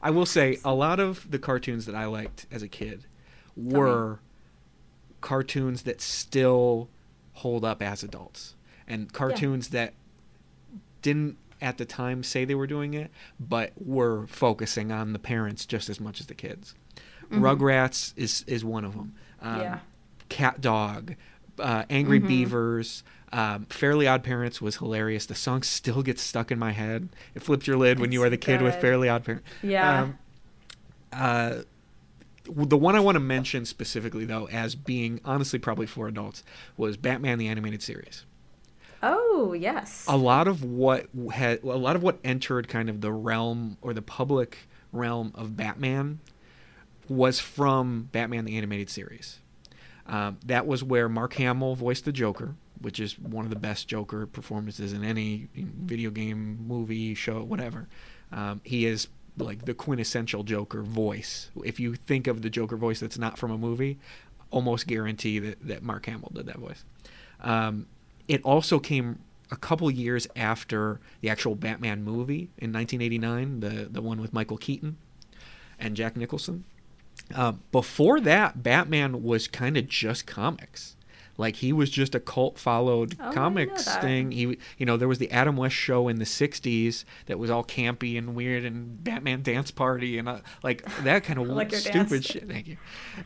I 0.02 0.10
will 0.12 0.26
say 0.26 0.60
a 0.64 0.74
lot 0.74 1.00
of 1.00 1.30
the 1.32 1.40
cartoons 1.40 1.86
that 1.86 1.96
I 1.96 2.06
liked 2.06 2.46
as 2.52 2.62
a 2.62 2.68
kid 2.68 3.06
were 3.56 4.20
cartoons 5.22 5.84
that 5.84 6.02
still 6.02 6.90
hold 7.34 7.64
up 7.66 7.82
as 7.82 8.04
adults. 8.04 8.56
And 8.88 9.12
cartoons 9.14 9.70
that 9.70 9.94
didn't 11.02 11.38
at 11.62 11.78
the 11.78 11.86
time 11.86 12.24
say 12.24 12.44
they 12.46 12.56
were 12.56 12.68
doing 12.68 12.94
it 12.94 13.10
but 13.40 13.72
were 13.78 14.28
focusing 14.28 14.92
on 14.92 15.14
the 15.14 15.20
parents 15.20 15.66
just 15.66 15.90
as 15.90 16.00
much 16.00 16.20
as 16.20 16.28
the 16.28 16.34
kids. 16.34 16.76
Rugrats 17.32 18.14
is 18.18 18.44
is 18.48 18.64
one 18.66 18.84
of 18.86 18.94
them 18.94 19.14
um, 19.42 19.60
Yeah. 19.62 19.80
cat 20.30 20.62
dog 20.62 21.16
uh, 21.60 21.84
angry 21.90 22.20
Mhm. 22.20 22.28
beavers 22.28 23.04
um, 23.32 23.66
fairly 23.66 24.06
odd 24.08 24.24
parents 24.24 24.62
was 24.62 24.76
hilarious. 24.78 25.26
The 25.26 25.34
song 25.34 25.64
still 25.64 26.04
gets 26.04 26.22
stuck 26.22 26.52
in 26.52 26.60
my 26.60 26.72
head. 26.72 27.10
It 27.34 27.42
flipped 27.42 27.66
your 27.66 27.78
lid 27.78 27.98
when 28.00 28.12
you 28.12 28.20
It's 28.20 28.26
were 28.26 28.30
the 28.30 28.38
kid 28.38 28.62
with 28.62 28.76
fairly 28.76 29.10
odd 29.10 29.24
parents 29.24 29.48
Yeah. 29.64 30.02
um, 30.04 30.18
uh, 31.12 31.56
the 32.46 32.78
one 32.78 32.96
I 32.96 33.00
want 33.00 33.16
to 33.16 33.20
mention 33.20 33.66
specifically, 33.66 34.26
though, 34.26 34.48
as 34.50 34.76
being 34.76 35.20
honestly 35.24 35.60
probably 35.60 35.86
for 35.86 36.08
adults, 36.08 36.44
was 36.78 36.98
Batman 36.98 37.38
the 37.38 37.48
Animated 37.48 37.82
Series. 37.82 38.26
oh 39.02 39.54
yes. 39.54 40.06
A 40.08 40.18
lot 40.18 40.48
of 40.48 40.64
what 40.64 41.08
had 41.34 41.64
a 41.64 41.68
lot 41.78 41.96
of 41.96 42.04
what 42.04 42.20
entered 42.24 42.68
kind 42.68 42.90
of 42.90 43.02
the 43.02 43.12
realm 43.12 43.78
or 43.82 43.94
the 43.94 44.02
public 44.02 44.58
realm 44.92 45.32
of 45.36 45.58
Batman 45.58 46.20
was 47.10 47.40
from 47.40 48.10
Batman 48.12 48.46
the 48.46 48.58
Animated 48.58 48.90
Series. 48.90 49.40
Um, 50.06 50.38
that 50.46 50.68
was 50.68 50.84
where 50.84 51.08
Mark 51.08 51.34
Hamill 51.36 51.76
voiced 51.76 52.06
the 52.06 52.12
Joker, 52.12 52.56
which 52.82 53.00
is 53.00 53.18
one 53.18 53.46
of 53.46 53.50
the 53.50 53.60
best 53.60 53.88
Joker 53.88 54.26
performances 54.26 54.94
in 54.94 55.04
any 55.04 55.48
video 55.56 56.10
game, 56.10 56.66
movie, 56.68 57.14
show, 57.14 57.44
whatever. 57.44 57.88
Um, 58.32 58.62
he 58.64 58.86
is 58.86 59.08
like 59.38 59.66
the 59.66 59.74
quintessential 59.74 60.44
Joker 60.44 60.82
voice. 60.82 61.50
If 61.64 61.80
you 61.80 61.96
think 61.96 62.28
of 62.28 62.42
the 62.42 62.50
Joker 62.50 62.78
voice 62.78 63.00
that's 63.00 63.18
not 63.18 63.38
from 63.38 63.52
a 63.52 63.58
movie, 63.58 64.00
almost 64.52 64.88
guarantee 64.88 65.40
that, 65.40 65.68
that 65.68 65.84
Mark 65.84 66.06
Hamill 66.06 66.32
did 66.34 66.46
that 66.46 66.58
voice. 66.58 66.84
Um, 67.42 67.88
it 68.28 68.42
also 68.44 68.80
came 68.80 69.20
a 69.52 69.56
couple 69.56 69.90
years 69.92 70.28
after 70.36 71.00
the 71.22 71.30
actual 71.30 71.56
Batman 71.56 72.04
movie 72.04 72.50
in 72.58 72.72
1989, 72.72 73.60
the 73.60 73.90
the 73.90 74.02
one 74.02 74.22
with 74.22 74.34
Michael 74.34 74.58
Keaton 74.58 74.98
and 75.80 75.96
Jack 75.96 76.16
Nicholson. 76.16 76.64
Uh, 77.34 77.54
before 77.72 78.20
that, 78.22 78.64
Batman 78.64 79.24
was 79.24 79.48
kind 79.48 79.78
of 79.78 79.88
just 79.88 80.26
comics. 80.26 80.96
Like 81.38 81.56
he 81.58 81.74
was 81.74 81.90
just 81.90 82.14
a 82.16 82.20
cult 82.20 82.60
followed 82.60 83.16
Oh, 83.20 83.24
I 83.24 83.26
didn't 83.26 83.36
know 83.36 83.42
comics 83.42 83.96
thing. 83.98 84.32
He, 84.32 84.58
you 84.78 84.86
know, 84.86 84.98
there 84.98 85.08
was 85.08 85.18
the 85.18 85.32
Adam 85.32 85.58
West 85.58 85.76
show 85.76 86.08
in 86.08 86.18
the 86.18 86.26
'60s 86.26 87.06
that 87.26 87.40
was 87.40 87.50
all 87.50 87.64
campy 87.64 88.18
and 88.18 88.36
weird, 88.36 88.64
and 88.66 89.04
Batman 89.04 89.42
Dance 89.42 89.72
Party 89.72 90.18
and 90.18 90.30
uh, 90.30 90.40
like 90.62 90.84
that 91.04 91.24
kind 91.24 91.40
of 91.40 91.48
like 91.48 91.74
stupid 91.74 92.24
shit. 92.26 92.48
Thank 92.48 92.68
you. 92.68 92.78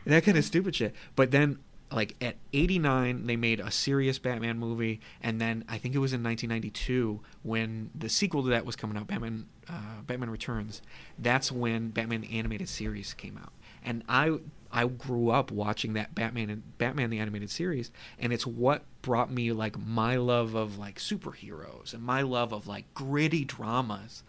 That 0.06 0.24
kind 0.24 0.38
of 0.38 0.44
stupid 0.44 0.74
shit. 0.74 0.94
But 1.16 1.30
then, 1.32 1.58
like 1.92 2.16
at 2.22 2.36
'89, 2.52 3.26
they 3.26 3.36
made 3.36 3.60
a 3.60 3.70
serious 3.70 4.18
Batman 4.18 4.58
movie, 4.58 5.00
and 5.20 5.40
then 5.40 5.64
I 5.68 5.76
think 5.78 5.94
it 5.94 5.98
was 5.98 6.12
in 6.12 6.22
1992 6.22 7.20
when 7.42 7.90
the 7.94 8.08
sequel 8.08 8.42
to 8.44 8.48
that 8.50 8.64
was 8.64 8.76
coming 8.76 8.96
out, 8.96 9.06
Batman, 9.06 9.46
uh, 9.68 10.00
Batman 10.06 10.30
Returns. 10.30 10.80
That's 11.18 11.52
when 11.52 11.90
Batman 11.90 12.22
the 12.22 12.38
animated 12.38 12.68
series 12.68 13.12
came 13.14 13.36
out, 13.36 13.52
and 13.84 14.02
I 14.08 14.38
I 14.70 14.86
grew 14.86 15.30
up 15.30 15.50
watching 15.50 15.94
that 15.94 16.14
Batman 16.14 16.50
and 16.50 16.78
Batman 16.78 17.10
the 17.10 17.18
animated 17.18 17.50
series, 17.50 17.90
and 18.18 18.32
it's 18.32 18.46
what 18.46 18.84
brought 19.02 19.30
me 19.30 19.52
like 19.52 19.78
my 19.78 20.16
love 20.16 20.54
of 20.54 20.78
like 20.78 20.98
superheroes 20.98 21.94
and 21.94 22.02
my 22.02 22.22
love 22.22 22.52
of 22.52 22.66
like 22.66 22.92
gritty 22.94 23.44
dramas. 23.44 24.22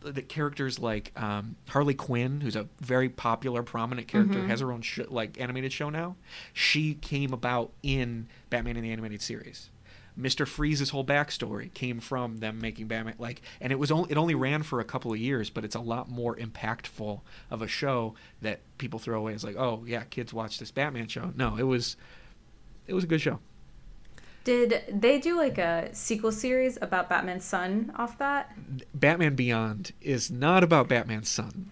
The 0.00 0.22
characters 0.22 0.78
like 0.78 1.10
um, 1.20 1.56
Harley 1.68 1.94
Quinn, 1.94 2.40
who's 2.40 2.54
a 2.54 2.68
very 2.80 3.08
popular, 3.08 3.62
prominent 3.64 4.06
character, 4.06 4.38
Mhm. 4.38 4.46
has 4.46 4.60
her 4.60 4.70
own 4.70 4.82
sh- 4.82 5.00
like 5.08 5.40
animated 5.40 5.72
show 5.72 5.90
now. 5.90 6.14
She 6.52 6.94
came 6.94 7.32
about 7.32 7.72
in 7.82 8.28
Batman 8.50 8.76
in 8.76 8.84
the 8.84 8.92
animated 8.92 9.22
series. 9.22 9.70
Mr. 10.18 10.46
Freeze's 10.46 10.90
whole 10.90 11.04
backstory 11.04 11.72
came 11.74 12.00
from 12.00 12.38
them 12.38 12.60
making 12.60 12.88
Batman 12.88 13.14
like 13.18 13.40
and 13.60 13.72
it 13.72 13.78
was 13.78 13.90
only 13.90 14.10
it 14.10 14.16
only 14.16 14.34
ran 14.34 14.62
for 14.62 14.80
a 14.80 14.84
couple 14.84 15.12
of 15.12 15.18
years, 15.18 15.50
but 15.50 15.64
it's 15.64 15.76
a 15.76 15.80
lot 15.80 16.08
more 16.08 16.36
impactful 16.36 17.20
of 17.50 17.62
a 17.62 17.68
show 17.68 18.14
that 18.42 18.60
people 18.78 18.98
throw 18.98 19.18
away 19.20 19.34
as 19.34 19.44
like, 19.44 19.56
"Oh, 19.56 19.84
yeah, 19.86 20.04
kids 20.04 20.32
watch 20.32 20.58
this 20.58 20.70
Batman 20.70 21.08
show." 21.08 21.32
No, 21.36 21.56
it 21.56 21.62
was 21.62 21.96
it 22.86 22.94
was 22.94 23.04
a 23.04 23.06
good 23.06 23.20
show. 23.20 23.38
Did 24.44 24.84
they 24.88 25.20
do 25.20 25.36
like 25.36 25.58
a 25.58 25.90
sequel 25.92 26.32
series 26.32 26.78
about 26.80 27.10
Batman's 27.10 27.44
son 27.44 27.92
off 27.96 28.16
that? 28.18 28.56
Batman 28.94 29.34
Beyond 29.34 29.92
is 30.00 30.30
not 30.30 30.64
about 30.64 30.88
Batman's 30.88 31.28
son. 31.28 31.70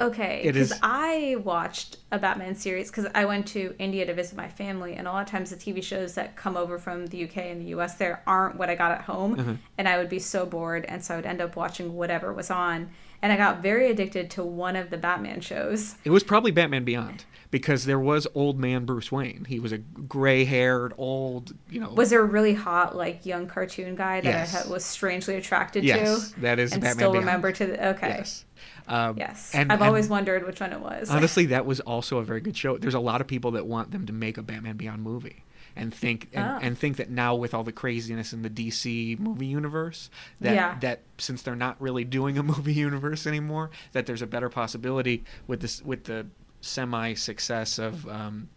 Okay, 0.00 0.40
because 0.44 0.72
I 0.82 1.36
watched 1.44 1.98
a 2.10 2.18
Batman 2.18 2.56
series 2.56 2.90
because 2.90 3.06
I 3.14 3.24
went 3.24 3.46
to 3.48 3.74
India 3.78 4.04
to 4.04 4.14
visit 4.14 4.36
my 4.36 4.48
family, 4.48 4.94
and 4.94 5.06
a 5.06 5.12
lot 5.12 5.22
of 5.22 5.28
times 5.28 5.50
the 5.50 5.56
TV 5.56 5.82
shows 5.82 6.14
that 6.14 6.34
come 6.34 6.56
over 6.56 6.78
from 6.78 7.06
the 7.06 7.22
UK 7.24 7.36
and 7.52 7.60
the 7.60 7.66
US 7.66 7.94
there 7.94 8.20
aren't 8.26 8.56
what 8.56 8.68
I 8.68 8.74
got 8.74 8.90
at 8.92 9.02
home, 9.02 9.36
Mhm. 9.36 9.58
and 9.78 9.88
I 9.88 9.98
would 9.98 10.08
be 10.08 10.18
so 10.18 10.44
bored, 10.44 10.84
and 10.86 11.04
so 11.04 11.14
I 11.14 11.16
would 11.18 11.26
end 11.26 11.40
up 11.40 11.54
watching 11.56 11.94
whatever 11.94 12.32
was 12.32 12.50
on. 12.50 12.90
and 13.24 13.32
I 13.32 13.36
got 13.36 13.62
very 13.62 13.88
addicted 13.88 14.30
to 14.32 14.42
one 14.42 14.74
of 14.74 14.90
the 14.90 14.96
Batman 14.96 15.40
shows. 15.40 15.94
It 16.02 16.10
was 16.10 16.24
probably 16.24 16.50
Batman 16.50 16.82
Beyond 16.82 17.24
because 17.52 17.84
there 17.84 18.00
was 18.00 18.26
old 18.34 18.58
man 18.58 18.84
Bruce 18.84 19.12
Wayne. 19.12 19.44
He 19.46 19.60
was 19.60 19.70
a 19.70 19.78
gray-haired, 19.78 20.94
old, 20.98 21.52
you 21.70 21.78
know. 21.78 21.90
Was 21.90 22.10
there 22.10 22.20
a 22.20 22.24
really 22.24 22.54
hot, 22.54 22.96
like 22.96 23.24
young 23.26 23.46
cartoon 23.46 23.94
guy 23.94 24.20
that 24.22 24.28
Yes. 24.28 24.66
I 24.66 24.68
was 24.68 24.84
strangely 24.84 25.36
attracted 25.36 25.84
yes, 25.84 26.30
to? 26.32 26.40
that 26.40 26.58
is 26.58 26.72
and 26.72 26.80
Batman 26.80 26.96
still 26.96 27.12
Beyond. 27.12 27.26
remember 27.26 27.52
to 27.52 27.66
the 27.66 27.88
okay. 27.90 28.08
Yes. 28.08 28.44
Um, 28.88 29.16
Yes, 29.16 29.52
and- 29.54 29.70
I've 29.70 29.80
and 29.80 29.86
always 29.88 30.08
wondered 30.08 30.44
which 30.46 30.60
one 30.60 30.72
it 30.72 30.80
was. 30.80 31.10
honestly, 31.10 31.46
that 31.46 31.66
was 31.66 31.78
also 31.80 32.18
a 32.18 32.24
very 32.24 32.40
good 32.40 32.56
show. 32.56 32.78
There's 32.78 32.94
a 32.94 33.00
lot 33.00 33.20
of 33.20 33.26
people 33.28 33.52
that 33.52 33.66
want 33.66 33.90
them 33.92 34.06
to 34.06 34.12
make 34.12 34.38
a 34.38 34.42
Batman 34.42 34.76
Beyond 34.76 35.02
movie. 35.02 35.44
And 35.74 35.94
think 35.94 36.28
and, 36.34 36.44
Oh. 36.44 36.58
and 36.60 36.76
think 36.78 36.98
that 36.98 37.08
now 37.10 37.34
with 37.34 37.54
all 37.54 37.64
the 37.64 37.72
craziness 37.72 38.34
in 38.34 38.42
the 38.42 38.50
DC 38.50 39.18
movie 39.18 39.46
universe, 39.46 40.10
that 40.40 40.54
Yeah. 40.54 40.78
that 40.80 41.00
since 41.16 41.40
they're 41.40 41.56
not 41.56 41.80
really 41.80 42.04
doing 42.04 42.36
a 42.36 42.42
movie 42.52 42.74
universe 42.74 43.26
anymore, 43.26 43.70
that 43.92 44.04
there's 44.06 44.20
a 44.20 44.26
better 44.26 44.50
possibility 44.50 45.24
with 45.46 45.60
this 45.60 45.80
with 45.82 46.04
the 46.04 46.26
semi 46.62 47.12
success 47.14 47.78
of 47.78 48.08
um, 48.08 48.48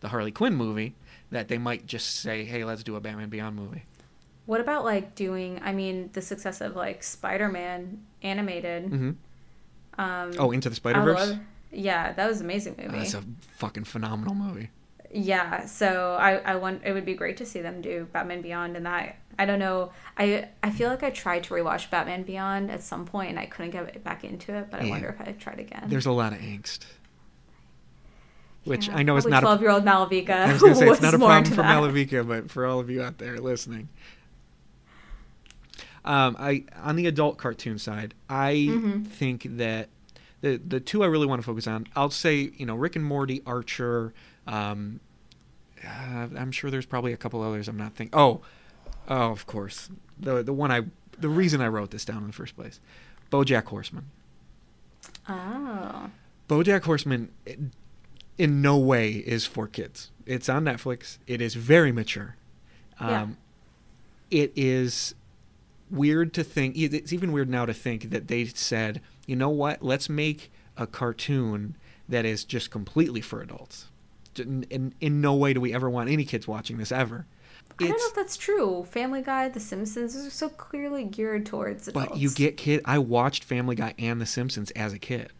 the 0.00 0.08
Harley 0.08 0.30
Quinn 0.32 0.54
movie 0.54 0.94
that 1.30 1.48
they 1.48 1.58
might 1.58 1.86
just 1.86 2.16
say, 2.20 2.44
"Hey, 2.44 2.64
let's 2.64 2.82
do 2.82 2.96
a 2.96 3.00
Batman 3.00 3.28
Beyond 3.28 3.54
movie." 3.56 3.84
what 4.46 4.62
about 4.62 4.82
like 4.82 5.14
doing? 5.14 5.60
I 5.62 5.72
mean, 5.74 6.08
the 6.14 6.22
success 6.22 6.62
of 6.62 6.74
like 6.74 7.02
Spider-Man 7.02 8.00
animated. 8.22 8.84
hmm 8.88 9.10
Um, 9.98 10.32
Oh, 10.38 10.50
Into 10.52 10.70
the 10.70 10.74
Spider 10.76 11.02
Verse. 11.02 11.34
Yeah, 11.70 12.12
that 12.14 12.26
was 12.26 12.40
an 12.40 12.46
amazing 12.46 12.76
movie. 12.78 12.96
that's 12.96 13.12
a 13.12 13.22
fucking 13.56 13.84
phenomenal 13.84 14.34
movie. 14.34 14.70
Yeah, 15.12 15.66
so 15.66 16.16
I 16.18 16.36
I 16.36 16.56
want 16.56 16.82
it 16.84 16.92
would 16.92 17.04
be 17.04 17.14
great 17.14 17.36
to 17.38 17.46
see 17.46 17.60
them 17.60 17.80
do 17.82 18.06
Batman 18.12 18.40
Beyond 18.42 18.76
and 18.76 18.86
that 18.86 19.16
I 19.38 19.44
don't 19.46 19.58
know 19.58 19.92
I 20.16 20.48
I 20.62 20.70
feel 20.70 20.88
like 20.88 21.02
I 21.02 21.10
tried 21.10 21.44
to 21.44 21.54
rewatch 21.54 21.90
Batman 21.90 22.22
Beyond 22.22 22.70
at 22.70 22.82
some 22.82 23.04
point 23.06 23.30
and 23.30 23.38
I 23.38 23.46
couldn't 23.46 23.70
get 23.72 24.02
back 24.04 24.24
into 24.24 24.54
it, 24.54 24.70
but 24.70 24.80
I 24.80 24.84
Yeah. 24.84 24.90
wonder 24.90 25.08
if 25.08 25.20
I 25.26 25.32
tried 25.32 25.60
again. 25.60 25.84
There's 25.88 26.06
a 26.06 26.12
lot 26.12 26.32
of 26.32 26.38
angst, 26.40 26.80
which 28.64 28.88
Yeah, 28.88 28.96
I 28.96 29.02
know 29.02 29.16
is 29.16 29.26
not 29.26 29.40
twelve 29.40 29.60
year 29.60 29.70
old 29.70 29.84
Malvika. 29.84 30.30
I 30.30 30.52
was 30.52 30.60
going 30.60 30.72
to 30.74 30.78
say 30.78 30.88
it's 30.88 31.00
not 31.00 31.14
a 31.14 31.18
problem 31.18 31.44
for 31.44 31.56
that. 31.62 31.82
Malvika, 31.82 32.26
but 32.26 32.50
for 32.50 32.66
all 32.66 32.80
of 32.80 32.90
you 32.90 33.02
out 33.02 33.18
there 33.18 33.38
listening. 33.38 33.88
Um, 36.04 36.36
I 36.38 36.64
on 36.82 36.96
the 36.96 37.06
adult 37.06 37.38
cartoon 37.38 37.78
side, 37.78 38.14
I 38.28 38.54
Mhm. 38.70 39.06
think 39.06 39.44
that 39.58 39.88
the 40.40 40.56
the 40.56 40.80
two 40.80 41.02
I 41.02 41.06
really 41.06 41.26
want 41.26 41.40
to 41.42 41.46
focus 41.46 41.66
on, 41.66 41.86
I'll 41.96 42.10
say, 42.10 42.50
you 42.56 42.64
know, 42.66 42.76
Rick 42.76 42.96
and 42.96 43.04
Morty, 43.04 43.42
Archer. 43.44 44.14
Um, 44.46 45.00
uh, 45.84 46.28
I'm 46.36 46.50
sure 46.52 46.70
there's 46.70 46.86
probably 46.86 47.12
a 47.12 47.16
couple 47.16 47.42
others 47.42 47.68
I'm 47.68 47.76
not 47.76 47.92
thinking. 47.94 48.18
Oh, 48.18 48.40
oh, 49.08 49.30
of 49.32 49.46
course, 49.46 49.90
the 50.18 50.42
the 50.42 50.52
one 50.52 50.70
I 50.70 50.82
the 51.18 51.28
reason 51.28 51.60
I 51.60 51.68
wrote 51.68 51.90
this 51.90 52.04
down 52.04 52.18
in 52.18 52.28
the 52.28 52.32
first 52.32 52.56
place, 52.56 52.80
BoJack 53.30 53.64
Horseman. 53.66 54.06
Oh. 55.28 56.10
BoJack 56.48 56.84
Horseman 56.84 57.28
in 58.38 58.62
no 58.62 58.78
way 58.78 59.10
is 59.12 59.44
for 59.44 59.66
kids. 59.66 60.10
It's 60.26 60.48
on 60.48 60.64
Netflix. 60.64 61.18
It 61.26 61.40
is 61.40 61.54
very 61.54 61.92
mature. 61.92 62.36
Um, 63.00 63.08
Yeah. 63.10 63.26
It 64.30 64.52
is 64.56 65.14
weird 65.90 66.34
to 66.34 66.44
think. 66.44 66.76
It's 66.76 67.12
even 67.12 67.32
weird 67.32 67.48
now 67.48 67.64
to 67.66 67.72
think 67.74 68.10
that 68.10 68.28
they 68.28 68.44
said, 68.46 69.00
you 69.26 69.36
know 69.36 69.48
what? 69.48 69.82
Let's 69.82 70.08
make 70.08 70.52
a 70.76 70.86
cartoon 70.86 71.76
that 72.08 72.24
is 72.24 72.44
just 72.44 72.70
completely 72.70 73.20
for 73.22 73.40
adults. 73.40 73.86
In, 74.36 74.64
in, 74.64 74.94
in 75.00 75.20
no 75.20 75.34
way 75.34 75.52
do 75.54 75.60
we 75.60 75.74
ever 75.74 75.88
want 75.90 76.10
any 76.10 76.24
kids 76.24 76.46
watching 76.46 76.76
this 76.76 76.92
ever. 76.92 77.26
I 77.80 77.84
don't 77.86 77.90
know 77.90 78.06
if 78.08 78.14
that's 78.14 78.36
true. 78.36 78.84
Family 78.90 79.22
Guy, 79.22 79.48
The 79.48 79.60
Simpsons 79.60 80.14
are 80.16 80.30
so 80.30 80.48
clearly 80.48 81.04
geared 81.04 81.46
towards 81.46 81.88
adults. 81.88 82.08
but 82.10 82.18
you 82.18 82.30
get 82.30 82.56
kid. 82.56 82.80
I 82.84 82.98
watched 82.98 83.44
Family 83.44 83.76
Guy 83.76 83.94
and 83.98 84.20
The 84.20 84.26
Simpsons 84.26 84.70
as 84.72 84.92
a 84.92 84.98
kid. 84.98 85.32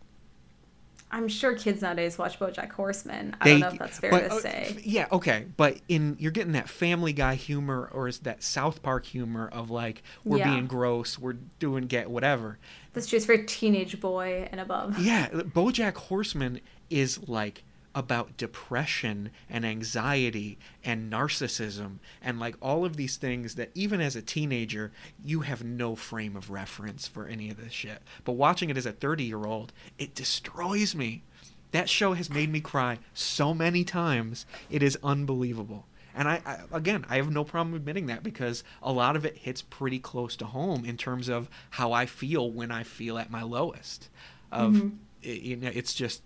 I'm 1.11 1.29
sure 1.29 1.55
kids 1.55 1.81
nowadays 1.83 2.19
watch 2.19 2.39
BoJack 2.39 2.71
Horseman. 2.73 3.35
I 3.41 3.45
They- 3.45 3.51
don't 3.53 3.61
know 3.61 3.69
if 3.69 3.79
that's 3.79 3.99
fair 3.99 4.11
but, 4.11 4.29
to 4.29 4.35
uh, 4.35 4.41
say. 4.41 4.77
Yeah, 4.85 5.07
okay, 5.13 5.47
but 5.57 5.79
in 5.89 6.17
you're 6.19 6.33
getting 6.33 6.53
that 6.53 6.69
Family 6.69 7.13
Guy 7.13 7.35
humor 7.35 7.89
or 7.93 8.09
is 8.09 8.19
that 8.21 8.43
South 8.43 8.83
Park 8.83 9.07
humor 9.07 9.49
of 9.51 9.71
like 9.71 10.03
we're 10.25 10.39
Yeah. 10.39 10.53
being 10.53 10.67
gross, 10.67 11.19
we're 11.19 11.37
doing 11.59 11.87
get 11.87 12.11
whatever. 12.11 12.59
That's 12.93 13.07
just 13.07 13.27
for 13.27 13.37
teenage 13.39 14.01
boy 14.01 14.49
and 14.53 14.61
above. 14.61 14.99
Yeah, 14.99 15.29
BoJack 15.29 15.95
Horseman 15.97 16.61
is 16.91 17.29
like 17.29 17.65
about 17.99 18.37
depression 18.37 19.29
and 19.51 19.67
anxiety 19.67 20.57
and 20.85 21.13
narcissism 21.13 21.99
and 22.23 22.39
like 22.39 22.55
all 22.63 22.85
of 22.85 22.97
these 22.97 23.17
things 23.17 23.57
that 23.57 23.71
even 23.75 24.01
as 24.01 24.15
a 24.15 24.23
teenager 24.23 24.93
you 25.25 25.41
have 25.41 25.65
no 25.65 25.97
frame 25.97 26.37
of 26.37 26.49
reference 26.49 27.09
for 27.09 27.27
any 27.27 27.51
of 27.51 27.57
this 27.57 27.73
shit. 27.73 28.01
But 28.25 28.35
watching 28.35 28.71
it 28.71 28.77
as 28.77 28.87
a 28.87 28.93
30-year-old, 28.93 29.73
it 29.99 30.15
destroys 30.15 30.95
me. 30.95 31.25
That 31.73 31.89
show 31.89 32.13
has 32.13 32.31
made 32.31 32.51
me 32.53 32.61
cry 32.61 32.99
so 33.15 33.53
many 33.53 33.83
times. 33.83 34.47
It 34.71 34.81
is 34.83 34.97
unbelievable. 35.03 35.87
And 36.15 36.29
I, 36.29 36.41
I 36.47 36.77
again, 36.77 37.05
I 37.11 37.17
have 37.17 37.31
no 37.33 37.43
problem 37.43 37.75
admitting 37.75 38.07
that 38.07 38.23
because 38.23 38.63
a 38.81 38.93
lot 38.93 39.17
of 39.17 39.25
it 39.25 39.37
hits 39.39 39.61
pretty 39.63 39.99
close 39.99 40.37
to 40.37 40.45
home 40.47 40.85
in 40.85 40.97
terms 40.97 41.29
of 41.29 41.51
how 41.71 41.91
I 41.93 42.07
feel 42.07 42.49
when 42.51 42.71
I 42.71 42.85
feel 42.85 43.19
at 43.19 43.31
my 43.31 43.43
lowest. 43.43 44.09
Of 44.53 44.75
Mhm. 44.75 44.97
i- 45.25 45.29
you 45.29 45.57
know, 45.57 45.71
it's 45.75 45.93
just 45.95 46.23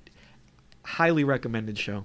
highly 0.84 1.24
recommended 1.24 1.78
show. 1.78 2.04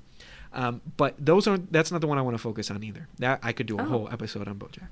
Um, 0.53 0.82
but 0.95 1.13
those 1.19 1.47
are 1.47 1.57
that's 1.57 1.91
not 1.91 2.01
the 2.01 2.07
one 2.07 2.17
I 2.17 2.21
want 2.21 2.36
to 2.36 2.41
focus 2.41 2.71
on 2.71 2.84
either. 2.84 3.07
That 3.19 3.39
I 3.43 3.51
could 3.51 3.67
do 3.67 3.78
a 3.78 3.82
Oh. 3.82 3.86
whole 3.86 4.09
episode 4.11 4.47
on 4.47 4.57
BoJack. 4.57 4.88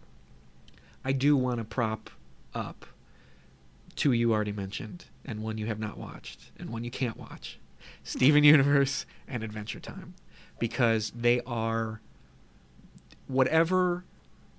I 1.04 1.12
do 1.12 1.38
want 1.38 1.58
to 1.60 1.64
prop 1.64 2.10
up 2.54 2.86
two 3.96 4.12
you 4.12 4.34
already 4.34 4.52
mentioned 4.52 5.06
and 5.24 5.42
one 5.42 5.58
you 5.58 5.68
have 5.68 5.80
not 5.80 5.98
watched 5.98 6.52
and 6.60 6.70
one 6.70 6.84
you 6.84 6.92
can't 6.92 7.18
watch. 7.18 7.60
Steven 8.04 8.44
Universe 8.56 9.06
and 9.28 9.44
Adventure 9.44 9.80
Time 9.80 10.14
because 10.60 11.12
they 11.12 11.42
are 11.46 12.02
whatever 13.28 14.04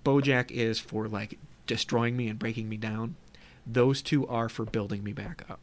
BoJack 0.04 0.50
is 0.50 0.78
for 0.78 1.08
like 1.08 1.38
destroying 1.66 2.16
me 2.16 2.28
and 2.28 2.38
breaking 2.38 2.68
me 2.68 2.76
down, 2.76 3.16
those 3.66 4.00
two 4.02 4.26
are 4.28 4.48
for 4.48 4.64
building 4.64 5.02
me 5.02 5.12
back 5.12 5.44
up. 5.50 5.60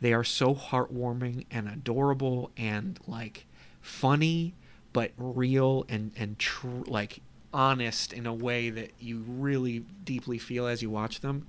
They 0.00 0.12
are 0.12 0.24
so 0.24 0.54
heartwarming 0.54 1.46
and 1.50 1.68
adorable 1.68 2.50
and 2.56 2.98
like 3.06 3.46
funny 3.80 4.54
but 4.92 5.12
real 5.16 5.84
and 5.88 6.12
and 6.16 6.36
like 6.88 7.20
honest 7.52 8.12
in 8.12 8.26
a 8.26 8.32
way 8.32 8.70
that 8.70 8.92
you 8.98 9.24
really 9.26 9.80
deeply 10.04 10.38
feel 10.38 10.66
as 10.66 10.82
you 10.82 10.90
watch 10.90 11.20
them. 11.20 11.46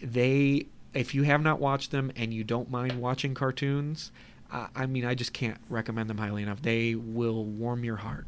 They 0.00 0.66
if 0.94 1.14
you 1.14 1.22
have 1.22 1.42
not 1.42 1.60
watched 1.60 1.90
them 1.90 2.12
and 2.16 2.34
you 2.34 2.44
don't 2.44 2.70
mind 2.70 3.00
watching 3.00 3.34
cartoons, 3.34 4.10
I 4.50 4.86
mean 4.86 5.04
I 5.04 5.14
just 5.14 5.32
can't 5.32 5.58
recommend 5.68 6.10
them 6.10 6.18
highly 6.18 6.42
enough. 6.42 6.62
They 6.62 6.94
will 6.94 7.44
warm 7.44 7.84
your 7.84 7.96
heart. 7.96 8.26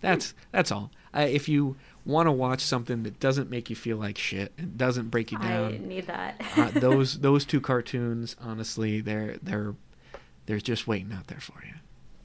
That's 0.00 0.34
that's 0.52 0.70
all. 0.70 0.90
Uh, 1.14 1.26
if 1.30 1.48
you 1.48 1.76
want 2.04 2.26
to 2.26 2.32
watch 2.32 2.60
something 2.60 3.02
that 3.04 3.18
doesn't 3.20 3.48
make 3.50 3.70
you 3.70 3.76
feel 3.76 3.96
like 3.96 4.18
shit 4.18 4.52
and 4.58 4.76
doesn't 4.76 5.08
break 5.08 5.32
you 5.32 5.38
down. 5.38 5.74
I 5.74 5.78
need 5.78 6.06
that. 6.06 6.40
uh, 6.56 6.70
those 6.70 7.18
those 7.20 7.44
two 7.44 7.60
cartoons, 7.60 8.36
honestly, 8.40 9.00
they're 9.00 9.36
they're 9.42 9.74
they're 10.46 10.58
just 10.58 10.86
waiting 10.86 11.12
out 11.12 11.26
there 11.28 11.40
for 11.40 11.64
you. 11.64 11.74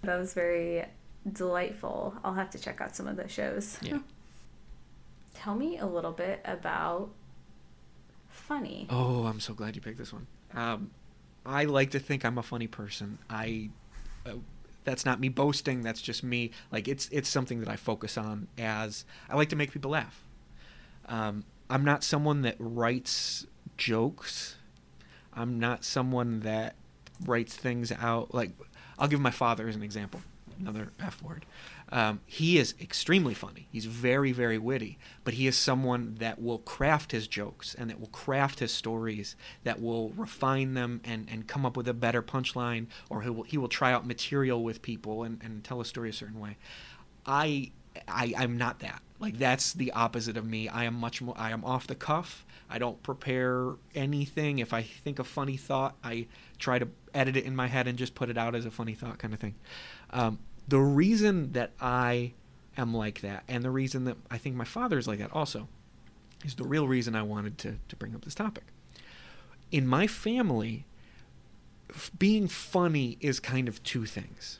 that 0.04 0.18
was 0.18 0.34
very 0.34 0.86
delightful. 1.32 2.16
I'll 2.24 2.34
have 2.34 2.50
to 2.52 2.60
check 2.60 2.82
out 2.82 2.96
some 2.96 3.08
of 3.08 3.16
the 3.16 3.28
shows. 3.28 3.78
Yeah. 3.82 4.00
Tell 5.34 5.56
me 5.56 5.78
a 5.78 5.86
little 5.86 6.12
bit 6.12 6.42
about 6.44 7.10
funny. 8.28 8.88
Oh, 8.90 9.26
I'm 9.26 9.40
so 9.40 9.54
glad 9.54 9.76
you 9.76 9.82
picked 9.82 9.98
this 9.98 10.12
one. 10.12 10.28
Um, 10.54 10.92
I 11.46 11.64
like 11.66 11.92
to 11.92 12.00
think 12.00 12.26
I'm 12.26 12.38
a 12.38 12.44
funny 12.44 12.68
person. 12.68 13.20
I 13.30 13.70
uh, 14.26 14.34
that's 14.84 15.06
not 15.06 15.20
me 15.20 15.30
boasting. 15.30 15.82
That's 15.82 16.02
just 16.02 16.24
me. 16.24 16.52
Like 16.72 16.88
it's 16.88 17.10
it's 17.12 17.30
something 17.30 17.60
that 17.60 17.70
I 17.70 17.76
focus 17.76 18.18
on 18.18 18.48
as 18.58 19.06
I 19.30 19.36
like 19.36 19.50
to 19.50 19.56
make 19.56 19.72
people 19.72 19.92
laugh. 19.92 20.24
Um, 21.08 21.44
I'm 21.70 21.84
not 21.84 22.04
someone 22.04 22.42
that 22.44 22.56
writes 22.60 23.46
jokes. 23.78 24.56
I'm 25.34 25.60
not 25.60 25.84
someone 25.84 26.42
that 26.42 26.76
writes 27.26 27.56
things 27.56 27.92
out. 27.92 28.34
Like 28.34 28.52
I'll 28.98 29.08
give 29.08 29.22
my 29.22 29.32
father 29.32 29.68
as 29.68 29.76
an 29.76 29.84
example. 29.84 30.22
Another 30.60 30.92
F 31.00 31.22
word. 31.22 31.46
Um, 31.92 32.22
he 32.26 32.58
is 32.60 32.76
extremely 32.80 33.34
funny. 33.34 33.68
He's 33.72 33.86
very, 33.86 34.32
very 34.32 34.58
witty, 34.58 35.00
but 35.24 35.34
he 35.34 35.48
is 35.48 35.58
someone 35.58 36.16
that 36.20 36.42
will 36.42 36.60
craft 36.60 37.12
his 37.12 37.28
jokes 37.28 37.76
and 37.76 37.90
that 37.90 38.00
will 38.00 38.08
craft 38.10 38.60
his 38.60 38.72
stories, 38.72 39.36
that 39.64 39.82
will 39.82 40.10
refine 40.12 40.76
them 40.76 41.02
and, 41.04 41.28
and 41.32 41.48
come 41.48 41.66
up 41.66 41.76
with 41.76 41.88
a 41.88 41.94
better 41.94 42.22
punchline, 42.22 42.88
or 43.10 43.22
he 43.24 43.30
will, 43.30 43.44
he 43.44 43.58
will 43.58 43.68
try 43.68 43.92
out 43.92 44.06
material 44.06 44.64
with 44.64 44.82
people 44.82 45.24
and, 45.24 45.42
and 45.44 45.64
tell 45.64 45.82
a 45.82 45.86
story 45.86 46.10
a 46.10 46.14
certain 46.14 46.40
way. 46.40 46.58
I, 47.26 47.72
I 48.08 48.34
I'm 48.38 48.58
not 48.58 48.80
that. 48.80 49.02
Like 49.20 49.38
that's 49.38 49.74
the 49.74 49.92
opposite 49.92 50.38
of 50.38 50.46
me. 50.46 50.70
I 50.70 50.86
am 50.86 50.94
much 50.94 51.22
more. 51.22 51.36
I 51.38 51.52
am 51.52 51.66
off 51.66 51.88
the 51.88 51.96
cuff. 51.96 52.46
I 52.70 52.78
don't 52.78 53.02
prepare 53.02 53.74
anything. 53.96 54.60
If 54.60 54.74
I 54.74 54.84
think 54.84 55.20
a 55.20 55.24
funny 55.24 55.58
thought, 55.58 55.96
I 56.04 56.28
try 56.60 56.80
to 56.80 56.88
edit 57.14 57.36
it 57.36 57.46
in 57.46 57.56
my 57.56 57.68
head 57.68 57.88
and 57.88 57.98
just 57.98 58.14
put 58.14 58.30
it 58.30 58.38
out 58.38 58.54
as 58.56 58.66
a 58.66 58.72
funny 58.72 58.94
thought 58.94 59.18
kind 59.18 59.34
of 59.34 59.40
thing. 59.40 59.56
Um, 60.12 60.38
the 60.70 60.80
reason 60.80 61.52
that 61.54 61.72
I 61.82 62.34
am 62.78 62.94
like 62.94 63.22
that, 63.22 63.44
and 63.48 63.64
the 63.64 63.72
reason 63.72 64.06
that 64.06 64.18
I 64.32 64.38
think 64.38 64.56
my 64.56 64.66
father 64.66 64.98
is 64.98 65.08
like 65.08 65.20
that 65.20 65.34
also, 65.34 65.68
is 66.46 66.56
the 66.56 66.64
real 66.64 66.88
reason 66.88 67.16
I 67.16 67.24
wanted 67.24 67.58
to, 67.60 67.76
to 67.88 67.96
bring 67.96 68.16
up 68.16 68.24
this 68.24 68.36
topic. 68.36 68.64
In 69.72 69.86
my 69.88 70.08
family, 70.08 70.86
f- 71.90 72.12
being 72.18 72.48
funny 72.48 73.18
is 73.20 73.40
kind 73.40 73.68
of 73.68 73.84
two 73.84 74.06
things. 74.06 74.60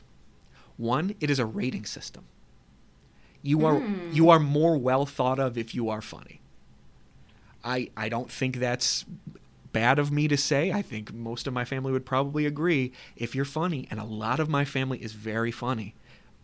One, 0.76 1.14
it 1.20 1.30
is 1.30 1.38
a 1.38 1.46
rating 1.46 1.84
system. 1.84 2.24
You 3.42 3.64
are 3.64 3.80
Mm. 3.80 4.14
you 4.14 4.28
are 4.30 4.38
more 4.38 4.76
well 4.76 5.06
thought 5.06 5.38
of 5.38 5.56
if 5.56 5.74
you 5.74 5.88
are 5.88 6.02
funny. 6.02 6.40
I 7.64 7.90
I 7.96 8.08
don't 8.08 8.30
think 8.30 8.56
that's 8.56 9.04
bad 9.72 9.98
of 9.98 10.10
me 10.12 10.28
to 10.28 10.36
say. 10.36 10.72
I 10.72 10.82
think 10.82 11.12
most 11.14 11.46
of 11.46 11.52
my 11.54 11.64
family 11.64 11.92
would 11.92 12.04
probably 12.04 12.44
agree 12.44 12.92
if 13.16 13.34
you're 13.34 13.44
funny, 13.46 13.86
and 13.90 13.98
a 14.00 14.04
lot 14.04 14.40
of 14.40 14.48
my 14.48 14.64
family 14.64 14.98
is 14.98 15.12
very 15.12 15.50
funny. 15.52 15.94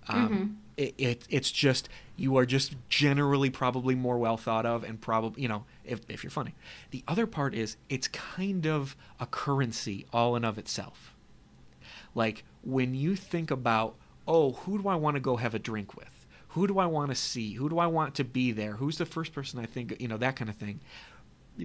Um, 0.08 0.58
it, 0.76 0.94
it 0.98 1.26
it's 1.30 1.50
just 1.50 1.88
you 2.16 2.36
are 2.36 2.46
just 2.46 2.74
generally 2.88 3.50
probably 3.50 3.94
more 3.94 4.18
well 4.18 4.36
thought 4.36 4.66
of, 4.66 4.84
and 4.84 5.00
probably 5.00 5.42
you 5.42 5.48
know 5.48 5.64
if 5.84 6.00
if 6.08 6.22
you're 6.22 6.30
funny. 6.30 6.54
The 6.90 7.02
other 7.08 7.26
part 7.26 7.54
is 7.54 7.76
it's 7.88 8.08
kind 8.08 8.66
of 8.66 8.96
a 9.18 9.26
currency 9.26 10.06
all 10.12 10.36
in 10.36 10.44
of 10.44 10.58
itself. 10.58 11.14
Like 12.14 12.44
when 12.62 12.94
you 12.94 13.14
think 13.16 13.50
about, 13.50 13.94
oh, 14.26 14.52
who 14.52 14.82
do 14.82 14.88
I 14.88 14.96
want 14.96 15.14
to 15.16 15.20
go 15.20 15.36
have 15.36 15.54
a 15.54 15.58
drink 15.58 15.96
with? 15.96 16.26
Who 16.48 16.66
do 16.66 16.78
I 16.78 16.86
want 16.86 17.10
to 17.10 17.14
see? 17.14 17.52
Who 17.54 17.68
do 17.68 17.78
I 17.78 17.86
want 17.86 18.14
to 18.14 18.24
be 18.24 18.50
there? 18.50 18.76
Who's 18.76 18.96
the 18.98 19.04
first 19.04 19.34
person 19.34 19.60
I 19.60 19.66
think, 19.66 20.00
you 20.00 20.08
know, 20.08 20.16
that 20.16 20.36
kind 20.36 20.48
of 20.48 20.56
thing. 20.56 20.80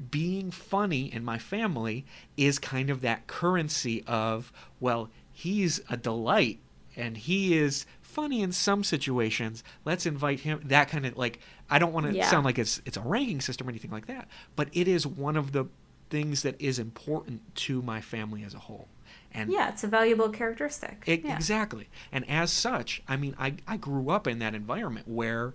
Being 0.10 0.52
funny 0.52 1.12
in 1.14 1.24
my 1.24 1.38
family 1.38 2.06
is 2.36 2.60
kind 2.60 2.90
of 2.90 3.02
that 3.02 3.28
currency 3.28 4.04
of, 4.06 4.52
well, 4.82 5.10
he's 5.32 5.80
a 5.90 5.96
delight 5.96 6.60
and 6.96 7.16
he 7.16 7.58
is 7.58 7.86
funny 8.12 8.42
in 8.42 8.52
some 8.52 8.84
situations. 8.84 9.64
Let's 9.86 10.06
invite 10.06 10.42
him. 10.42 10.62
That 10.66 10.90
kind 10.90 11.06
of 11.06 11.18
like, 11.18 11.40
I 11.70 11.80
don't 11.80 11.94
want 11.94 12.06
to 12.08 12.14
Yeah. 12.14 12.30
sound 12.30 12.46
like 12.46 12.60
it's 12.60 12.82
it's 12.86 12.98
a 12.98 13.02
ranking 13.02 13.42
system 13.42 13.68
or 13.68 13.72
anything 13.72 13.92
like 13.92 14.08
that, 14.08 14.28
but 14.56 14.70
it 14.74 14.88
is 14.88 15.08
one 15.08 15.36
of 15.38 15.52
the 15.54 15.66
things 16.10 16.44
that 16.44 16.56
is 16.60 16.78
important 16.78 17.56
to 17.56 17.82
my 17.82 18.02
family 18.02 18.44
as 18.44 18.54
a 18.54 18.60
whole. 18.60 18.90
And 19.34 19.50
Yeah, 19.50 19.70
it's 19.70 19.84
a 19.86 19.88
valuable 19.88 20.28
characteristic. 20.30 21.04
E- 21.08 21.22
yeah. 21.24 21.36
Exactly. 21.36 21.88
And 22.12 22.30
as 22.30 22.52
such, 22.52 23.02
I 23.08 23.16
mean, 23.16 23.34
I, 23.40 23.56
I 23.66 23.78
grew 23.78 24.10
up 24.10 24.28
in 24.28 24.40
that 24.40 24.54
environment 24.54 25.08
where 25.08 25.54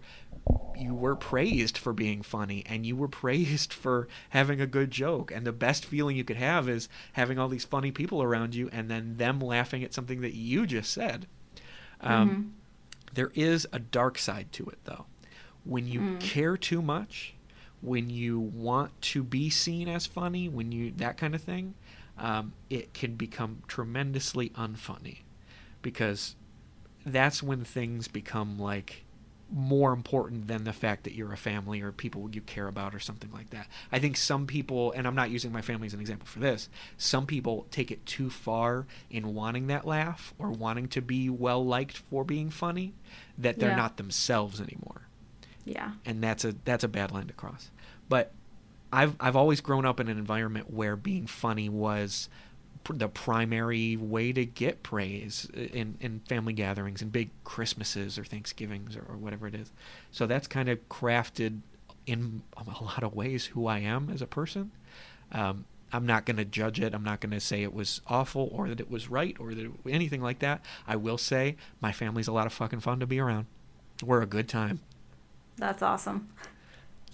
you 0.78 0.94
were 0.94 1.16
praised 1.16 1.76
for 1.76 1.92
being 1.92 2.22
funny 2.22 2.62
and 2.66 2.86
you 2.86 2.96
were 2.96 3.08
praised 3.08 3.72
for 3.82 4.08
having 4.30 4.60
a 4.62 4.66
good 4.66 4.90
joke. 4.90 5.30
And 5.30 5.46
the 5.46 5.52
best 5.52 5.84
feeling 5.84 6.16
you 6.16 6.24
could 6.24 6.36
have 6.38 6.70
is 6.70 6.88
having 7.12 7.38
all 7.38 7.48
these 7.48 7.64
funny 7.66 7.90
people 7.90 8.22
around 8.22 8.54
you 8.54 8.70
and 8.72 8.90
then 8.90 9.16
them 9.18 9.40
laughing 9.40 9.84
at 9.84 9.92
something 9.92 10.22
that 10.22 10.34
you 10.34 10.64
just 10.66 10.90
said. 10.90 11.26
Um, 12.00 12.54
There 13.14 13.32
is 13.34 13.66
a 13.72 13.78
dark 13.78 14.18
side 14.18 14.52
to 14.52 14.66
it, 14.66 14.78
though. 14.84 15.06
When 15.64 15.86
you 15.88 16.16
care 16.20 16.56
too 16.58 16.82
much, 16.82 17.34
when 17.80 18.10
you 18.10 18.38
want 18.38 19.00
to 19.12 19.22
be 19.24 19.48
seen 19.48 19.88
as 19.88 20.06
funny, 20.06 20.48
when 20.48 20.70
you 20.70 20.92
that 20.98 21.16
kind 21.16 21.34
of 21.34 21.40
thing, 21.42 21.74
um, 22.18 22.52
it 22.68 22.92
can 22.94 23.14
become 23.16 23.62
tremendously 23.66 24.50
unfunny 24.50 25.20
because 25.82 26.36
that's 27.06 27.42
when 27.42 27.64
things 27.64 28.06
become 28.08 28.58
like 28.58 29.04
more 29.52 29.92
important 29.92 30.48
than 30.48 30.64
the 30.64 30.72
fact 30.72 31.04
that 31.04 31.14
you're 31.14 31.32
a 31.32 31.36
family 31.36 31.80
or 31.80 31.92
people 31.92 32.28
you 32.32 32.40
care 32.40 32.66
about 32.66 32.94
or 32.94 32.98
something 32.98 33.30
like 33.32 33.50
that. 33.50 33.68
I 33.92 33.98
think 34.00 34.16
some 34.16 34.46
people, 34.46 34.90
and 34.92 35.06
I'm 35.06 35.14
not 35.14 35.30
using 35.30 35.52
my 35.52 35.62
family 35.62 35.86
as 35.86 35.94
an 35.94 36.00
example 36.00 36.26
for 36.26 36.40
this, 36.40 36.68
some 36.98 37.26
people 37.26 37.66
take 37.70 37.90
it 37.92 38.04
too 38.06 38.28
far 38.28 38.86
in 39.08 39.34
wanting 39.34 39.68
that 39.68 39.86
laugh 39.86 40.34
or 40.38 40.50
wanting 40.50 40.88
to 40.88 41.00
be 41.00 41.30
well 41.30 41.64
liked 41.64 41.96
for 41.96 42.24
being 42.24 42.50
funny 42.50 42.94
that 43.38 43.58
they're 43.60 43.70
Yeah. 43.70 43.76
not 43.76 43.96
themselves 43.98 44.60
anymore 44.60 45.02
Yeah. 45.64 45.92
and 46.04 46.22
that's 46.22 46.44
a 46.44 46.54
that's 46.64 46.82
a 46.84 46.88
bad 46.88 47.12
line 47.12 47.28
to 47.28 47.32
cross. 47.34 47.70
But 48.08 48.32
I've 48.92 49.14
I've 49.20 49.36
always 49.36 49.60
grown 49.60 49.84
up 49.84 50.00
in 50.00 50.08
an 50.08 50.18
environment 50.18 50.72
where 50.72 50.96
being 50.96 51.26
funny 51.26 51.68
was 51.68 52.28
the 52.92 53.08
primary 53.08 53.96
way 53.96 54.32
to 54.32 54.44
get 54.44 54.82
praise 54.82 55.48
in 55.54 55.96
in 56.00 56.20
family 56.20 56.52
gatherings 56.52 57.02
and 57.02 57.10
big 57.10 57.30
Christmases 57.44 58.18
or 58.18 58.24
Thanksgivings 58.24 58.96
or, 58.96 59.04
or 59.08 59.16
whatever 59.16 59.46
it 59.46 59.54
is. 59.54 59.72
So 60.10 60.26
that's 60.26 60.46
kind 60.46 60.68
of 60.68 60.88
crafted 60.88 61.60
in 62.06 62.42
a 62.56 62.84
lot 62.84 63.02
of 63.02 63.14
ways 63.14 63.46
who 63.46 63.66
I 63.66 63.78
am 63.80 64.10
as 64.10 64.22
a 64.22 64.26
person. 64.26 64.70
Um, 65.32 65.64
I'm 65.92 66.06
not 66.06 66.24
going 66.24 66.36
to 66.36 66.44
judge 66.44 66.80
it. 66.80 66.94
I'm 66.94 67.04
not 67.04 67.20
going 67.20 67.32
to 67.32 67.40
say 67.40 67.62
it 67.62 67.72
was 67.72 68.00
awful 68.08 68.48
or 68.52 68.68
that 68.68 68.80
it 68.80 68.90
was 68.90 69.08
right 69.08 69.36
or 69.38 69.54
that 69.54 69.64
it, 69.64 69.72
anything 69.88 70.20
like 70.20 70.40
that. 70.40 70.64
I 70.86 70.96
will 70.96 71.18
say 71.18 71.56
my 71.80 71.92
family's 71.92 72.28
a 72.28 72.32
lot 72.32 72.46
of 72.46 72.52
fucking 72.52 72.80
fun 72.80 73.00
to 73.00 73.06
be 73.06 73.20
around. 73.20 73.46
We're 74.02 74.22
a 74.22 74.26
good 74.26 74.48
time. 74.48 74.80
That's 75.56 75.82
awesome. 75.82 76.28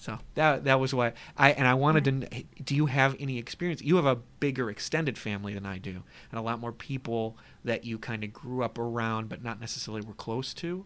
So 0.02 0.18
that 0.34 0.64
that 0.64 0.80
was 0.80 0.92
why 0.92 1.12
I 1.38 1.52
and 1.52 1.64
I 1.64 1.74
wanted 1.74 2.02
to. 2.06 2.10
kn- 2.26 2.44
Do 2.64 2.74
you 2.74 2.86
have 2.86 3.14
any 3.20 3.38
experience? 3.38 3.82
You 3.82 3.94
have 3.94 4.04
a 4.04 4.16
bigger 4.16 4.68
extended 4.68 5.16
family 5.16 5.54
than 5.54 5.64
I 5.64 5.78
do, 5.78 6.02
and 6.32 6.40
a 6.40 6.42
lot 6.42 6.58
more 6.58 6.72
people 6.72 7.36
that 7.64 7.84
you 7.84 8.00
kind 8.00 8.24
of 8.24 8.32
grew 8.32 8.64
up 8.64 8.80
around, 8.80 9.28
but 9.28 9.44
not 9.44 9.60
necessarily 9.60 10.02
were 10.04 10.12
close 10.14 10.54
to. 10.54 10.84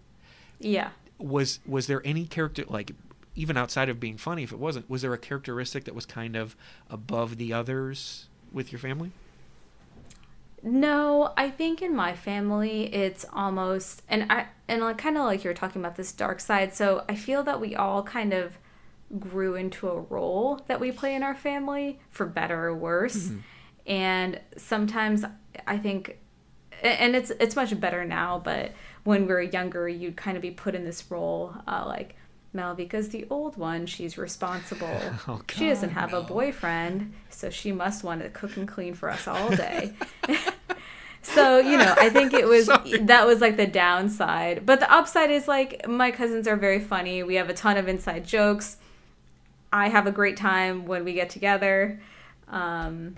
Yeah. 0.59 0.91
Was 1.17 1.61
was 1.65 1.87
there 1.87 2.03
any 2.05 2.27
character 2.27 2.65
like 2.69 2.91
even 3.35 3.57
outside 3.57 3.89
of 3.89 3.99
being 3.99 4.19
funny? 4.19 4.43
If 4.43 4.53
it 4.53 4.59
wasn't, 4.59 4.91
was 4.91 5.01
there 5.01 5.15
a 5.15 5.19
characteristic 5.19 5.85
that 5.85 5.95
was 5.95 6.05
kind 6.05 6.37
of 6.37 6.55
above 6.91 7.39
the 7.39 7.55
others 7.55 8.27
with 8.53 8.71
your 8.71 8.81
family? 8.81 9.13
No, 10.63 11.33
I 11.39 11.49
think 11.49 11.81
in 11.81 11.97
my 11.97 12.13
family 12.13 12.93
it's 12.95 13.25
almost 13.33 14.03
and 14.11 14.31
I 14.31 14.49
and 14.69 14.83
like 14.83 14.99
kind 14.99 15.17
of 15.17 15.25
like 15.25 15.43
you're 15.43 15.55
talking 15.55 15.81
about 15.81 15.97
this 15.97 16.13
dark 16.13 16.39
side. 16.39 16.75
So 16.75 17.03
I 17.09 17.15
feel 17.15 17.43
that 17.45 17.63
we 17.63 17.75
all 17.75 18.03
kind 18.03 18.35
of 18.35 18.59
grew 19.19 19.55
into 19.55 19.89
a 19.89 20.01
role 20.01 20.61
that 20.67 20.81
we 20.81 20.93
play 20.93 21.15
in 21.15 21.23
our 21.23 21.35
family 21.35 22.01
for 22.11 22.27
better 22.27 22.67
or 22.67 22.75
worse. 22.75 23.31
And 23.87 24.41
sometimes 24.57 25.25
I 25.67 25.79
think 25.79 26.19
and 26.83 27.17
it's 27.17 27.31
it's 27.41 27.57
much 27.57 27.79
better 27.81 28.05
now, 28.05 28.41
but 28.45 28.73
when 29.05 29.23
we 29.23 29.29
were 29.29 29.41
younger, 29.43 29.89
you'd 29.89 30.17
kind 30.17 30.37
of 30.37 30.43
be 30.43 30.51
put 30.51 30.75
in 30.75 30.85
this 30.85 31.11
role 31.11 31.55
uh, 31.67 31.85
like 31.87 32.17
Malvika's 32.55 33.11
the 33.11 33.27
old 33.31 33.57
one. 33.57 33.87
She's 33.87 34.19
responsible. 34.19 35.01
Oh, 35.29 35.41
she 35.51 35.69
doesn't 35.69 35.91
have 35.91 36.13
no. 36.13 36.21
a 36.21 36.23
boyfriend, 36.23 37.13
so 37.31 37.51
she 37.51 37.73
must 37.73 38.05
want 38.05 38.23
to 38.23 38.29
cook 38.29 38.57
and 38.57 38.67
clean 38.69 38.95
for 38.95 39.11
us 39.11 39.27
all 39.27 39.51
day. 39.51 39.93
so, 41.23 41.59
you 41.59 41.77
know, 41.77 41.95
I 41.99 42.11
think 42.11 42.33
it 42.33 42.47
was 42.47 42.67
Sorry. 42.67 42.99
that 42.99 43.27
was 43.27 43.41
like 43.41 43.57
the 43.57 43.67
downside. 43.67 44.65
But 44.65 44.81
the 44.81 44.93
upside 44.93 45.31
is 45.31 45.49
like 45.49 45.87
my 45.89 46.11
cousins 46.11 46.47
are 46.47 46.57
very 46.57 46.81
funny. 46.81 47.23
We 47.23 47.37
have 47.37 47.49
a 47.49 47.55
ton 47.55 47.77
of 47.77 47.89
inside 47.89 48.25
jokes. 48.25 48.77
I 49.77 49.91
have 49.91 50.07
a 50.07 50.11
great 50.11 50.39
time 50.39 50.87
when 50.87 51.05
we 51.05 51.13
get 51.13 51.29
together. 51.29 52.01
Um, 52.49 53.15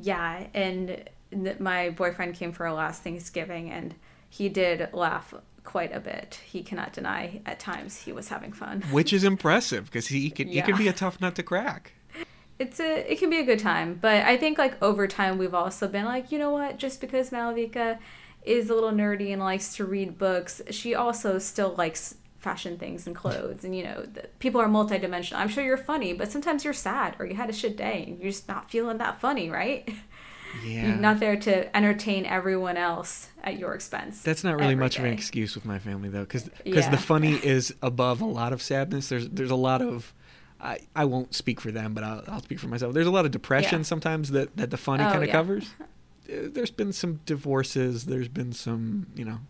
yeah, 0.00 0.46
and 0.54 1.08
th- 1.32 1.58
my 1.58 1.90
boyfriend 1.90 2.36
came 2.36 2.52
for 2.52 2.68
our 2.68 2.72
last 2.72 3.02
Thanksgiving, 3.02 3.68
and 3.68 3.96
he 4.30 4.48
did 4.48 4.88
laugh 4.92 5.34
quite 5.64 5.92
a 5.92 5.98
bit. 5.98 6.40
He 6.46 6.62
cannot 6.62 6.92
deny 6.92 7.40
at 7.46 7.58
times 7.58 8.02
he 8.02 8.12
was 8.12 8.28
having 8.28 8.52
fun. 8.52 8.82
Which 8.92 9.12
is 9.12 9.24
impressive 9.24 9.86
because 9.86 10.06
he 10.06 10.30
can 10.30 10.46
he 10.46 10.62
can 10.62 10.76
be 10.76 10.86
a 10.86 10.92
tough 10.92 11.20
nut 11.20 11.34
to 11.34 11.42
crack. 11.42 11.94
It's 12.60 12.78
a 12.78 13.10
it 13.10 13.18
can 13.18 13.28
be 13.28 13.40
a 13.40 13.44
good 13.44 13.58
time, 13.58 13.98
but 14.00 14.22
I 14.22 14.36
think 14.36 14.56
like 14.56 14.80
over 14.80 15.08
time 15.08 15.36
we've 15.36 15.54
also 15.54 15.88
been 15.88 16.04
like, 16.04 16.30
you 16.30 16.38
know 16.38 16.50
what? 16.50 16.78
Just 16.78 17.00
because 17.00 17.30
Malvika 17.30 17.98
is 18.44 18.70
a 18.70 18.74
little 18.74 18.92
nerdy 18.92 19.32
and 19.32 19.42
likes 19.42 19.74
to 19.76 19.84
read 19.84 20.16
books, 20.16 20.62
she 20.70 20.94
also 20.94 21.40
still 21.40 21.74
likes 21.76 22.14
fashion 22.44 22.76
things 22.78 23.06
and 23.06 23.16
clothes 23.16 23.64
and 23.64 23.72
you 23.76 23.82
know 23.88 23.98
the, 24.14 24.22
people 24.38 24.60
are 24.60 24.68
multidimensional 24.68 25.36
i'm 25.42 25.48
sure 25.48 25.64
you're 25.64 25.76
funny 25.92 26.12
but 26.12 26.30
sometimes 26.30 26.62
you're 26.64 26.72
sad 26.90 27.16
or 27.18 27.24
you 27.26 27.34
had 27.34 27.48
a 27.50 27.52
shit 27.52 27.76
day 27.76 28.04
and 28.06 28.18
you're 28.20 28.30
just 28.30 28.46
not 28.46 28.70
feeling 28.70 28.98
that 28.98 29.20
funny 29.20 29.46
right 29.50 29.82
Yeah, 30.62 30.86
You're 30.86 30.96
not 31.08 31.18
there 31.18 31.36
to 31.48 31.76
entertain 31.76 32.24
everyone 32.26 32.76
else 32.76 33.12
at 33.42 33.58
your 33.58 33.74
expense. 33.74 34.22
That's 34.22 34.44
not 34.44 34.56
really 34.60 34.76
much 34.76 34.98
of 34.98 35.04
an 35.04 35.12
excuse 35.12 35.56
with 35.56 35.64
my 35.64 35.78
family 35.80 36.08
though, 36.08 36.24
because 36.24 36.48
Yeah. 36.64 36.88
the 36.90 36.96
funny 37.12 37.34
is 37.54 37.74
above 37.82 38.20
a 38.20 38.24
lot 38.40 38.52
of 38.52 38.62
sadness. 38.62 39.08
There's 39.08 39.28
there's 39.30 39.50
a 39.50 39.56
lot 39.70 39.82
of 39.82 40.14
I, 40.60 40.78
I 40.94 41.04
won't 41.06 41.34
speak 41.34 41.60
for 41.60 41.72
them, 41.72 41.92
but 41.92 42.04
I'll, 42.04 42.22
I'll 42.28 42.42
speak 42.42 42.60
for 42.60 42.68
myself. 42.68 42.94
There's 42.94 43.08
a 43.08 43.16
lot 43.18 43.24
of 43.26 43.32
depression 43.32 43.80
Yeah. 43.80 43.90
sometimes 43.92 44.30
that, 44.30 44.56
that 44.56 44.70
the 44.70 44.76
funny 44.76 45.04
Oh, 45.04 45.12
kind 45.12 45.24
of 45.24 45.30
covers. 45.30 45.66
Uh, 45.80 46.48
There's 46.56 46.70
been 46.70 46.92
some 46.92 47.20
divorces. 47.26 48.06
There's 48.06 48.28
been 48.28 48.52
some, 48.52 49.08
you 49.16 49.24
know, 49.24 49.40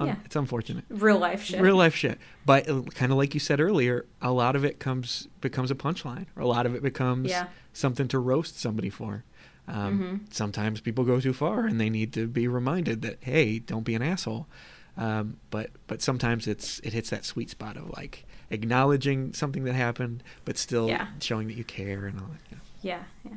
un- 0.00 0.06
Yeah. 0.08 0.16
it's 0.24 0.34
unfortunate. 0.36 0.84
Real 0.88 1.18
life 1.18 1.44
shit. 1.44 1.60
Real 1.60 1.76
life 1.76 1.94
shit. 1.94 2.18
But 2.44 2.66
kind 2.94 3.12
of 3.12 3.18
like 3.18 3.34
you 3.34 3.40
said 3.40 3.60
earlier, 3.60 4.06
a 4.20 4.32
lot 4.32 4.56
of 4.56 4.64
it 4.64 4.80
comes 4.80 5.28
becomes 5.40 5.70
a 5.70 5.74
punchline, 5.74 6.26
or 6.36 6.42
a 6.42 6.46
lot 6.48 6.66
of 6.66 6.74
it 6.74 6.82
becomes 6.82 7.30
Yeah. 7.30 7.48
something 7.72 8.08
to 8.08 8.18
roast 8.18 8.58
somebody 8.58 8.90
for. 8.90 9.24
Um, 9.68 10.00
Mhm. 10.28 10.34
Sometimes 10.34 10.80
people 10.80 11.04
go 11.04 11.20
too 11.20 11.32
far, 11.32 11.64
and 11.66 11.80
they 11.80 11.90
need 11.90 12.12
to 12.14 12.26
be 12.26 12.48
reminded 12.48 13.02
that 13.02 13.18
hey, 13.20 13.58
don't 13.60 13.84
be 13.84 13.94
an 13.94 14.02
asshole. 14.02 14.48
Um, 14.96 15.36
but 15.50 15.70
but 15.86 16.02
sometimes 16.02 16.46
it's 16.48 16.80
it 16.80 16.92
hits 16.92 17.10
that 17.10 17.24
sweet 17.24 17.50
spot 17.50 17.76
of 17.76 17.90
like 17.96 18.26
acknowledging 18.50 19.32
something 19.32 19.62
that 19.64 19.74
happened, 19.74 20.22
but 20.44 20.58
still 20.58 20.88
Yeah. 20.88 21.06
showing 21.20 21.46
that 21.48 21.54
you 21.56 21.62
care 21.64 22.06
and 22.06 22.18
all 22.18 22.26
that. 22.26 22.58
Yeah, 22.82 23.02
yeah. 23.24 23.36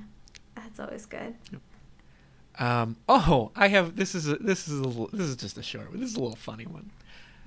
That's 0.56 0.80
always 0.80 1.06
good. 1.06 1.36
Um, 2.60 2.98
oh, 3.10 3.52
I 3.56 3.68
have 3.70 3.96
this 3.96 4.14
is 4.14 4.28
a, 4.28 4.36
this 4.36 4.68
is 4.68 4.80
a 4.80 4.84
little, 4.84 5.10
this 5.12 5.28
is 5.28 5.36
just 5.36 5.58
a 5.58 5.64
short 5.64 5.90
one. 5.90 6.00
This 6.00 6.12
is 6.12 6.16
a 6.16 6.20
little 6.20 6.36
funny 6.36 6.66
one. 6.66 6.92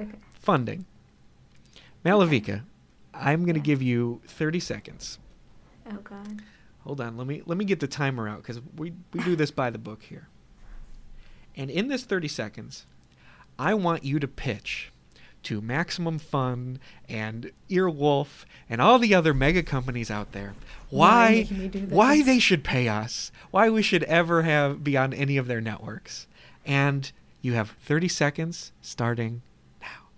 Okay. 0.01 0.19
Funding. 0.35 0.85
Malvika, 2.05 2.63
I'm 3.15 3.45
going 3.45 3.55
to 3.55 3.61
give 3.61 3.83
you 3.83 4.21
30 4.27 4.61
seconds. 4.61 5.19
Oh 5.91 5.99
god. 6.03 6.43
hold 6.81 7.01
on. 7.01 7.17
Let 7.17 7.27
me 7.27 7.43
let 7.47 7.57
me 7.57 7.65
get 7.65 7.81
the 7.81 7.87
timer 7.87 8.29
out 8.29 8.39
because 8.43 8.61
we 8.77 8.93
we 9.13 9.23
do 9.23 9.37
this 9.37 9.51
by 9.51 9.71
the 9.71 9.79
book 9.79 10.03
here. 10.03 10.29
And 11.57 11.71
in 11.71 11.89
this 11.89 12.05
30 12.05 12.29
seconds, 12.29 12.85
I 13.59 13.75
want 13.75 14.05
you 14.05 14.19
to 14.19 14.29
pitch 14.29 14.93
to 15.47 15.61
Maximum 15.61 16.19
Fun 16.19 16.81
and 17.09 17.53
Earwolf 17.71 18.45
and 18.69 18.81
all 18.81 18.99
the 18.99 19.15
other 19.15 19.33
mega 19.33 19.63
companies 19.63 20.11
out 20.11 20.33
there 20.33 20.55
Why 20.91 21.07
why 21.09 21.31
making 21.31 21.59
me 21.59 21.69
do 21.69 21.79
why 21.87 22.23
they 22.23 22.41
should 22.41 22.65
pay 22.65 22.89
us, 22.89 23.31
why 23.53 23.71
we 23.71 23.81
should 23.81 24.03
ever 24.05 24.43
have 24.43 24.83
be 24.83 24.97
on 24.97 25.13
any 25.15 25.37
of 25.37 25.47
their 25.47 25.61
networks. 25.61 26.27
And 26.65 27.13
you 27.43 27.53
have 27.53 27.71
30 27.85 28.09
seconds 28.09 28.73
starting 28.83 29.43
now. 29.81 30.09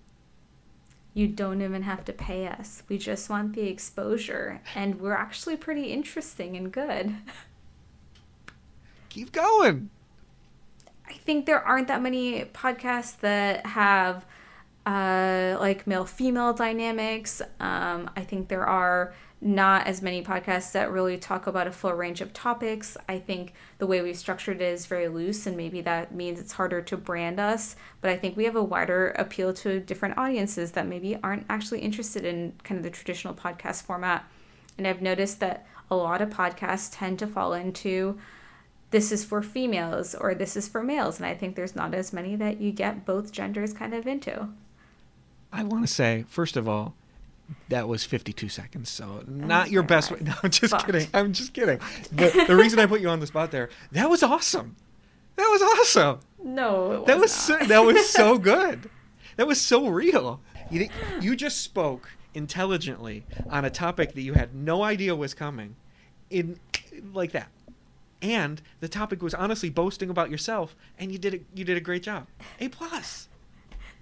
You 1.12 1.28
don't 1.28 1.60
even 1.60 1.82
have 1.82 2.06
to 2.06 2.14
pay 2.14 2.46
us. 2.46 2.82
We 2.88 2.96
just 2.96 3.28
want 3.28 3.54
the 3.54 3.68
exposure, 3.68 4.62
and 4.74 4.98
we're 4.98 5.12
actually 5.12 5.58
pretty 5.58 5.92
interesting 5.92 6.56
and 6.56 6.72
good. 6.72 7.14
Keep 9.10 9.32
going. 9.32 9.90
I 11.06 11.12
think 11.12 11.44
there 11.44 11.62
aren't 11.62 11.88
that 11.88 12.00
many 12.00 12.46
podcasts 12.46 13.18
that 13.20 13.66
have 13.66 14.24
uh, 14.88 15.58
like 15.60 15.86
male 15.86 16.06
female 16.06 16.54
dynamics. 16.54 17.42
Um, 17.60 18.10
I 18.16 18.22
think 18.22 18.48
there 18.48 18.66
are 18.66 19.12
not 19.42 19.86
as 19.86 20.00
many 20.00 20.22
podcasts 20.24 20.72
that 20.72 20.90
really 20.90 21.18
talk 21.18 21.46
about 21.46 21.66
a 21.66 21.70
full 21.70 21.92
range 21.92 22.22
of 22.22 22.32
topics. 22.32 22.96
I 23.06 23.18
think 23.18 23.52
the 23.76 23.86
way 23.86 24.00
we've 24.00 24.16
structured 24.16 24.62
it 24.62 24.72
is 24.72 24.86
very 24.86 25.08
loose, 25.08 25.46
and 25.46 25.58
maybe 25.58 25.82
that 25.82 26.14
means 26.14 26.40
it's 26.40 26.54
harder 26.54 26.80
to 26.80 26.96
brand 26.96 27.38
us. 27.38 27.76
But 28.00 28.10
I 28.10 28.16
think 28.16 28.34
we 28.34 28.46
have 28.46 28.56
a 28.56 28.62
wider 28.62 29.10
appeal 29.10 29.52
to 29.54 29.78
different 29.78 30.16
audiences 30.16 30.72
that 30.72 30.86
maybe 30.86 31.18
aren't 31.22 31.44
actually 31.50 31.80
interested 31.80 32.24
in 32.24 32.54
kind 32.64 32.78
of 32.78 32.82
the 32.82 32.90
traditional 32.90 33.34
podcast 33.34 33.82
format. 33.82 34.24
And 34.78 34.86
I've 34.86 35.02
noticed 35.02 35.38
that 35.40 35.66
a 35.90 35.96
lot 35.96 36.22
of 36.22 36.30
podcasts 36.30 36.88
tend 36.90 37.18
to 37.18 37.26
fall 37.26 37.52
into 37.52 38.18
this 38.90 39.12
is 39.12 39.22
for 39.22 39.42
females 39.42 40.14
or 40.14 40.34
this 40.34 40.56
is 40.56 40.66
for 40.66 40.82
males. 40.82 41.18
And 41.18 41.26
I 41.26 41.34
think 41.34 41.56
there's 41.56 41.76
not 41.76 41.92
as 41.92 42.10
many 42.10 42.36
that 42.36 42.58
you 42.58 42.72
get 42.72 43.04
both 43.04 43.32
genders 43.32 43.74
kind 43.74 43.92
of 43.92 44.06
into. 44.06 44.48
I 45.52 45.62
want 45.64 45.86
to 45.86 45.92
say, 45.92 46.24
first 46.28 46.56
of 46.56 46.68
all, 46.68 46.94
that 47.70 47.88
was 47.88 48.04
52 48.04 48.48
seconds, 48.48 48.90
so 48.90 49.22
not 49.26 49.70
your 49.70 49.82
best. 49.82 50.10
No, 50.20 50.34
I'm 50.42 50.50
just 50.50 50.70
Fucked. 50.72 50.86
kidding. 50.86 51.08
I'm 51.14 51.32
just 51.32 51.54
kidding. 51.54 51.80
The, 52.12 52.44
the 52.46 52.56
reason 52.56 52.78
I 52.78 52.86
put 52.86 53.00
you 53.00 53.08
on 53.08 53.20
the 53.20 53.26
spot 53.26 53.50
there, 53.50 53.70
that 53.92 54.10
was 54.10 54.22
awesome. 54.22 54.76
That 55.36 55.48
was 55.50 55.62
awesome. 55.62 56.20
No, 56.42 57.00
was 57.00 57.06
That 57.06 57.18
was 57.18 57.32
so, 57.32 57.58
that 57.58 57.78
was 57.80 58.08
so 58.08 58.36
good. 58.52 58.90
That 59.36 59.46
was 59.46 59.60
so 59.60 59.88
real. 59.88 60.40
You 60.70 60.88
you 61.20 61.34
just 61.36 61.62
spoke 61.62 62.10
intelligently 62.34 63.24
on 63.48 63.64
a 63.64 63.70
topic 63.70 64.12
that 64.14 64.20
you 64.22 64.34
had 64.34 64.54
no 64.54 64.82
idea 64.82 65.14
was 65.16 65.32
coming, 65.32 65.76
in 66.28 66.58
like 67.14 67.32
that, 67.32 67.48
and 68.20 68.60
the 68.80 68.88
topic 68.88 69.22
was 69.22 69.32
honestly 69.32 69.70
boasting 69.70 70.10
about 70.10 70.30
yourself, 70.30 70.76
and 70.98 71.10
you 71.12 71.18
did 71.18 71.34
it. 71.34 71.44
You 71.54 71.64
did 71.64 71.76
a 71.76 71.80
great 71.80 72.02
job. 72.02 72.26
A 72.60 72.68
plus. 72.68 73.27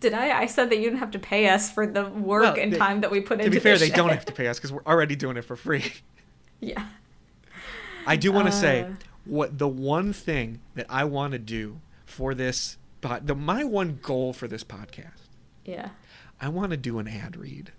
Did 0.00 0.12
I? 0.12 0.40
I 0.42 0.46
said 0.46 0.70
that 0.70 0.76
you 0.76 0.84
didn't 0.84 0.98
have 0.98 1.10
to 1.12 1.18
pay 1.18 1.48
us 1.48 1.70
for 1.70 1.86
the 1.86 2.06
work 2.08 2.42
Well, 2.42 2.54
and 2.58 2.72
they- 2.72 2.76
time 2.78 3.00
that 3.00 3.10
we 3.10 3.20
put 3.20 3.38
To 3.38 3.44
into 3.44 3.50
To 3.50 3.50
be 3.56 3.60
fair, 3.60 3.78
they 3.78 3.88
don't 3.90 4.10
have 4.10 4.24
to 4.26 4.32
pay 4.32 4.46
us 4.48 4.58
because 4.58 4.72
we're 4.72 4.84
already 4.86 5.16
doing 5.16 5.36
it 5.36 5.42
for 5.44 5.56
free. 5.56 5.92
Yeah. 6.60 6.86
I 8.06 8.16
do 8.16 8.32
want 8.32 8.46
to 8.46 8.52
say 8.52 8.82
Uh. 8.82 8.90
what 9.26 9.58
the 9.58 9.68
one 9.68 10.12
thing 10.14 10.60
that 10.74 10.86
I 10.88 11.04
want 11.04 11.32
to 11.32 11.38
do 11.38 11.80
for 12.06 12.34
this, 12.34 12.78
the 13.02 13.34
my 13.34 13.62
one 13.64 13.98
goal 14.02 14.32
for 14.32 14.48
this 14.48 14.64
podcast. 14.64 15.28
Yeah. 15.66 15.90
I 16.40 16.48
want 16.48 16.70
to 16.70 16.76
do 16.78 16.98
an 16.98 17.08
ad 17.08 17.36
read. 17.36 17.72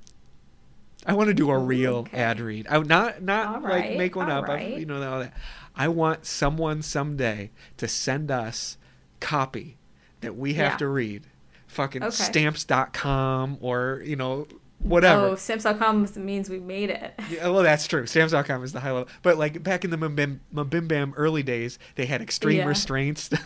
I 1.08 1.14
want 1.14 1.30
to 1.30 1.34
do 1.34 1.50
a 1.50 1.58
real 1.58 1.96
okay. 1.98 2.18
ad 2.18 2.40
read. 2.40 2.68
I 2.70 2.80
not 2.80 3.22
not 3.24 3.64
like 3.64 3.98
make 3.98 4.16
one 4.16 4.30
up. 4.30 4.50
I, 4.50 4.54
right. 4.54 4.78
you 4.78 4.86
know 4.86 5.02
all 5.12 5.20
that. 5.20 5.34
I 5.76 5.88
want 5.88 6.26
someone 6.26 6.82
someday 6.82 7.52
to 7.78 7.88
send 7.88 8.30
us 8.30 8.78
copy 9.20 9.78
that 10.22 10.36
we 10.36 10.54
have 10.56 10.74
Yeah. 10.74 10.78
to 10.78 10.88
read. 10.88 11.24
Fucking 11.68 12.04
Okay. 12.04 12.12
stamps.com 12.16 13.58
or 13.62 14.02
you 14.06 14.16
know 14.16 14.48
whatever. 14.80 15.22
Oh, 15.28 15.36
stamps.com 15.36 16.08
means 16.18 16.50
we 16.50 16.60
made 16.60 16.90
it. 16.90 17.14
Yeah, 17.30 17.50
well, 17.50 17.64
that's 17.64 17.88
true. 17.88 18.06
Stamps.com 18.08 18.64
is 18.64 18.74
the 18.74 18.80
high 18.80 18.92
level. 18.92 19.10
But 19.22 19.38
like 19.38 19.62
back 19.64 19.84
in 19.84 19.90
the 19.92 19.98
Mabim, 19.98 20.40
Mabim 20.54 20.88
Bam 20.88 21.14
early 21.18 21.44
days, 21.44 21.78
they 21.96 22.06
had 22.06 22.22
extreme 22.22 22.58
Yeah. 22.60 22.66
restraints. 22.68 23.30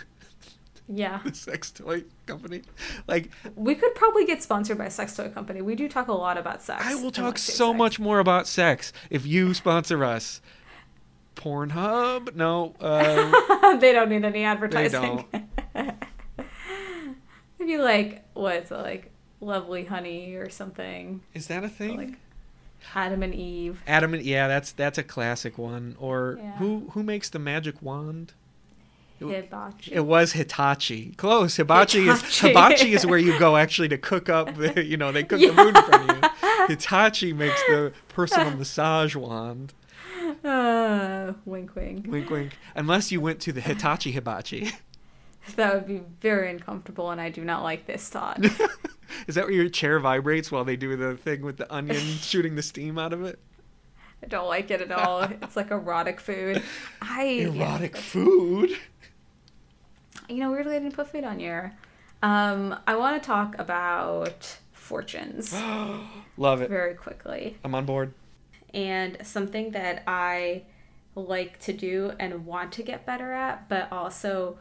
Yeah. 0.94 1.22
the 1.24 1.34
sex 1.34 1.72
toy 1.72 2.04
company. 2.26 2.64
Like 3.08 3.30
We 3.56 3.76
could 3.76 3.96
probably 3.96 4.26
get 4.26 4.44
sponsored 4.44 4.78
by 4.78 4.86
a 4.88 4.92
sex 4.92 5.16
toy 5.16 5.30
company. 5.30 5.62
We 5.62 5.74
do 5.76 5.88
talk 5.88 6.10
a 6.10 6.14
lot 6.14 6.38
about 6.38 6.62
sex. 6.62 6.84
I 6.86 6.96
will 6.96 7.12
talk 7.12 7.38
so 7.38 7.70
sex. 7.70 7.78
much 7.78 7.98
more 8.00 8.20
about 8.20 8.46
sex 8.46 8.92
if 9.10 9.26
you 9.26 9.54
sponsor 9.54 10.04
us. 10.04 10.42
Pornhub? 11.38 12.36
No. 12.36 12.76
Uh, 12.82 13.76
they 13.78 13.94
don't 13.94 14.10
need 14.10 14.26
any 14.26 14.44
advertising. 14.44 15.26
don't. 15.74 16.04
Maybe 17.62 17.78
like 17.78 18.24
what's 18.34 18.72
it 18.72 18.76
like 18.78 19.12
lovely 19.40 19.86
honey 19.86 20.34
or 20.34 20.50
something. 20.50 21.22
is 21.36 21.48
that 21.48 21.64
a 21.64 21.70
thing? 21.70 21.96
Like 21.98 22.14
Adam 22.96 23.22
and 23.22 23.36
Eve. 23.36 23.80
Adam 23.86 24.14
and 24.16 24.24
yeah, 24.24 24.48
that's 24.48 24.72
that's 24.72 24.98
a 24.98 25.04
classic 25.04 25.58
one. 25.60 25.96
Or 26.00 26.40
Yeah. 26.42 26.58
who 26.58 26.90
who 26.94 27.04
makes 27.04 27.30
the 27.30 27.38
magic 27.40 27.82
wand? 27.82 28.34
It- 29.20 29.28
Hibachi. 29.46 29.94
It 29.94 30.06
was 30.08 30.32
Hitachi. 30.34 31.14
Close. 31.16 31.56
Hibachi, 31.58 32.08
is 32.10 32.22
Hitachi. 32.24 32.48
Hibachi 32.48 32.94
is 32.96 33.06
where 33.06 33.20
you 33.20 33.38
go 33.38 33.56
actually 33.64 33.90
to 33.90 33.98
cook 34.00 34.30
up. 34.30 34.56
The, 34.56 34.84
you 34.84 34.98
know, 34.98 35.12
they 35.12 35.24
cook 35.24 35.40
the 35.40 35.46
Yeah. 35.48 35.56
food 35.56 35.78
in 35.78 35.84
front 35.84 36.10
of 36.10 36.32
you. 36.42 36.66
Hitachi 36.70 37.32
makes 37.32 37.62
the 37.68 37.94
personal 38.08 38.58
massage 38.58 39.16
wand. 39.16 39.74
Uh, 40.44 41.34
wink, 41.46 41.76
wink. 41.76 42.08
Wink, 42.08 42.30
wink. 42.32 42.58
Unless 42.76 43.12
you 43.12 43.22
went 43.22 43.40
to 43.42 43.52
the 43.52 43.62
Hitachi 43.62 44.12
Hibachi. 44.12 44.72
That 45.56 45.74
would 45.74 45.88
be 45.88 46.02
very 46.22 46.50
uncomfortable, 46.52 47.10
and 47.12 47.20
I 47.20 47.30
do 47.30 47.44
not 47.44 47.64
like 47.64 47.86
this 47.88 48.08
thought. 48.10 48.44
is 49.28 49.36
that 49.36 49.46
where 49.46 49.52
your 49.52 49.70
chair 49.70 50.00
vibrates 50.00 50.52
while 50.52 50.64
they 50.64 50.76
do 50.76 50.96
the 50.96 51.18
thing 51.18 51.42
with 51.42 51.58
the 51.58 51.72
onion 51.74 51.98
shooting 52.22 52.56
the 52.56 52.62
steam 52.62 52.98
out 53.00 53.12
of 53.12 53.24
it? 53.24 53.40
I 54.24 54.28
don't 54.28 54.48
like 54.48 54.70
it 54.70 54.82
at 54.82 54.92
all. 54.92 55.24
It's 55.24 55.56
like 55.56 55.72
erotic 55.72 56.20
food. 56.20 56.62
I 57.02 57.24
yeah, 57.24 57.48
Erotic 57.48 57.98
food. 57.98 58.70
you 60.30 60.38
know, 60.38 60.52
weirdly, 60.52 60.76
I 60.76 60.80
didn't 60.80 60.96
put 60.96 61.08
food 61.12 61.24
on 61.24 61.40
here. 61.40 61.74
Um, 62.24 62.78
I 62.86 62.96
want 62.96 63.22
to 63.22 63.26
talk 63.26 63.58
about 63.58 64.58
fortunes 64.74 65.54
Love 66.38 66.62
it. 66.62 66.70
very 66.70 66.94
quickly. 66.94 67.58
I'm 67.64 67.74
on 67.74 67.86
board. 67.86 68.14
and 68.74 69.18
something 69.24 69.72
that 69.72 70.04
I 70.06 70.64
like 71.16 71.60
to 71.62 71.74
do 71.74 72.14
and 72.20 72.46
want 72.46 72.72
to 72.74 72.84
get 72.84 73.06
better 73.08 73.32
at, 73.34 73.68
but 73.68 73.92
also 73.92 74.60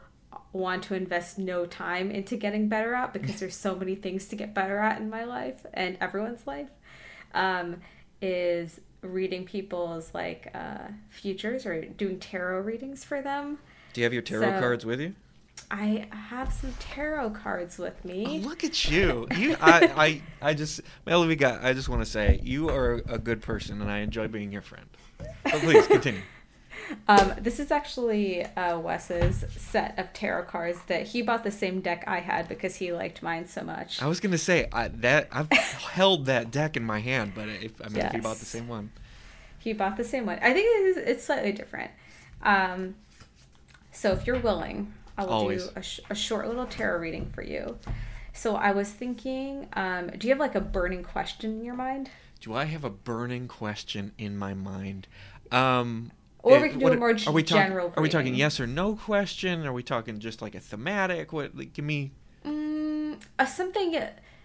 want 0.53 0.83
to 0.85 0.95
invest 0.95 1.39
no 1.39 1.65
time 1.67 2.11
into 2.11 2.37
getting 2.37 2.69
better 2.69 2.95
at 2.95 3.13
because 3.13 3.39
there's 3.41 3.55
so 3.57 3.75
many 3.77 3.95
things 3.95 4.27
to 4.29 4.37
get 4.37 4.53
better 4.55 4.79
at 4.79 5.01
in 5.01 5.09
my 5.11 5.25
life 5.25 5.65
and 5.73 5.97
everyone's 6.01 6.47
life. 6.47 6.69
Um, 7.35 7.77
is 8.23 8.81
reading 9.03 9.45
people's 9.47 10.13
like 10.13 10.51
uh, 10.55 10.89
futures 11.09 11.65
or 11.65 11.83
doing 11.83 12.19
tarot 12.19 12.61
readings 12.61 13.03
for 13.05 13.23
them. 13.23 13.59
Do 13.93 14.01
you 14.01 14.05
have 14.05 14.13
your 14.13 14.23
tarot 14.23 14.43
So- 14.55 14.61
cards 14.61 14.85
with 14.85 15.01
you? 15.01 15.15
I 15.71 16.07
have 16.11 16.53
some 16.53 16.73
tarot 16.81 17.31
cards 17.31 17.79
with 17.79 17.95
Oh, 18.05 18.09
me. 18.09 18.41
look 18.41 18.65
at 18.65 18.91
you. 18.91 19.29
You, 19.37 19.57
I, 19.61 20.23
I, 20.43 20.49
I 20.51 20.55
just, 20.55 20.81
Melody. 21.07 21.45
I 21.45 21.73
just 21.75 21.89
want 21.89 22.03
to 22.03 22.07
say 22.11 22.41
you 22.43 22.71
are 22.71 22.95
a 23.09 23.19
good 23.19 23.41
person, 23.43 23.81
and 23.81 23.91
I 23.91 23.99
enjoy 23.99 24.27
being 24.27 24.51
your 24.53 24.63
friend. 24.63 24.87
But 25.45 25.53
please 25.61 25.87
continue. 25.87 26.23
Um, 27.09 27.35
this 27.39 27.61
is 27.61 27.71
actually 27.71 28.45
uh, 28.45 28.79
Wes's 28.79 29.45
set 29.57 29.99
of 29.99 30.13
tarot 30.13 30.45
cards 30.45 30.79
that 30.87 31.09
he 31.09 31.23
bought 31.23 31.45
the 31.45 31.51
same 31.51 31.81
deck 31.81 32.05
I 32.07 32.21
had 32.21 32.49
because 32.49 32.77
he 32.77 32.93
liked 32.93 33.23
mine 33.23 33.47
so 33.47 33.63
much. 33.63 34.03
I 34.03 34.07
was 34.07 34.21
gonna 34.21 34.39
say 34.39 34.69
I, 34.73 34.89
that 34.89 35.29
I've 35.33 35.51
held 35.53 36.27
that 36.27 36.51
deck 36.51 36.77
in 36.77 36.85
my 36.85 37.01
hand, 37.01 37.33
but 37.35 37.49
if 37.49 37.81
I 37.85 37.89
mean 37.89 38.05
if 38.05 38.15
you 38.15 38.23
bought 38.23 38.39
the 38.39 38.45
same 38.45 38.69
one, 38.69 38.91
He 39.59 39.73
bought 39.73 39.97
the 39.97 40.05
same 40.05 40.27
one. 40.27 40.39
I 40.41 40.53
think 40.53 40.67
it 40.67 40.87
is, 40.87 40.97
it's 40.97 41.25
slightly 41.25 41.53
different. 41.53 41.91
Um, 42.43 42.95
so 43.93 44.13
if 44.13 44.27
you're 44.27 44.41
willing, 44.41 44.95
I 45.19 45.25
will 45.25 45.33
Always. 45.33 45.67
do 45.67 45.73
a, 45.77 45.83
sh- 45.83 46.01
a 46.09 46.15
short 46.15 46.49
little 46.49 46.67
tarot 46.67 47.01
reading 47.01 47.31
for 47.35 47.43
you. 47.43 47.79
So 48.33 48.57
I 48.57 48.73
was 48.73 48.89
thinking, 48.91 49.69
um, 49.75 50.09
do 50.17 50.27
you 50.29 50.33
have 50.33 50.41
like 50.41 50.55
a 50.55 50.61
burning 50.61 51.03
question 51.03 51.51
in 51.59 51.65
your 51.65 51.75
mind? 51.75 52.11
do 52.41 52.55
I 52.55 52.65
have 52.65 52.85
a 52.85 52.91
burning 52.91 53.49
question 53.49 54.13
in 54.19 54.37
my 54.37 54.55
mind? 54.55 55.07
Um, 55.53 56.11
Or 56.43 56.57
eh, 56.57 56.63
we 56.63 56.69
can 56.71 56.79
do 56.79 56.85
what- 56.85 56.93
a 56.95 56.97
more 56.97 57.11
are 57.27 57.33
we 57.33 57.43
talk- 57.43 57.59
general 57.59 57.93
Are 57.97 58.03
we 58.03 58.09
talking 58.09 58.35
yes 58.35 58.59
or 58.61 58.67
no 58.67 58.97
question? 58.97 59.67
Are 59.67 59.73
we 59.73 59.83
talking 59.83 60.19
just 60.19 60.41
like 60.43 60.55
a 60.55 60.61
thematic? 60.61 61.33
What? 61.33 61.57
Like, 61.57 61.73
give 61.75 61.85
me. 61.85 62.13
Mm, 62.45 63.21
uh, 63.39 63.45
something, 63.45 63.99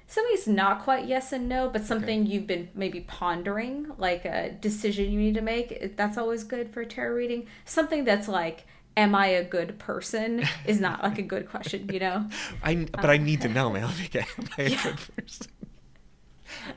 something's 0.08 0.48
not 0.48 0.84
quite 0.84 1.06
yes 1.08 1.32
and 1.32 1.48
no, 1.48 1.70
but 1.70 1.86
something 1.86 2.26
you've 2.26 2.48
been 2.48 2.70
maybe 2.76 3.02
pondering, 3.02 3.92
like 3.98 4.26
a 4.26 4.52
decision 4.60 5.12
you 5.12 5.20
need 5.20 5.36
to 5.36 5.42
make. 5.42 5.96
That's 5.96 6.18
always 6.18 6.44
good 6.44 6.74
for 6.74 6.82
a 6.82 6.86
tarot 6.86 7.16
reading. 7.16 7.48
Something 7.64 8.04
that's 8.04 8.28
like, 8.28 8.66
am 8.98 9.16
I 9.16 9.28
a 9.28 9.44
good 9.44 9.80
person? 9.80 10.44
Is 10.66 10.80
not 10.82 11.02
like 11.04 11.18
a 11.18 11.22
good 11.24 11.50
question, 11.50 11.90
you 11.94 12.00
know. 12.00 12.28
I 12.64 12.88
but 12.92 13.06
I 13.10 13.18
need 13.18 13.42
to 13.42 13.48
know, 13.50 13.70
Melody. 13.72 14.10
Am 14.20 14.26
I 14.58 14.62
a 14.64 14.70
Yeah. 14.70 14.84
good 14.84 14.98
person? 15.16 15.48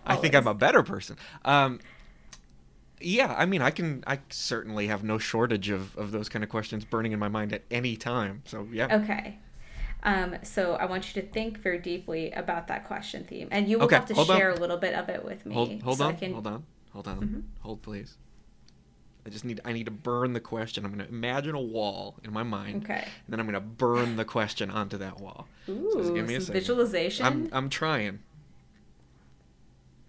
I 0.07 0.17
think 0.17 0.35
I'm 0.35 0.47
a 0.47 0.55
better 0.55 0.83
person. 0.83 1.17
Um, 1.45 1.79
Yeah, 3.01 3.35
I 3.37 3.47
mean, 3.47 3.63
I 3.63 3.71
can. 3.71 4.03
I 4.07 4.19
certainly 4.31 4.89
have 4.89 5.05
no 5.05 5.19
shortage 5.19 5.69
of 5.71 5.97
of 5.97 6.11
those 6.11 6.29
kind 6.29 6.43
of 6.43 6.51
questions 6.51 6.85
burning 6.85 7.13
in 7.13 7.19
my 7.19 7.29
mind 7.29 7.53
at 7.53 7.63
any 7.71 7.97
time. 7.97 8.43
So 8.47 8.67
yeah. 8.73 8.97
Okay. 9.03 9.39
Um, 10.03 10.37
so 10.43 10.75
I 10.75 10.85
want 10.87 11.15
you 11.15 11.21
to 11.23 11.29
think 11.29 11.59
very 11.59 11.79
deeply 11.79 12.31
about 12.33 12.69
that 12.69 12.87
question 12.87 13.25
theme, 13.25 13.49
and 13.51 13.69
you 13.69 13.79
will 13.79 13.87
Okay, 13.87 13.97
have 13.97 14.07
to 14.07 14.15
hold 14.15 14.31
on. 14.31 14.39
share 14.39 14.51
a 14.51 14.55
little 14.57 14.77
bit 14.77 14.95
of 14.95 15.09
it 15.09 15.25
with 15.25 15.45
me. 15.45 15.55
Hold 15.55 15.83
hold 15.83 15.99
so 15.99 16.07
on. 16.07 16.17
can- 16.17 16.33
Hold 16.33 16.47
on. 16.47 16.65
Hold 16.93 17.09
on. 17.09 17.21
Mhm. 17.21 17.43
Hold 17.63 17.83
please. 17.83 18.17
I 19.27 19.31
just 19.31 19.45
need 19.45 19.61
I 19.65 19.73
need 19.73 19.85
to 19.85 19.91
burn 19.91 20.33
the 20.33 20.41
question. 20.41 20.85
I'm 20.85 20.91
gonna 20.93 21.09
imagine 21.09 21.55
a 21.55 21.61
wall 21.61 22.17
in 22.25 22.33
my 22.33 22.43
mind, 22.45 22.85
Okay. 22.85 23.03
and 23.05 23.29
then 23.29 23.41
I'm 23.41 23.47
gonna 23.47 23.61
burn 23.61 24.17
the 24.17 24.25
question 24.25 24.71
onto 24.71 24.97
that 24.99 25.21
wall. 25.21 25.47
Ooh, 25.69 25.91
just 25.97 26.15
give 26.15 26.27
me 26.27 26.37
a 26.37 26.41
second. 26.41 26.55
visualization, 26.61 27.27
I'm 27.27 27.49
I'm 27.53 27.69
trying. 27.69 28.21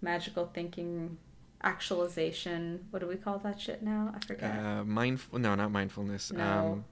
magical 0.01 0.49
thinking, 0.53 1.17
actualization. 1.61 2.85
What 2.91 2.99
do 2.99 3.07
we 3.07 3.15
call 3.15 3.39
that 3.39 3.59
shit 3.59 3.81
now? 3.81 4.13
I 4.15 4.25
forget. 4.25 4.51
Uh, 4.57 4.83
mindful? 4.83 5.39
No, 5.39 5.55
not 5.55 5.71
mindfulness. 5.71 6.31
No. 6.31 6.43
Um, 6.43 6.85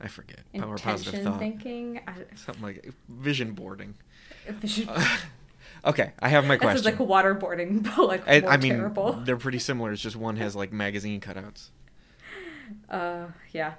I 0.00 0.08
forget. 0.08 0.40
Power 0.54 0.76
positive 0.76 1.14
Intention 1.14 1.24
thought. 1.32 1.38
thinking. 1.38 2.00
I, 2.06 2.12
Something 2.36 2.62
like 2.62 2.92
vision 3.08 3.52
boarding. 3.52 3.94
vision. 4.48 4.88
okay, 5.84 6.12
I 6.20 6.28
have 6.28 6.44
my 6.46 6.56
That 6.56 6.62
sounds 6.62 6.82
question. 6.82 6.98
like 6.98 7.08
waterboarding, 7.24 7.82
but 7.96 8.06
like 8.06 8.28
I, 8.28 8.40
more 8.40 8.50
I 8.50 8.56
mean, 8.56 8.72
terrible. 8.74 9.12
they're 9.24 9.36
pretty 9.36 9.58
similar. 9.60 9.92
It's 9.92 10.02
just 10.02 10.16
one 10.16 10.36
has 10.36 10.54
like 10.56 10.72
magazine 10.72 11.20
cutouts. 11.20 11.68
Uh, 12.88 13.26
yeah. 13.52 13.74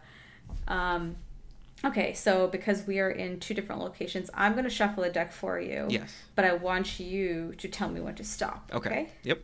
Um, 0.67 1.15
okay, 1.83 2.13
so 2.13 2.47
because 2.47 2.87
we 2.87 2.99
are 2.99 3.09
in 3.09 3.39
two 3.39 3.53
different 3.53 3.81
locations, 3.81 4.29
I'm 4.33 4.53
going 4.53 4.63
to 4.63 4.69
shuffle 4.69 5.03
a 5.03 5.09
deck 5.09 5.31
for 5.31 5.59
you. 5.59 5.85
Yes. 5.89 6.13
But 6.35 6.45
I 6.45 6.53
want 6.53 6.99
you 6.99 7.53
to 7.57 7.67
tell 7.67 7.89
me 7.89 7.99
when 7.99 8.15
to 8.15 8.23
stop. 8.23 8.71
Okay. 8.73 8.89
Okay. 8.89 9.09
Yep. 9.23 9.43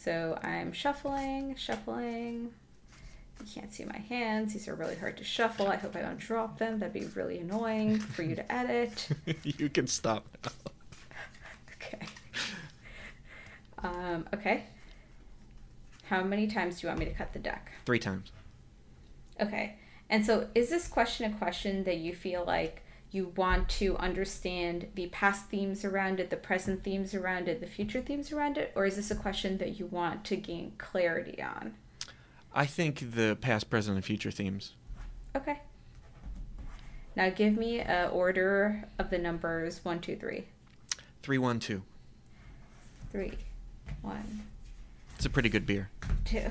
So 0.00 0.38
I'm 0.42 0.72
shuffling, 0.72 1.56
shuffling. 1.56 2.52
You 3.38 3.46
can't 3.54 3.70
see 3.70 3.84
my 3.84 3.98
hands. 3.98 4.54
These 4.54 4.66
are 4.66 4.74
really 4.74 4.96
hard 4.96 5.18
to 5.18 5.24
shuffle. 5.24 5.68
I 5.68 5.76
hope 5.76 5.94
I 5.94 6.00
don't 6.00 6.16
drop 6.18 6.58
them. 6.58 6.78
That'd 6.78 6.94
be 6.94 7.04
really 7.14 7.38
annoying 7.38 7.98
for 7.98 8.22
you 8.22 8.34
to 8.34 8.50
edit. 8.52 9.08
you 9.44 9.68
can 9.68 9.86
stop. 9.86 10.24
now. 10.42 10.70
Okay. 11.74 12.06
Um, 13.82 14.26
okay. 14.32 14.64
How 16.04 16.22
many 16.22 16.46
times 16.46 16.80
do 16.80 16.86
you 16.86 16.88
want 16.88 17.00
me 17.00 17.04
to 17.04 17.12
cut 17.12 17.34
the 17.34 17.38
deck? 17.38 17.70
Three 17.84 17.98
times. 17.98 18.32
Okay. 19.38 19.76
And 20.08 20.24
so 20.24 20.48
is 20.54 20.70
this 20.70 20.88
question 20.88 21.30
a 21.30 21.36
question 21.36 21.84
that 21.84 21.98
you 21.98 22.14
feel 22.14 22.42
like 22.46 22.82
you 23.12 23.32
want 23.36 23.68
to 23.68 23.96
understand 23.96 24.86
the 24.94 25.06
past 25.08 25.46
themes 25.46 25.84
around 25.84 26.20
it, 26.20 26.30
the 26.30 26.36
present 26.36 26.84
themes 26.84 27.14
around 27.14 27.48
it, 27.48 27.60
the 27.60 27.66
future 27.66 28.00
themes 28.00 28.32
around 28.32 28.56
it, 28.56 28.72
or 28.74 28.86
is 28.86 28.96
this 28.96 29.10
a 29.10 29.16
question 29.16 29.58
that 29.58 29.78
you 29.78 29.86
want 29.86 30.24
to 30.26 30.36
gain 30.36 30.72
clarity 30.78 31.42
on? 31.42 31.74
I 32.54 32.66
think 32.66 33.14
the 33.14 33.36
past, 33.40 33.70
present, 33.70 33.96
and 33.96 34.04
future 34.04 34.30
themes. 34.30 34.74
Okay. 35.36 35.60
Now 37.16 37.30
give 37.30 37.56
me 37.56 37.80
a 37.80 38.08
order 38.12 38.84
of 38.98 39.10
the 39.10 39.18
numbers 39.18 39.84
one, 39.84 40.00
two, 40.00 40.16
three. 40.16 40.46
Three, 41.22 41.38
one, 41.38 41.58
two. 41.60 41.82
Three, 43.12 43.32
one, 44.02 44.42
It's 45.16 45.26
a 45.26 45.30
pretty 45.30 45.48
good 45.48 45.66
beer. 45.66 45.90
two. 46.24 46.44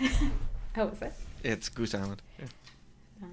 oh, 0.76 0.88
is 0.88 1.00
it? 1.02 1.12
It's 1.42 1.68
Goose 1.70 1.94
Island. 1.94 2.20
Yeah. 2.38 2.46
Ah. 3.22 3.26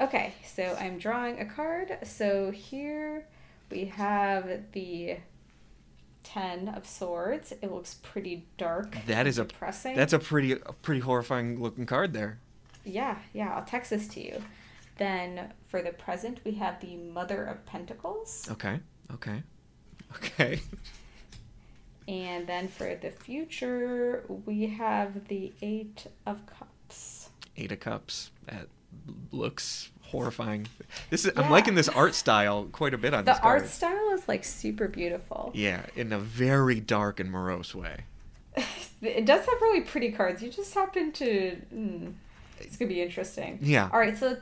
Okay, 0.00 0.34
so 0.44 0.76
I'm 0.80 0.98
drawing 0.98 1.40
a 1.40 1.44
card. 1.44 1.98
So 2.02 2.50
here 2.50 3.26
we 3.70 3.84
have 3.86 4.72
the 4.72 5.18
Ten 6.24 6.68
of 6.68 6.86
Swords. 6.86 7.52
It 7.62 7.70
looks 7.72 7.94
pretty 8.02 8.46
dark. 8.58 8.96
That 9.06 9.26
is 9.26 9.38
a 9.38 9.44
depressing. 9.44 9.94
That's 9.96 10.12
a 10.12 10.18
pretty, 10.18 10.52
a 10.52 10.72
pretty 10.82 11.00
horrifying 11.00 11.60
looking 11.62 11.86
card 11.86 12.12
there. 12.12 12.38
yeah, 12.84 13.18
yeah. 13.32 13.54
I'll 13.54 13.64
text 13.64 13.90
this 13.90 14.08
to 14.08 14.20
you. 14.24 14.42
Then 14.96 15.52
for 15.68 15.80
the 15.82 15.90
present, 15.92 16.40
we 16.44 16.52
have 16.52 16.80
the 16.80 16.96
Mother 16.96 17.44
of 17.44 17.64
Pentacles, 17.66 18.48
Okay. 18.50 18.80
Okay. 19.12 19.42
Okay. 20.16 20.60
and 22.06 22.46
then 22.46 22.68
for 22.68 22.94
the 22.94 23.10
future, 23.10 24.24
we 24.46 24.66
have 24.66 25.26
the 25.28 25.52
Eight 25.62 26.06
of 26.26 26.46
Cups. 26.46 27.30
Eight 27.56 27.72
of 27.72 27.80
Cups. 27.80 28.30
That 28.46 28.68
looks 29.32 29.90
horrifying. 30.02 30.66
This 31.10 31.24
is. 31.24 31.32
Yeah. 31.34 31.42
I'm 31.42 31.50
liking 31.50 31.74
this 31.74 31.88
art 31.88 32.14
style 32.14 32.64
quite 32.72 32.94
a 32.94 32.98
bit 32.98 33.14
on 33.14 33.24
The 33.24 33.32
this 33.32 33.40
card. 33.40 33.62
art 33.62 33.70
style 33.70 34.10
is 34.14 34.26
like 34.28 34.44
super 34.44 34.88
beautiful. 34.88 35.50
Yeah, 35.54 35.84
in 35.96 36.12
a 36.12 36.18
very 36.18 36.80
dark 36.80 37.20
and 37.20 37.30
morose 37.30 37.74
way. 37.74 38.04
It 39.02 39.26
does 39.26 39.40
have 39.44 39.60
really 39.60 39.82
pretty 39.82 40.12
cards. 40.12 40.40
You 40.42 40.48
just 40.48 40.72
happen 40.72 41.12
to. 41.12 41.58
Mm, 41.74 42.14
it's 42.60 42.76
gonna 42.78 42.88
be 42.88 43.02
interesting. 43.02 43.58
Yeah. 43.60 43.90
All 43.92 43.98
right, 44.00 44.16
so 44.16 44.38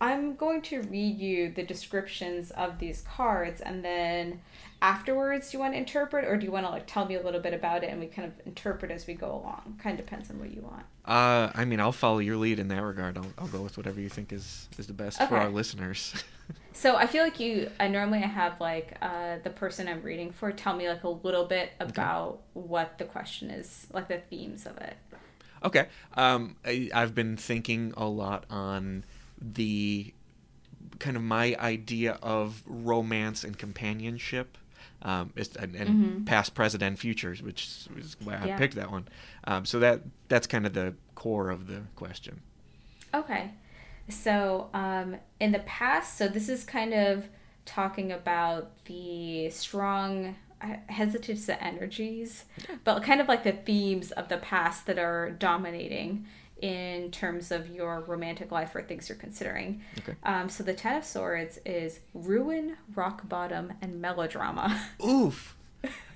I'm 0.00 0.34
going 0.34 0.62
to 0.62 0.82
read 0.82 1.18
you 1.18 1.52
the 1.52 1.62
descriptions 1.62 2.50
of 2.50 2.78
these 2.78 3.02
cards, 3.02 3.60
and 3.60 3.84
then 3.84 4.40
afterwards, 4.82 5.50
do 5.50 5.56
you 5.56 5.60
want 5.60 5.74
to 5.74 5.78
interpret, 5.78 6.24
or 6.26 6.36
do 6.36 6.44
you 6.44 6.52
want 6.52 6.66
to 6.66 6.70
like 6.70 6.86
tell 6.86 7.06
me 7.06 7.14
a 7.14 7.22
little 7.22 7.40
bit 7.40 7.54
about 7.54 7.84
it, 7.84 7.90
and 7.90 8.00
we 8.00 8.06
kind 8.06 8.26
of 8.28 8.46
interpret 8.46 8.90
as 8.90 9.06
we 9.06 9.14
go 9.14 9.26
along? 9.26 9.78
Kind 9.82 9.98
of 9.98 10.04
depends 10.04 10.30
on 10.30 10.38
what 10.38 10.52
you 10.52 10.62
want. 10.62 10.82
Uh, 11.04 11.50
I 11.54 11.64
mean, 11.64 11.80
I'll 11.80 11.92
follow 11.92 12.18
your 12.18 12.36
lead 12.36 12.58
in 12.58 12.68
that 12.68 12.82
regard. 12.82 13.16
I'll, 13.16 13.32
I'll 13.38 13.48
go 13.48 13.60
with 13.60 13.76
whatever 13.76 14.00
you 14.00 14.08
think 14.08 14.32
is, 14.32 14.68
is 14.78 14.86
the 14.86 14.92
best 14.92 15.22
for 15.22 15.36
our 15.36 15.48
listeners. 15.48 16.14
So 16.76 16.96
I 16.96 17.06
feel 17.06 17.22
like 17.22 17.38
you. 17.38 17.70
I 17.78 17.86
normally 17.86 18.18
i 18.18 18.26
have 18.26 18.60
like 18.60 18.98
uh, 19.00 19.36
the 19.44 19.50
person 19.50 19.86
I'm 19.86 20.02
reading 20.02 20.32
for 20.32 20.50
tell 20.50 20.76
me 20.76 20.88
like 20.88 21.04
a 21.04 21.08
little 21.08 21.44
bit 21.44 21.70
about 21.78 22.40
what 22.52 22.98
the 22.98 23.04
question 23.04 23.48
is, 23.50 23.86
like 23.92 24.08
the 24.08 24.18
themes 24.18 24.66
of 24.66 24.76
it. 24.78 24.96
okay. 25.62 25.86
Um, 26.14 26.56
I, 26.66 26.90
I've 26.92 27.14
been 27.14 27.36
thinking 27.36 27.94
a 27.96 28.06
lot 28.06 28.44
on 28.50 29.04
the 29.52 30.12
kind 30.98 31.16
of 31.16 31.22
my 31.22 31.56
idea 31.58 32.18
of 32.22 32.62
romance 32.66 33.44
and 33.44 33.58
companionship. 33.58 34.56
Um, 35.02 35.32
is- 35.36 35.54
and, 35.56 35.74
and 35.74 35.90
Mhm. 36.22 36.26
past, 36.26 36.54
present, 36.54 36.82
and 36.82 36.98
futures, 36.98 37.42
which 37.42 37.66
is- 37.98 38.16
why 38.24 38.36
I 38.36 38.46
Yeah. 38.46 38.56
picked 38.56 38.74
that 38.76 38.90
one. 38.90 39.06
Um, 39.46 39.66
so 39.66 39.78
that 39.80 40.00
that's 40.28 40.46
kind 40.46 40.64
of 40.64 40.72
the 40.72 40.94
core 41.14 41.50
of 41.50 41.66
the 41.66 41.82
question. 41.94 42.40
Okay. 43.12 43.50
So, 44.08 44.70
um, 44.72 45.16
in 45.40 45.52
the 45.52 45.58
past, 45.60 46.16
so 46.16 46.26
this 46.28 46.48
is 46.48 46.64
kind 46.64 46.94
of 46.94 47.28
talking 47.66 48.12
about 48.12 48.84
the 48.86 49.50
strong, 49.50 50.36
I 50.60 50.80
hesitate 50.88 51.38
to 51.46 51.62
energies, 51.62 52.44
but 52.84 53.02
kind 53.02 53.20
of 53.20 53.28
like 53.28 53.44
the 53.44 53.52
themes 53.52 54.10
of 54.12 54.28
the 54.28 54.38
past 54.38 54.86
that 54.86 54.98
are 54.98 55.30
dominating 55.32 56.26
in 56.62 57.10
terms 57.10 57.50
of 57.50 57.68
your 57.68 58.00
romantic 58.00 58.50
life 58.52 58.74
or 58.74 58.82
things 58.82 59.08
you're 59.08 59.18
considering. 59.18 59.82
Okay. 59.98 60.14
Um, 60.22 60.48
so, 60.48 60.62
the 60.62 60.72
Ten 60.74 60.96
of 60.96 61.04
Swords 61.04 61.58
is 61.66 62.00
ruin, 62.14 62.76
rock 62.94 63.28
bottom, 63.28 63.72
and 63.82 64.00
melodrama. 64.00 64.88
Oof. 65.04 65.56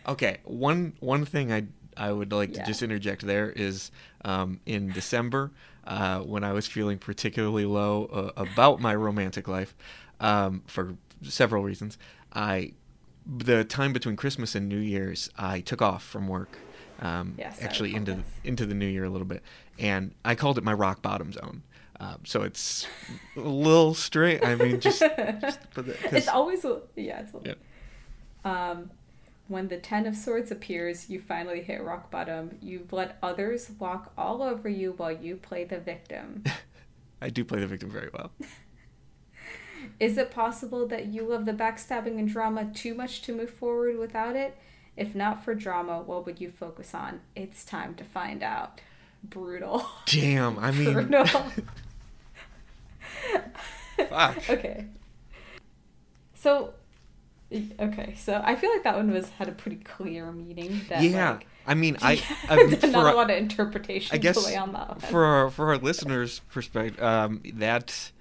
Okay, 0.06 0.38
one 0.44 0.94
one 1.00 1.24
thing 1.26 1.52
I 1.52 1.64
I 1.96 2.12
would 2.12 2.32
like 2.32 2.54
Yeah. 2.54 2.62
to 2.62 2.66
just 2.70 2.82
interject 2.82 3.26
there 3.26 3.50
is 3.50 3.90
um, 4.24 4.60
in 4.64 4.90
December 4.92 5.50
uh, 5.86 6.20
when 6.20 6.44
I 6.44 6.52
was 6.52 6.66
feeling 6.66 6.96
particularly 6.98 7.64
low 7.66 8.06
uh, 8.06 8.40
about 8.40 8.80
my 8.80 8.94
romantic 8.94 9.48
life 9.48 9.74
um, 10.20 10.62
for 10.66 10.94
several 11.22 11.62
reasons. 11.62 11.98
I 12.32 12.72
the 13.26 13.64
time 13.64 13.92
between 13.92 14.16
Christmas 14.16 14.54
and 14.54 14.68
New 14.68 14.78
Year's 14.78 15.28
I 15.36 15.60
took 15.60 15.82
off 15.82 16.02
from 16.04 16.28
work. 16.28 16.56
Um, 17.00 17.34
Yes, 17.38 17.62
actually 17.62 17.94
into 17.94 18.14
this. 18.14 18.24
into 18.44 18.64
the 18.66 18.74
new 18.74 18.86
year 18.86 19.04
a 19.04 19.10
little 19.10 19.26
bit, 19.26 19.42
and 19.78 20.14
I 20.24 20.34
called 20.34 20.58
it 20.58 20.64
my 20.64 20.72
rock 20.72 21.02
bottom 21.02 21.32
zone. 21.32 21.62
Um, 22.00 22.20
so 22.24 22.42
it's 22.42 22.86
a 23.36 23.40
little 23.40 23.92
straight. 23.94 24.44
I 24.44 24.54
mean, 24.54 24.78
just, 24.80 25.00
just 25.00 25.60
for 25.70 25.82
the, 25.82 25.94
'cause- 25.94 26.12
it's 26.12 26.28
always, 26.28 26.64
a- 26.64 26.82
yeah, 26.96 27.20
it's 27.22 27.34
a- 27.34 27.40
Yeah. 27.44 27.54
Um, 28.70 28.90
when 29.48 29.68
the 29.68 29.78
Ten 29.78 30.06
of 30.06 30.14
Swords 30.14 30.50
appears, 30.50 31.08
you 31.10 31.20
finally 31.20 31.60
hit 31.62 31.82
rock 31.82 32.10
bottom. 32.10 32.56
You've 32.62 32.92
let 32.92 33.18
others 33.22 33.70
walk 33.78 34.12
all 34.16 34.42
over 34.42 34.68
you 34.68 34.92
while 34.92 35.10
you 35.10 35.36
play 35.36 35.64
the 35.64 35.78
victim. 35.80 36.44
I 37.20 37.30
do 37.30 37.44
play 37.44 37.58
the 37.60 37.66
victim 37.66 37.90
very 37.90 38.10
well. 38.12 38.30
Is 40.00 40.18
it 40.18 40.30
possible 40.30 40.86
that 40.88 41.06
you 41.06 41.22
love 41.22 41.46
the 41.46 41.52
backstabbing 41.52 42.18
and 42.18 42.28
drama 42.28 42.70
too 42.72 42.94
much 42.94 43.22
to 43.22 43.34
move 43.34 43.50
forward 43.50 43.98
without 43.98 44.36
it? 44.36 44.56
If 44.96 45.14
not 45.14 45.44
for 45.44 45.54
drama, 45.54 46.00
what 46.02 46.26
would 46.26 46.40
you 46.40 46.50
focus 46.50 46.94
on? 46.94 47.20
It's 47.34 47.64
time 47.64 47.94
to 47.96 48.04
find 48.04 48.42
out. 48.42 48.80
Brutal. 49.22 49.84
Damn, 50.06 50.58
I 50.58 50.70
mean, 50.72 50.92
Brutal. 50.92 51.26
Fuck. 54.08 54.48
Okay. 54.48 54.86
So, 56.34 56.72
okay, 57.52 58.14
so 58.16 58.40
I 58.44 58.54
feel 58.54 58.70
like 58.70 58.84
that 58.84 58.94
one 58.94 59.10
was 59.10 59.28
had 59.30 59.48
a 59.48 59.52
pretty 59.52 59.78
clear 59.78 60.30
meaning. 60.30 60.82
That, 60.88 61.02
yeah. 61.02 61.32
like, 61.32 61.46
I 61.66 61.74
mean, 61.74 61.96
I, 62.02 62.22
I 62.48 62.56
There's 62.56 62.80
for, 62.80 62.86
not 62.86 63.12
a 63.12 63.16
lot 63.16 63.30
of 63.30 63.36
interpretation 63.36 64.14
I 64.14 64.18
guess 64.18 64.40
to 64.40 64.46
lay 64.46 64.56
on 64.56 64.72
that 64.72 64.88
one. 64.88 65.00
for 65.00 65.24
our, 65.24 65.50
for 65.50 65.68
our 65.70 65.78
listeners' 65.78 66.40
perspective, 66.50 67.02
um, 67.02 67.42
that 67.54 68.12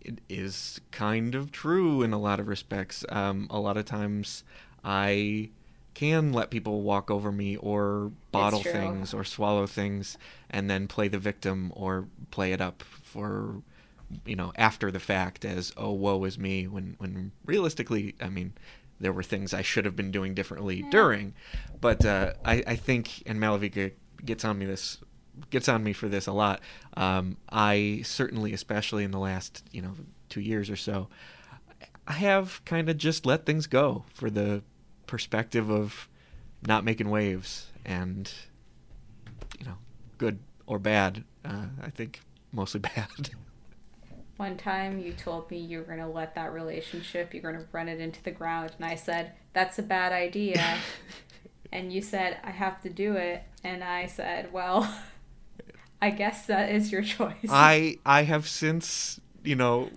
it 0.00 0.20
is 0.28 0.80
kind 0.92 1.34
of 1.34 1.50
true 1.50 2.02
in 2.02 2.12
a 2.12 2.18
lot 2.18 2.38
of 2.38 2.46
respects. 2.46 3.04
Um, 3.08 3.48
a 3.50 3.58
lot 3.58 3.76
of 3.76 3.86
times, 3.86 4.44
I 4.84 5.50
can 5.94 6.32
let 6.32 6.50
people 6.50 6.82
walk 6.82 7.10
over 7.10 7.30
me 7.30 7.56
or 7.56 8.10
bottle 8.32 8.62
things 8.62 9.14
or 9.14 9.24
swallow 9.24 9.66
things 9.66 10.18
and 10.50 10.68
then 10.68 10.88
play 10.88 11.08
the 11.08 11.18
victim 11.18 11.72
or 11.74 12.06
play 12.30 12.52
it 12.52 12.60
up 12.60 12.82
for 13.02 13.62
you 14.26 14.36
know 14.36 14.52
after 14.56 14.90
the 14.90 15.00
fact 15.00 15.44
as 15.44 15.72
oh 15.76 15.92
woe 15.92 16.22
is 16.24 16.38
me 16.38 16.66
when 16.66 16.94
when 16.98 17.32
realistically 17.46 18.14
I 18.20 18.28
mean 18.28 18.52
there 19.00 19.12
were 19.12 19.22
things 19.22 19.52
I 19.52 19.62
should 19.62 19.84
have 19.84 19.96
been 19.96 20.10
doing 20.10 20.34
differently 20.34 20.82
during. 20.90 21.34
But 21.80 22.04
uh, 22.04 22.34
I 22.44 22.62
I 22.66 22.76
think 22.76 23.22
and 23.26 23.40
Malvika 23.40 23.92
gets 24.24 24.44
on 24.44 24.58
me 24.58 24.66
this 24.66 24.98
gets 25.50 25.68
on 25.68 25.82
me 25.82 25.92
for 25.92 26.08
this 26.08 26.28
a 26.28 26.32
lot 26.32 26.60
um, 26.96 27.36
I 27.50 28.02
certainly 28.04 28.52
especially 28.52 29.02
in 29.02 29.10
the 29.10 29.18
last 29.18 29.64
you 29.72 29.82
know 29.82 29.94
two 30.28 30.40
years 30.40 30.70
or 30.70 30.76
so 30.76 31.08
I 32.06 32.12
have 32.12 32.64
kind 32.64 32.88
of 32.88 32.96
just 32.98 33.26
let 33.26 33.44
things 33.44 33.66
go 33.66 34.04
for 34.14 34.30
the 34.30 34.62
perspective 35.06 35.70
of 35.70 36.08
not 36.66 36.84
making 36.84 37.10
waves 37.10 37.66
and 37.84 38.32
you 39.58 39.66
know 39.66 39.76
good 40.18 40.38
or 40.66 40.78
bad 40.78 41.24
uh, 41.44 41.66
i 41.82 41.90
think 41.90 42.20
mostly 42.52 42.80
bad 42.96 43.30
One 44.36 44.56
time 44.56 44.98
you 44.98 45.12
told 45.12 45.50
me 45.50 45.58
you 45.58 45.78
were 45.78 45.84
going 45.84 46.00
to 46.00 46.08
let 46.08 46.34
that 46.34 46.52
relationship, 46.52 47.32
you're 47.32 47.42
going 47.42 47.54
to 47.54 47.66
run 47.70 47.88
it 47.88 48.00
into 48.00 48.20
the 48.24 48.32
ground. 48.32 48.72
And 48.76 48.84
I 48.84 48.96
said, 48.96 49.32
that's 49.52 49.78
a 49.78 49.82
bad 49.82 50.12
idea. 50.12 50.78
and 51.72 51.92
you 51.92 52.02
said, 52.02 52.38
I 52.42 52.50
have 52.50 52.82
to 52.82 52.90
do 52.90 53.14
it. 53.14 53.44
And 53.62 53.84
I 53.84 54.06
said, 54.06 54.52
well, 54.52 54.92
I 56.02 56.10
guess 56.10 56.46
that 56.46 56.70
is 56.72 56.90
your 56.90 57.02
choice. 57.16 57.48
i 57.48 57.96
i 58.04 58.22
have 58.24 58.48
since 58.48 59.20
you 59.44 59.54
know 59.56 59.88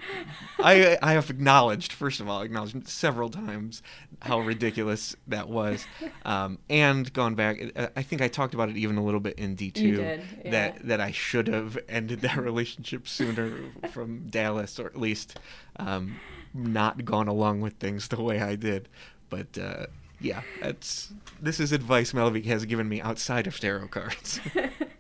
i 0.60 0.97
i 1.01 1.14
have 1.14 1.30
acknowledged 1.30 1.91
first 1.93 2.20
of 2.20 2.30
all 2.30 2.41
acknowledged 2.41 2.88
several 2.88 3.30
times 3.30 3.82
how 4.22 4.39
ridiculous 4.39 5.15
that 5.28 5.47
was. 5.47 5.86
Um, 6.26 6.57
and 6.70 7.11
gone 7.13 7.36
back 7.36 7.59
i 7.95 8.01
think 8.01 8.22
i 8.22 8.28
talked 8.28 8.53
about 8.53 8.70
it 8.70 8.78
even 8.78 8.97
a 8.97 9.03
little 9.03 9.20
bit 9.20 9.38
in 9.39 9.55
d2 9.55 9.78
You 9.78 9.95
did, 9.97 10.24
yeah. 10.43 10.51
that 10.51 10.88
that 10.88 10.99
i 11.01 11.11
should 11.11 11.47
have 11.47 11.78
ended 11.88 12.22
that 12.22 12.38
relationship 12.51 13.07
sooner 13.07 13.53
from 13.91 14.28
dallas 14.30 14.80
or 14.80 14.88
at 14.88 14.99
least 14.99 15.39
um, 15.78 16.20
not 16.53 17.05
gone 17.05 17.28
along 17.28 17.61
with 17.61 17.74
things 17.76 18.07
the 18.07 18.22
way 18.22 18.41
i 18.41 18.55
did. 18.55 18.89
But 19.30 19.57
uh, 19.57 19.86
yeah 20.20 20.41
that's 20.61 21.13
this 21.41 21.59
is 21.59 21.72
advice 21.72 22.11
Malvika 22.13 22.45
has 22.47 22.65
given 22.65 22.89
me 22.89 22.99
outside 23.01 23.45
of 23.45 23.59
tarot 23.59 23.88
cards 23.89 24.39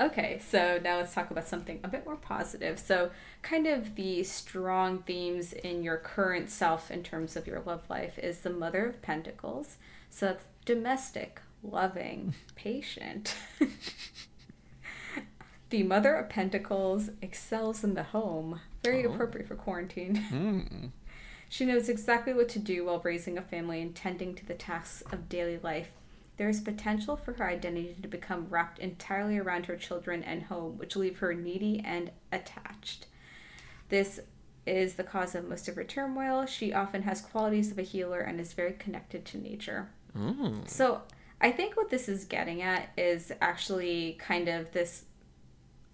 Okay, 0.00 0.40
so 0.46 0.80
now 0.82 0.96
let's 0.96 1.14
talk 1.14 1.30
about 1.30 1.46
something 1.46 1.80
a 1.84 1.88
bit 1.88 2.04
more 2.04 2.16
positive. 2.16 2.78
So, 2.78 3.10
kind 3.42 3.66
of 3.66 3.94
the 3.94 4.22
strong 4.22 5.02
themes 5.02 5.52
in 5.52 5.82
your 5.82 5.98
current 5.98 6.50
self 6.50 6.90
in 6.90 7.02
terms 7.02 7.36
of 7.36 7.46
your 7.46 7.60
love 7.60 7.82
life 7.90 8.18
is 8.18 8.40
the 8.40 8.50
Mother 8.50 8.86
of 8.86 9.02
Pentacles. 9.02 9.76
So, 10.08 10.26
that's 10.26 10.44
domestic, 10.64 11.40
loving, 11.62 12.34
patient. 12.54 13.34
the 15.70 15.82
Mother 15.82 16.14
of 16.16 16.28
Pentacles 16.28 17.10
excels 17.22 17.84
in 17.84 17.94
the 17.94 18.02
home. 18.04 18.60
Very 18.82 19.06
Oh. 19.06 19.12
appropriate 19.12 19.46
for 19.48 19.54
quarantine. 19.56 20.16
Hmm. 20.30 20.86
She 21.48 21.64
knows 21.64 21.88
exactly 21.88 22.32
what 22.32 22.48
to 22.50 22.60
do 22.60 22.84
while 22.84 23.00
raising 23.00 23.36
a 23.36 23.42
family 23.42 23.82
and 23.82 23.92
tending 23.92 24.36
to 24.36 24.46
the 24.46 24.54
tasks 24.54 25.02
of 25.12 25.28
daily 25.28 25.58
life. 25.60 25.90
There 26.40 26.48
is 26.48 26.62
potential 26.62 27.18
for 27.18 27.34
her 27.34 27.46
identity 27.46 27.94
to 28.00 28.08
become 28.08 28.46
wrapped 28.48 28.78
entirely 28.78 29.36
around 29.36 29.66
her 29.66 29.76
children 29.76 30.22
and 30.22 30.44
home, 30.44 30.78
which 30.78 30.96
leave 30.96 31.18
her 31.18 31.34
needy 31.34 31.82
and 31.84 32.12
attached. 32.32 33.04
This 33.90 34.20
is 34.64 34.94
the 34.94 35.04
cause 35.04 35.34
of 35.34 35.46
most 35.46 35.68
of 35.68 35.76
her 35.76 35.84
turmoil. 35.84 36.46
She 36.46 36.72
often 36.72 37.02
has 37.02 37.20
qualities 37.20 37.70
of 37.70 37.78
a 37.78 37.82
healer 37.82 38.20
and 38.20 38.40
is 38.40 38.54
very 38.54 38.72
connected 38.72 39.26
to 39.26 39.36
nature. 39.36 39.90
Mm. 40.16 40.66
So, 40.66 41.02
I 41.42 41.52
think 41.52 41.76
what 41.76 41.90
this 41.90 42.08
is 42.08 42.24
getting 42.24 42.62
at 42.62 42.88
is 42.96 43.30
actually 43.42 44.16
kind 44.18 44.48
of 44.48 44.72
this 44.72 45.04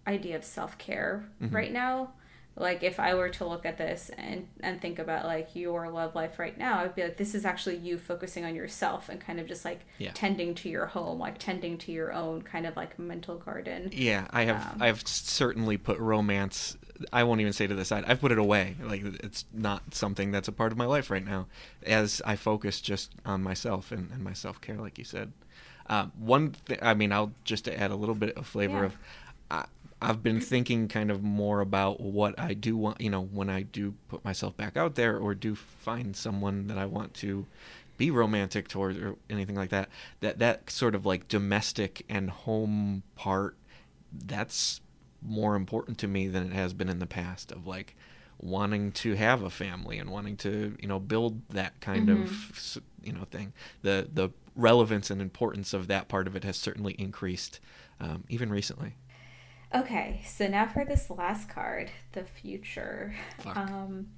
idea 0.07 0.36
of 0.36 0.44
self 0.44 0.78
care 0.78 1.28
right 1.40 1.72
now. 1.72 2.12
Like, 2.59 2.82
if 2.82 2.98
I 2.98 3.14
were 3.14 3.28
to 3.28 3.44
look 3.46 3.66
at 3.66 3.76
this 3.76 4.11
and, 4.16 4.48
and 4.61 4.80
think 4.80 4.98
about 4.98 5.26
like 5.26 5.54
your 5.54 5.90
love 5.90 6.14
life 6.14 6.38
right 6.38 6.57
now, 6.57 6.80
I'd 6.80 6.94
be 6.94 7.02
like, 7.02 7.18
this 7.18 7.34
is 7.34 7.44
actually 7.44 7.76
you 7.76 7.98
focusing 7.98 8.44
on 8.46 8.54
yourself 8.54 9.09
and 9.11 9.20
kind 9.20 9.38
of 9.38 9.46
just 9.46 9.64
like 9.64 9.80
Yeah. 9.98 10.12
tending 10.14 10.54
to 10.57 10.68
your 10.70 10.86
home, 10.86 11.18
like 11.18 11.36
tending 11.38 11.76
to 11.78 11.92
your 11.92 12.12
own 12.12 12.40
kind 12.42 12.64
of 12.66 12.74
like 12.74 12.98
mental 12.98 13.36
garden. 13.36 13.90
Yeah, 13.92 14.26
I 14.30 14.44
have. 14.44 14.72
Um, 14.74 14.82
I've 14.82 15.07
certainly 15.07 15.76
put 15.76 15.98
romance. 15.98 16.76
I 17.12 17.24
won't 17.24 17.42
even 17.42 17.52
say 17.52 17.66
to 17.66 17.74
the 17.74 17.84
side. 17.84 18.04
I've 18.07 18.20
put 18.20 18.32
it 18.32 18.38
away. 18.38 18.74
Like 18.82 19.02
it's 19.22 19.44
not 19.52 19.94
something 19.94 20.30
that's 20.30 20.48
a 20.48 20.52
part 20.52 20.72
of 20.72 20.78
my 20.78 20.86
life 20.86 21.11
right 21.11 21.24
now, 21.24 21.48
as 21.82 22.22
I 22.24 22.36
focus 22.36 22.80
just 22.80 23.12
on 23.26 23.42
myself 23.42 23.92
and, 23.92 24.11
and 24.11 24.24
my 24.24 24.32
self 24.32 24.62
care, 24.62 24.76
like 24.76 24.96
you 24.96 25.04
said. 25.04 25.30
Um, 25.88 26.11
one, 26.18 26.57
th- 26.66 26.80
I 26.82 26.94
mean, 26.94 27.12
I'll 27.12 27.32
just 27.44 27.68
add 27.68 27.90
a 27.90 27.96
little 27.96 28.14
bit 28.14 28.34
of 28.38 28.46
flavor 28.46 28.78
Yeah. 28.78 28.84
of. 28.86 28.96
I, 29.50 29.64
I've 30.01 30.22
been 30.22 30.40
thinking 30.40 30.88
kind 30.88 31.11
of 31.11 31.22
more 31.22 31.61
about 31.61 32.01
what 32.01 32.38
I 32.38 32.55
do 32.55 32.76
want. 32.76 33.01
You 33.01 33.11
know, 33.11 33.22
when 33.22 33.49
I 33.49 33.62
do 33.62 33.94
put 34.09 34.24
myself 34.24 34.57
back 34.57 34.76
out 34.76 34.94
there, 34.94 35.18
or 35.18 35.34
do 35.34 35.55
find 35.55 36.14
someone 36.14 36.66
that 36.66 36.78
I 36.78 36.86
want 36.86 37.14
to 37.14 37.47
be 37.97 38.11
romantic 38.11 38.68
towards 38.68 38.99
or 38.99 39.16
anything 39.30 39.57
like 39.57 39.70
that 39.70 39.88
that 40.20 40.38
that 40.38 40.70
sort 40.70 40.94
of 40.94 41.07
like 41.07 41.28
domestic 41.28 42.05
and 42.09 42.30
home 42.30 43.03
part 43.14 43.57
that's 44.26 44.80
more 45.22 45.57
important 45.57 45.99
to 45.99 46.07
me 46.07 46.28
than 46.28 46.44
it 46.44 46.53
has 46.53 46.72
been 46.72 46.88
in 46.88 46.99
the 46.99 47.07
past 47.07 47.51
of 47.53 47.66
like 47.66 47.97
wanting 48.38 48.92
to 48.92 49.14
have 49.14 49.42
a 49.42 49.51
family 49.51 49.99
and 49.99 50.11
wanting 50.11 50.36
to 50.36 50.76
you 50.80 50.86
know 50.86 51.01
build 51.01 51.40
that 51.49 51.80
kind 51.80 52.11
of 52.11 52.78
you 53.03 53.12
know 53.12 53.24
thing 53.30 53.53
the 53.82 54.09
the 54.12 54.28
relevance 54.55 55.11
and 55.11 55.20
importance 55.20 55.72
of 55.72 55.86
that 55.88 56.09
part 56.09 56.26
of 56.26 56.36
it 56.36 56.44
has 56.44 56.57
certainly 56.57 56.92
increased 56.94 57.61
um, 58.01 58.24
even 58.28 58.51
recently 58.51 58.94
Okay, 59.74 60.20
so 60.24 60.46
now 60.48 60.66
for 60.66 60.84
this 60.84 61.10
last 61.10 61.48
card, 61.48 61.90
the 62.12 62.24
future. 62.24 63.14
Fuck. 63.38 63.56
Um, 63.56 64.08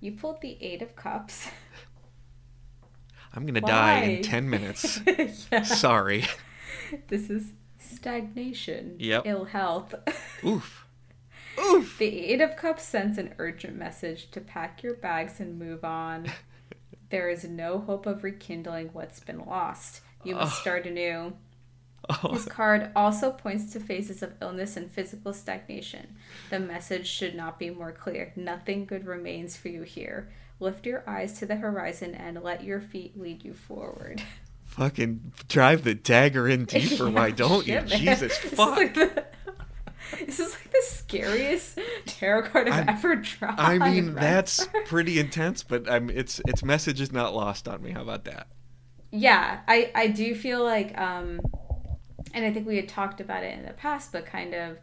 you 0.00 0.12
pulled 0.12 0.40
the 0.40 0.56
Eight 0.60 0.82
of 0.82 0.94
Cups. 0.96 1.48
i'm 3.36 3.46
gonna 3.46 3.60
die 3.60 4.02
in 4.02 4.22
10 4.22 4.48
minutes 4.48 5.00
yeah. 5.50 5.62
sorry 5.64 6.24
This 7.08 7.30
is 7.30 7.52
stagnation, 7.78 8.96
Yep. 9.00 9.22
ill 9.26 9.44
health. 9.46 9.94
oof 10.44 10.86
oof 11.58 11.96
the 11.98 12.06
Eight 12.32 12.40
of 12.40 12.56
Cups 12.56 12.84
sends 12.84 13.18
an 13.18 13.34
urgent 13.38 13.76
message 13.76 14.30
to 14.32 14.40
pack 14.40 14.82
your 14.84 14.94
bags 14.94 15.40
and 15.40 15.58
move 15.58 15.84
on. 15.84 16.26
there 17.10 17.28
is 17.28 17.44
no 17.44 17.78
hope 17.80 18.06
of 18.06 18.22
rekindling 18.24 18.90
what's 18.92 19.20
been 19.20 19.38
lost. 19.44 20.00
You 20.22 20.36
must 20.36 20.60
start 20.60 20.86
anew. 20.86 21.32
This 22.32 22.44
card 22.46 22.90
also 22.96 23.30
points 23.30 23.72
to 23.72 23.80
phases 23.80 24.22
of 24.22 24.34
illness 24.42 24.76
and 24.76 24.90
physical 24.90 25.32
stagnation. 25.32 26.16
The 26.50 26.58
message 26.60 27.06
should 27.06 27.34
not 27.34 27.58
be 27.58 27.70
more 27.70 27.92
clear. 27.92 28.32
Nothing 28.36 28.84
good 28.86 29.06
remains 29.06 29.56
for 29.56 29.68
you 29.68 29.82
here. 29.82 30.30
Lift 30.60 30.86
your 30.86 31.02
eyes 31.08 31.38
to 31.38 31.46
the 31.46 31.56
horizon 31.56 32.14
and 32.14 32.42
let 32.42 32.62
your 32.64 32.80
feet 32.80 33.18
lead 33.20 33.44
you 33.44 33.54
forward. 33.54 34.22
fucking 34.64 35.32
drive 35.48 35.84
the 35.84 35.94
dagger 35.94 36.48
in 36.48 36.64
deeper 36.64 37.08
why 37.18 37.30
don't 37.30 37.64
you 37.66 37.74
man. 37.74 37.86
jesus 37.86 38.36
This 38.38 38.44
is 38.52 38.58
fuck 38.58 38.76
like 38.76 38.94
the- 38.94 39.24
This 40.18 40.40
is 40.40 40.52
like 40.52 40.70
the 40.72 40.82
scariest 40.82 41.78
tarot 42.06 42.48
card 42.48 42.68
I've 42.68 42.74
I'm- 42.74 42.88
ever 42.88 43.14
drawn. 43.16 43.54
I 43.56 43.78
mean, 43.78 44.14
that's 44.14 44.66
pretty 44.86 45.18
intense, 45.20 45.62
but 45.62 45.88
I'm 45.88 46.10
its 46.10 46.40
its 46.46 46.62
message 46.64 47.00
is 47.00 47.12
not 47.12 47.34
lost 47.34 47.68
on 47.68 47.82
me. 47.82 47.92
How 47.92 48.02
about 48.02 48.24
that? 48.24 48.48
yeah 49.16 49.60
i 49.68 49.92
i 49.94 50.08
do 50.08 50.34
feel 50.34 50.64
like 50.64 50.98
um 50.98 51.38
and 52.34 52.44
i 52.44 52.52
think 52.52 52.66
we 52.66 52.76
had 52.76 52.88
talked 52.88 53.20
about 53.20 53.42
it 53.42 53.56
in 53.58 53.64
the 53.64 53.72
past 53.72 54.12
but 54.12 54.26
kind 54.26 54.54
of 54.54 54.76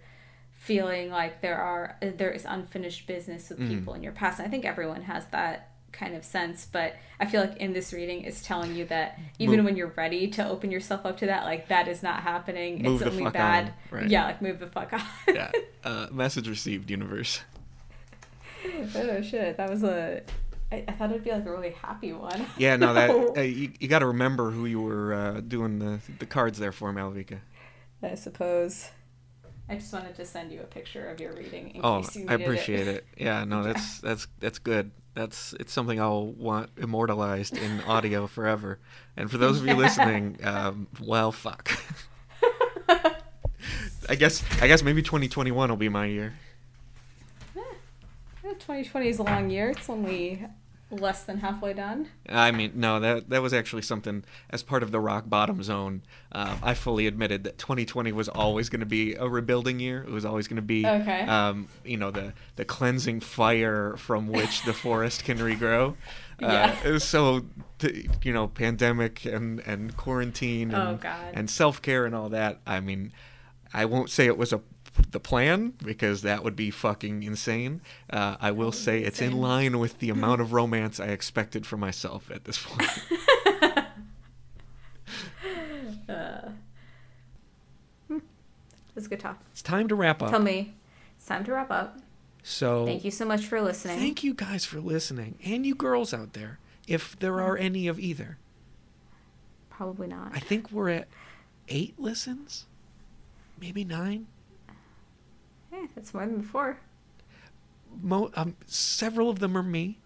feeling 0.56 1.10
like 1.10 1.42
there 1.42 1.58
are 1.58 1.98
there 2.02 2.32
is 2.32 2.46
unfinished 2.46 3.08
business 3.08 3.50
with 3.50 3.68
people 3.68 3.94
in 3.96 4.04
your 4.04 4.12
past. 4.12 4.38
And 4.40 4.48
i 4.48 4.52
think 4.52 4.64
everyone 4.64 5.02
has 5.04 5.26
that 5.28 5.70
kind 5.92 6.16
of 6.16 6.24
sense 6.24 6.68
but 6.72 6.96
i 7.20 7.26
feel 7.26 7.42
like 7.42 7.58
in 7.58 7.74
this 7.74 7.92
reading 7.92 8.22
it's 8.24 8.42
telling 8.42 8.74
you 8.76 8.86
that 8.86 9.20
even 9.40 9.58
Move- 9.58 9.66
when 9.66 9.76
you're 9.76 9.94
ready 9.98 10.28
to 10.30 10.48
open 10.48 10.72
yourself 10.72 11.06
up 11.06 11.18
to 11.18 11.26
that 11.26 11.44
like 11.46 11.68
that 11.68 11.88
is 11.88 12.02
not 12.02 12.22
happening. 12.22 12.82
Move 12.82 13.02
it's 13.02 13.04
the 13.04 13.10
only 13.12 13.24
fuck 13.26 13.34
bad. 13.34 13.74
right. 13.90 14.08
yeah 14.08 14.26
like 14.26 14.42
move 14.42 14.60
the 14.60 14.68
fuck 14.68 14.94
on. 14.94 15.02
Yeah. 15.28 15.52
Uh, 15.84 16.08
message 16.12 16.48
received, 16.48 16.92
universe. 16.92 17.42
oh 18.96 19.22
shit. 19.22 19.58
That 19.58 19.70
was 19.70 19.84
a 19.84 20.22
I, 20.72 20.84
I 20.88 20.92
thought 20.94 21.12
it'd 21.12 21.24
be 21.24 21.32
like 21.32 21.46
a 21.46 21.52
really 21.52 21.72
happy 21.72 22.14
one 22.14 22.46
Yeah, 22.58 22.78
no, 22.78 22.94
that 22.94 23.10
uh, 23.38 23.42
you, 23.42 23.72
you 23.80 23.88
got 23.88 24.00
to 24.00 24.08
remember 24.08 24.52
who 24.52 24.66
you 24.66 24.82
were 24.82 25.14
uh, 25.14 25.42
doing 25.42 25.80
the 25.80 26.00
the 26.20 26.26
cards 26.26 26.60
there 26.60 26.72
for, 26.72 26.92
Malvika. 26.94 27.40
I 28.04 28.16
suppose. 28.16 28.90
I 29.70 29.76
just 29.76 29.94
wanted 29.94 30.16
to 30.16 30.26
send 30.26 30.52
you 30.52 30.60
a 30.62 30.66
picture 30.66 31.08
of 31.08 31.20
your 31.20 31.34
reading 31.34 31.70
in 31.76 31.82
Oh, 31.84 32.00
case 32.02 32.16
you 32.16 32.26
I 32.28 32.34
appreciate 32.34 32.88
it. 32.88 33.06
Yeah, 33.18 33.44
no, 33.46 33.64
that's 33.64 34.00
that's 34.02 34.28
that's 34.40 34.60
good. 34.60 34.92
That's 35.14 35.54
it's 35.60 35.72
something 35.72 36.00
I'll 36.00 36.28
want 36.28 36.70
immortalized 36.78 37.58
in 37.58 37.82
audio 37.82 38.28
forever. 38.38 38.80
And 39.16 39.30
for 39.30 39.38
those 39.38 39.58
of 39.60 39.66
you 39.66 39.72
Yeah. 39.74 39.80
listening, 39.80 40.38
um, 40.44 40.88
well, 41.02 41.32
fuck. 41.32 41.72
I 44.10 44.16
guess 44.16 44.44
I 44.62 44.68
guess 44.68 44.84
maybe 44.84 45.02
2021 45.02 45.70
will 45.70 45.78
be 45.78 45.90
my 45.90 46.06
year. 46.06 46.34
2020 48.44 49.08
is 49.10 49.20
a 49.20 49.24
long 49.24 49.50
year. 49.50 49.70
It's 49.70 49.90
only 49.90 50.46
less 50.92 51.24
than 51.24 51.38
halfway 51.40 51.74
done. 51.74 52.10
I 52.30 52.52
mean, 52.52 52.74
no, 52.76 53.00
that 53.00 53.30
that 53.30 53.42
was 53.42 53.54
actually 53.54 53.82
something 53.82 54.24
as 54.50 54.62
part 54.64 54.84
of 54.84 54.92
the 54.92 55.00
rock 55.00 55.30
bottom 55.30 55.64
zone. 55.64 56.02
Uh, 56.32 56.58
I 56.62 56.74
fully 56.74 57.08
admitted 57.08 57.44
that 57.46 57.58
2020 57.58 58.12
was 58.12 58.28
always 58.30 58.70
going 58.70 58.80
to 58.82 58.86
be 58.86 59.16
a 59.16 59.28
rebuilding 59.28 59.80
year. 59.80 60.04
It 60.04 60.10
was 60.12 60.26
always 60.26 60.48
going 60.48 60.58
to 60.58 60.62
be, 60.62 60.86
Okay. 60.86 61.22
um, 61.22 61.68
you 61.86 61.98
know, 61.98 62.12
the 62.12 62.34
the 62.58 62.66
cleansing 62.66 63.22
fire 63.22 63.96
from 63.98 64.28
which 64.28 64.64
the 64.64 64.74
forest 64.86 65.24
can 65.24 65.38
regrow. 65.38 65.96
Uh, 66.42 66.98
so, 66.98 67.46
you 68.24 68.34
know, 68.34 68.48
pandemic 68.48 69.26
and 69.26 69.60
and 69.62 69.96
quarantine 69.96 70.72
and 70.74 71.00
Oh, 71.06 71.10
and 71.34 71.50
self 71.50 71.82
care 71.82 72.06
and 72.06 72.14
all 72.16 72.30
that. 72.30 72.60
I 72.66 72.80
mean, 72.80 73.14
I 73.74 73.86
won't 73.86 74.10
say 74.10 74.26
it 74.26 74.38
was 74.38 74.52
a 74.52 74.62
the 75.12 75.20
plan 75.20 75.74
because 75.84 76.22
that 76.22 76.44
would 76.44 76.56
be 76.56 76.70
fucking 76.72 77.24
insane. 77.24 77.82
Uh, 78.10 78.36
I 78.40 78.52
will 78.52 78.72
say 78.72 79.00
be 79.00 79.06
it's 79.06 79.22
in 79.22 79.38
line 79.38 79.80
with 79.80 80.00
the 80.00 80.10
amount 80.10 80.42
of 80.42 80.54
romance 80.54 81.00
I 81.00 81.08
expected 81.08 81.66
for 81.66 81.78
myself 81.78 82.30
at 82.32 82.44
this 82.46 82.58
point. 82.64 82.90
Uh. 86.10 86.50
That's 88.94 89.06
a 89.06 89.10
good 89.10 89.20
talk. 89.22 89.40
it's 89.52 89.62
time 89.62 89.88
to 89.88 89.96
wrap 89.96 90.22
up. 90.22 90.30
Tell 90.32 90.40
me, 90.42 90.74
it's 91.16 91.26
time 91.26 91.46
to 91.46 91.54
wrap 91.54 91.72
up. 91.72 92.00
so 92.44 92.86
Thank 92.86 93.06
you 93.06 93.12
so 93.12 93.24
much 93.26 93.46
for 93.46 93.62
listening. 93.62 93.98
thank 93.98 94.22
you 94.24 94.34
guys 94.34 94.66
for 94.66 94.82
listening, 94.82 95.38
and 95.46 95.66
you 95.66 95.74
girls 95.74 96.14
out 96.14 96.34
there, 96.34 96.60
if 96.88 97.18
there 97.20 97.40
are 97.40 97.56
any 97.58 97.88
of 97.88 97.98
either. 98.00 98.38
Probably 99.70 100.08
not. 100.08 100.32
I 100.34 100.40
think 100.40 100.72
we're 100.72 100.90
at 100.90 101.08
eight 101.70 101.98
listens, 101.98 102.66
maybe 103.60 103.86
nine. 103.86 104.28
Eh, 105.74 105.88
that's 105.96 106.14
more 106.14 106.26
than 106.26 106.38
before. 106.38 106.78
Mo- 108.02 108.32
um, 108.36 108.56
several 108.66 109.30
of 109.30 109.40
them 109.40 109.58
are 109.58 109.64
me. 109.64 109.98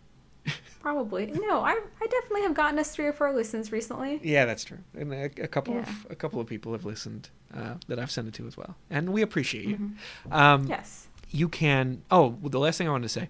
Probably. 0.79 1.25
No, 1.27 1.61
I, 1.61 1.71
I 1.71 2.07
definitely 2.07 2.43
have 2.43 2.53
gotten 2.53 2.77
us 2.77 2.91
three 2.91 3.05
or 3.05 3.13
four 3.13 3.33
listens 3.33 3.71
recently. 3.71 4.19
Yeah, 4.23 4.45
that's 4.45 4.63
true. 4.63 4.77
And 4.95 5.11
a, 5.11 5.23
a 5.41 5.47
couple 5.47 5.73
Yeah. 5.73 5.81
of 5.81 6.07
a 6.11 6.15
couple 6.15 6.39
of 6.39 6.45
people 6.45 6.73
have 6.73 6.85
listened 6.85 7.29
uh, 7.55 7.75
that 7.87 7.97
I've 7.97 8.11
sent 8.11 8.27
it 8.27 8.35
to 8.35 8.45
as 8.47 8.55
well, 8.55 8.75
and 8.91 9.09
we 9.11 9.23
appreciate 9.23 9.65
you. 9.65 9.77
Mhm. 10.27 10.31
Um, 10.31 10.67
Yes. 10.67 11.07
you 11.31 11.49
can. 11.49 12.03
Oh, 12.11 12.37
well, 12.39 12.49
the 12.49 12.59
last 12.59 12.77
thing 12.77 12.87
I 12.87 12.91
wanted 12.91 13.03
to 13.07 13.09
say, 13.09 13.29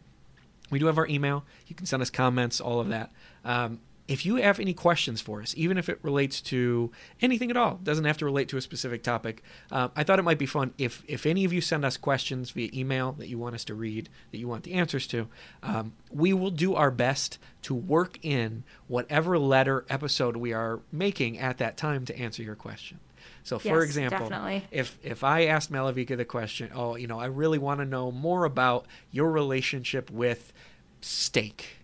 we 0.69 0.79
do 0.79 0.87
have 0.87 0.97
our 0.97 1.07
email. 1.07 1.45
You 1.67 1.75
can 1.75 1.85
send 1.85 2.01
us 2.01 2.09
comments, 2.09 2.59
all 2.59 2.81
of 2.81 2.89
that. 2.89 3.11
Um, 3.45 3.79
if 4.07 4.25
you 4.25 4.35
have 4.35 4.59
any 4.59 4.73
questions 4.73 5.19
for 5.19 5.41
us, 5.41 5.53
even 5.57 5.77
if 5.77 5.89
it 5.89 5.99
relates 6.03 6.39
to 6.41 6.91
anything 7.21 7.49
at 7.49 7.57
all, 7.57 7.79
doesn't 7.81 8.05
have 8.05 8.17
to 8.19 8.25
relate 8.25 8.47
to 8.49 8.57
a 8.57 8.61
specific 8.61 9.01
topic. 9.01 9.41
Uh, 9.71 9.87
I 9.95 10.03
thought 10.03 10.19
it 10.19 10.23
might 10.23 10.37
be 10.37 10.45
fun 10.45 10.73
if 10.77 11.03
if 11.07 11.25
any 11.25 11.43
of 11.43 11.51
you 11.51 11.61
send 11.61 11.83
us 11.83 11.97
questions 11.97 12.51
via 12.51 12.69
email 12.73 13.13
that 13.13 13.27
you 13.27 13.39
want 13.39 13.55
us 13.55 13.63
to 13.65 13.73
read, 13.75 14.09
that 14.31 14.37
you 14.37 14.47
want 14.47 14.63
the 14.63 14.73
answers 14.73 15.07
to. 15.07 15.27
Um, 15.63 15.93
we 16.11 16.33
will 16.33 16.51
do 16.51 16.75
our 16.75 16.91
best 16.91 17.39
to 17.63 17.73
work 17.73 18.19
in 18.21 18.63
whatever 18.87 19.39
letter 19.39 19.85
episode 19.89 20.37
we 20.37 20.53
are 20.53 20.81
making 20.91 21.39
at 21.39 21.57
that 21.57 21.75
time 21.77 22.05
to 22.05 22.17
answer 22.17 22.43
your 22.43 22.55
question. 22.55 22.99
So, 23.41 23.57
for 23.59 23.79
Yes, 23.79 23.85
example, 23.85 24.29
definitely. 24.29 24.67
if 24.71 24.99
if 25.03 25.23
I 25.23 25.45
asked 25.45 25.71
Malvika 25.71 26.15
the 26.15 26.25
question, 26.25 26.69
oh, 26.75 26.95
you 26.95 27.07
know, 27.07 27.19
I 27.19 27.25
really 27.25 27.57
want 27.57 27.79
to 27.79 27.85
know 27.85 28.11
more 28.11 28.45
about 28.45 28.85
your 29.11 29.31
relationship 29.31 30.11
with 30.11 30.53
steak, 31.01 31.77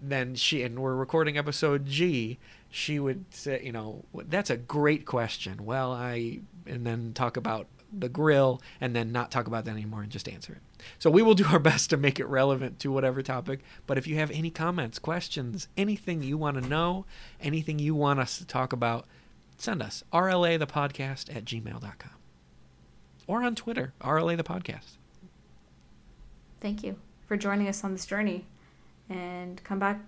then 0.00 0.34
she 0.34 0.62
and 0.62 0.78
we're 0.78 0.94
recording 0.94 1.36
episode 1.36 1.86
G, 1.86 2.38
she 2.70 2.98
would 2.98 3.24
say, 3.34 3.62
you 3.64 3.72
know, 3.72 4.04
that's 4.14 4.50
a 4.50 4.56
great 4.56 5.06
question. 5.06 5.64
Well, 5.64 5.92
I 5.92 6.40
and 6.66 6.86
then 6.86 7.12
talk 7.14 7.36
about 7.36 7.66
the 7.90 8.08
grill 8.08 8.60
and 8.80 8.94
then 8.94 9.12
not 9.12 9.30
talk 9.30 9.46
about 9.46 9.64
that 9.64 9.70
anymore 9.70 10.02
and 10.02 10.12
just 10.12 10.28
answer 10.28 10.52
it. 10.52 10.82
So 10.98 11.10
we 11.10 11.22
will 11.22 11.34
do 11.34 11.46
our 11.46 11.58
best 11.60 11.90
to 11.90 11.96
make 11.96 12.20
it 12.20 12.26
relevant 12.26 12.78
to 12.80 12.92
whatever 12.92 13.22
topic. 13.22 13.60
But 13.86 13.98
if 13.98 14.06
you 14.06 14.16
have 14.16 14.30
any 14.30 14.50
comments, 14.50 14.98
questions, 14.98 15.68
anything 15.76 16.22
you 16.22 16.36
want 16.36 16.62
to 16.62 16.68
know, 16.68 17.06
anything 17.40 17.78
you 17.78 17.94
want 17.94 18.20
us 18.20 18.38
to 18.38 18.46
talk 18.46 18.72
about, 18.72 19.06
send 19.56 19.82
us 19.82 20.04
rla 20.12 20.56
the 20.56 20.68
podcast 20.68 21.34
at 21.34 21.44
gmail.com 21.44 22.12
or 23.26 23.42
on 23.42 23.56
twitter 23.56 23.92
rla 24.00 24.36
the 24.36 24.44
podcast 24.44 24.98
Thank 26.60 26.82
you 26.82 26.96
for 27.26 27.36
joining 27.36 27.68
us 27.68 27.84
on 27.84 27.92
this 27.92 28.06
journey. 28.06 28.44
And 29.08 29.62
come 29.64 29.78
back, 29.78 30.00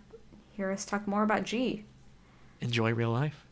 hear 0.52 0.70
us 0.70 0.84
talk 0.84 1.06
more 1.06 1.22
about 1.22 1.44
G. 1.44 1.84
enjoy 2.60 2.92
real 2.92 3.10
life 3.10 3.46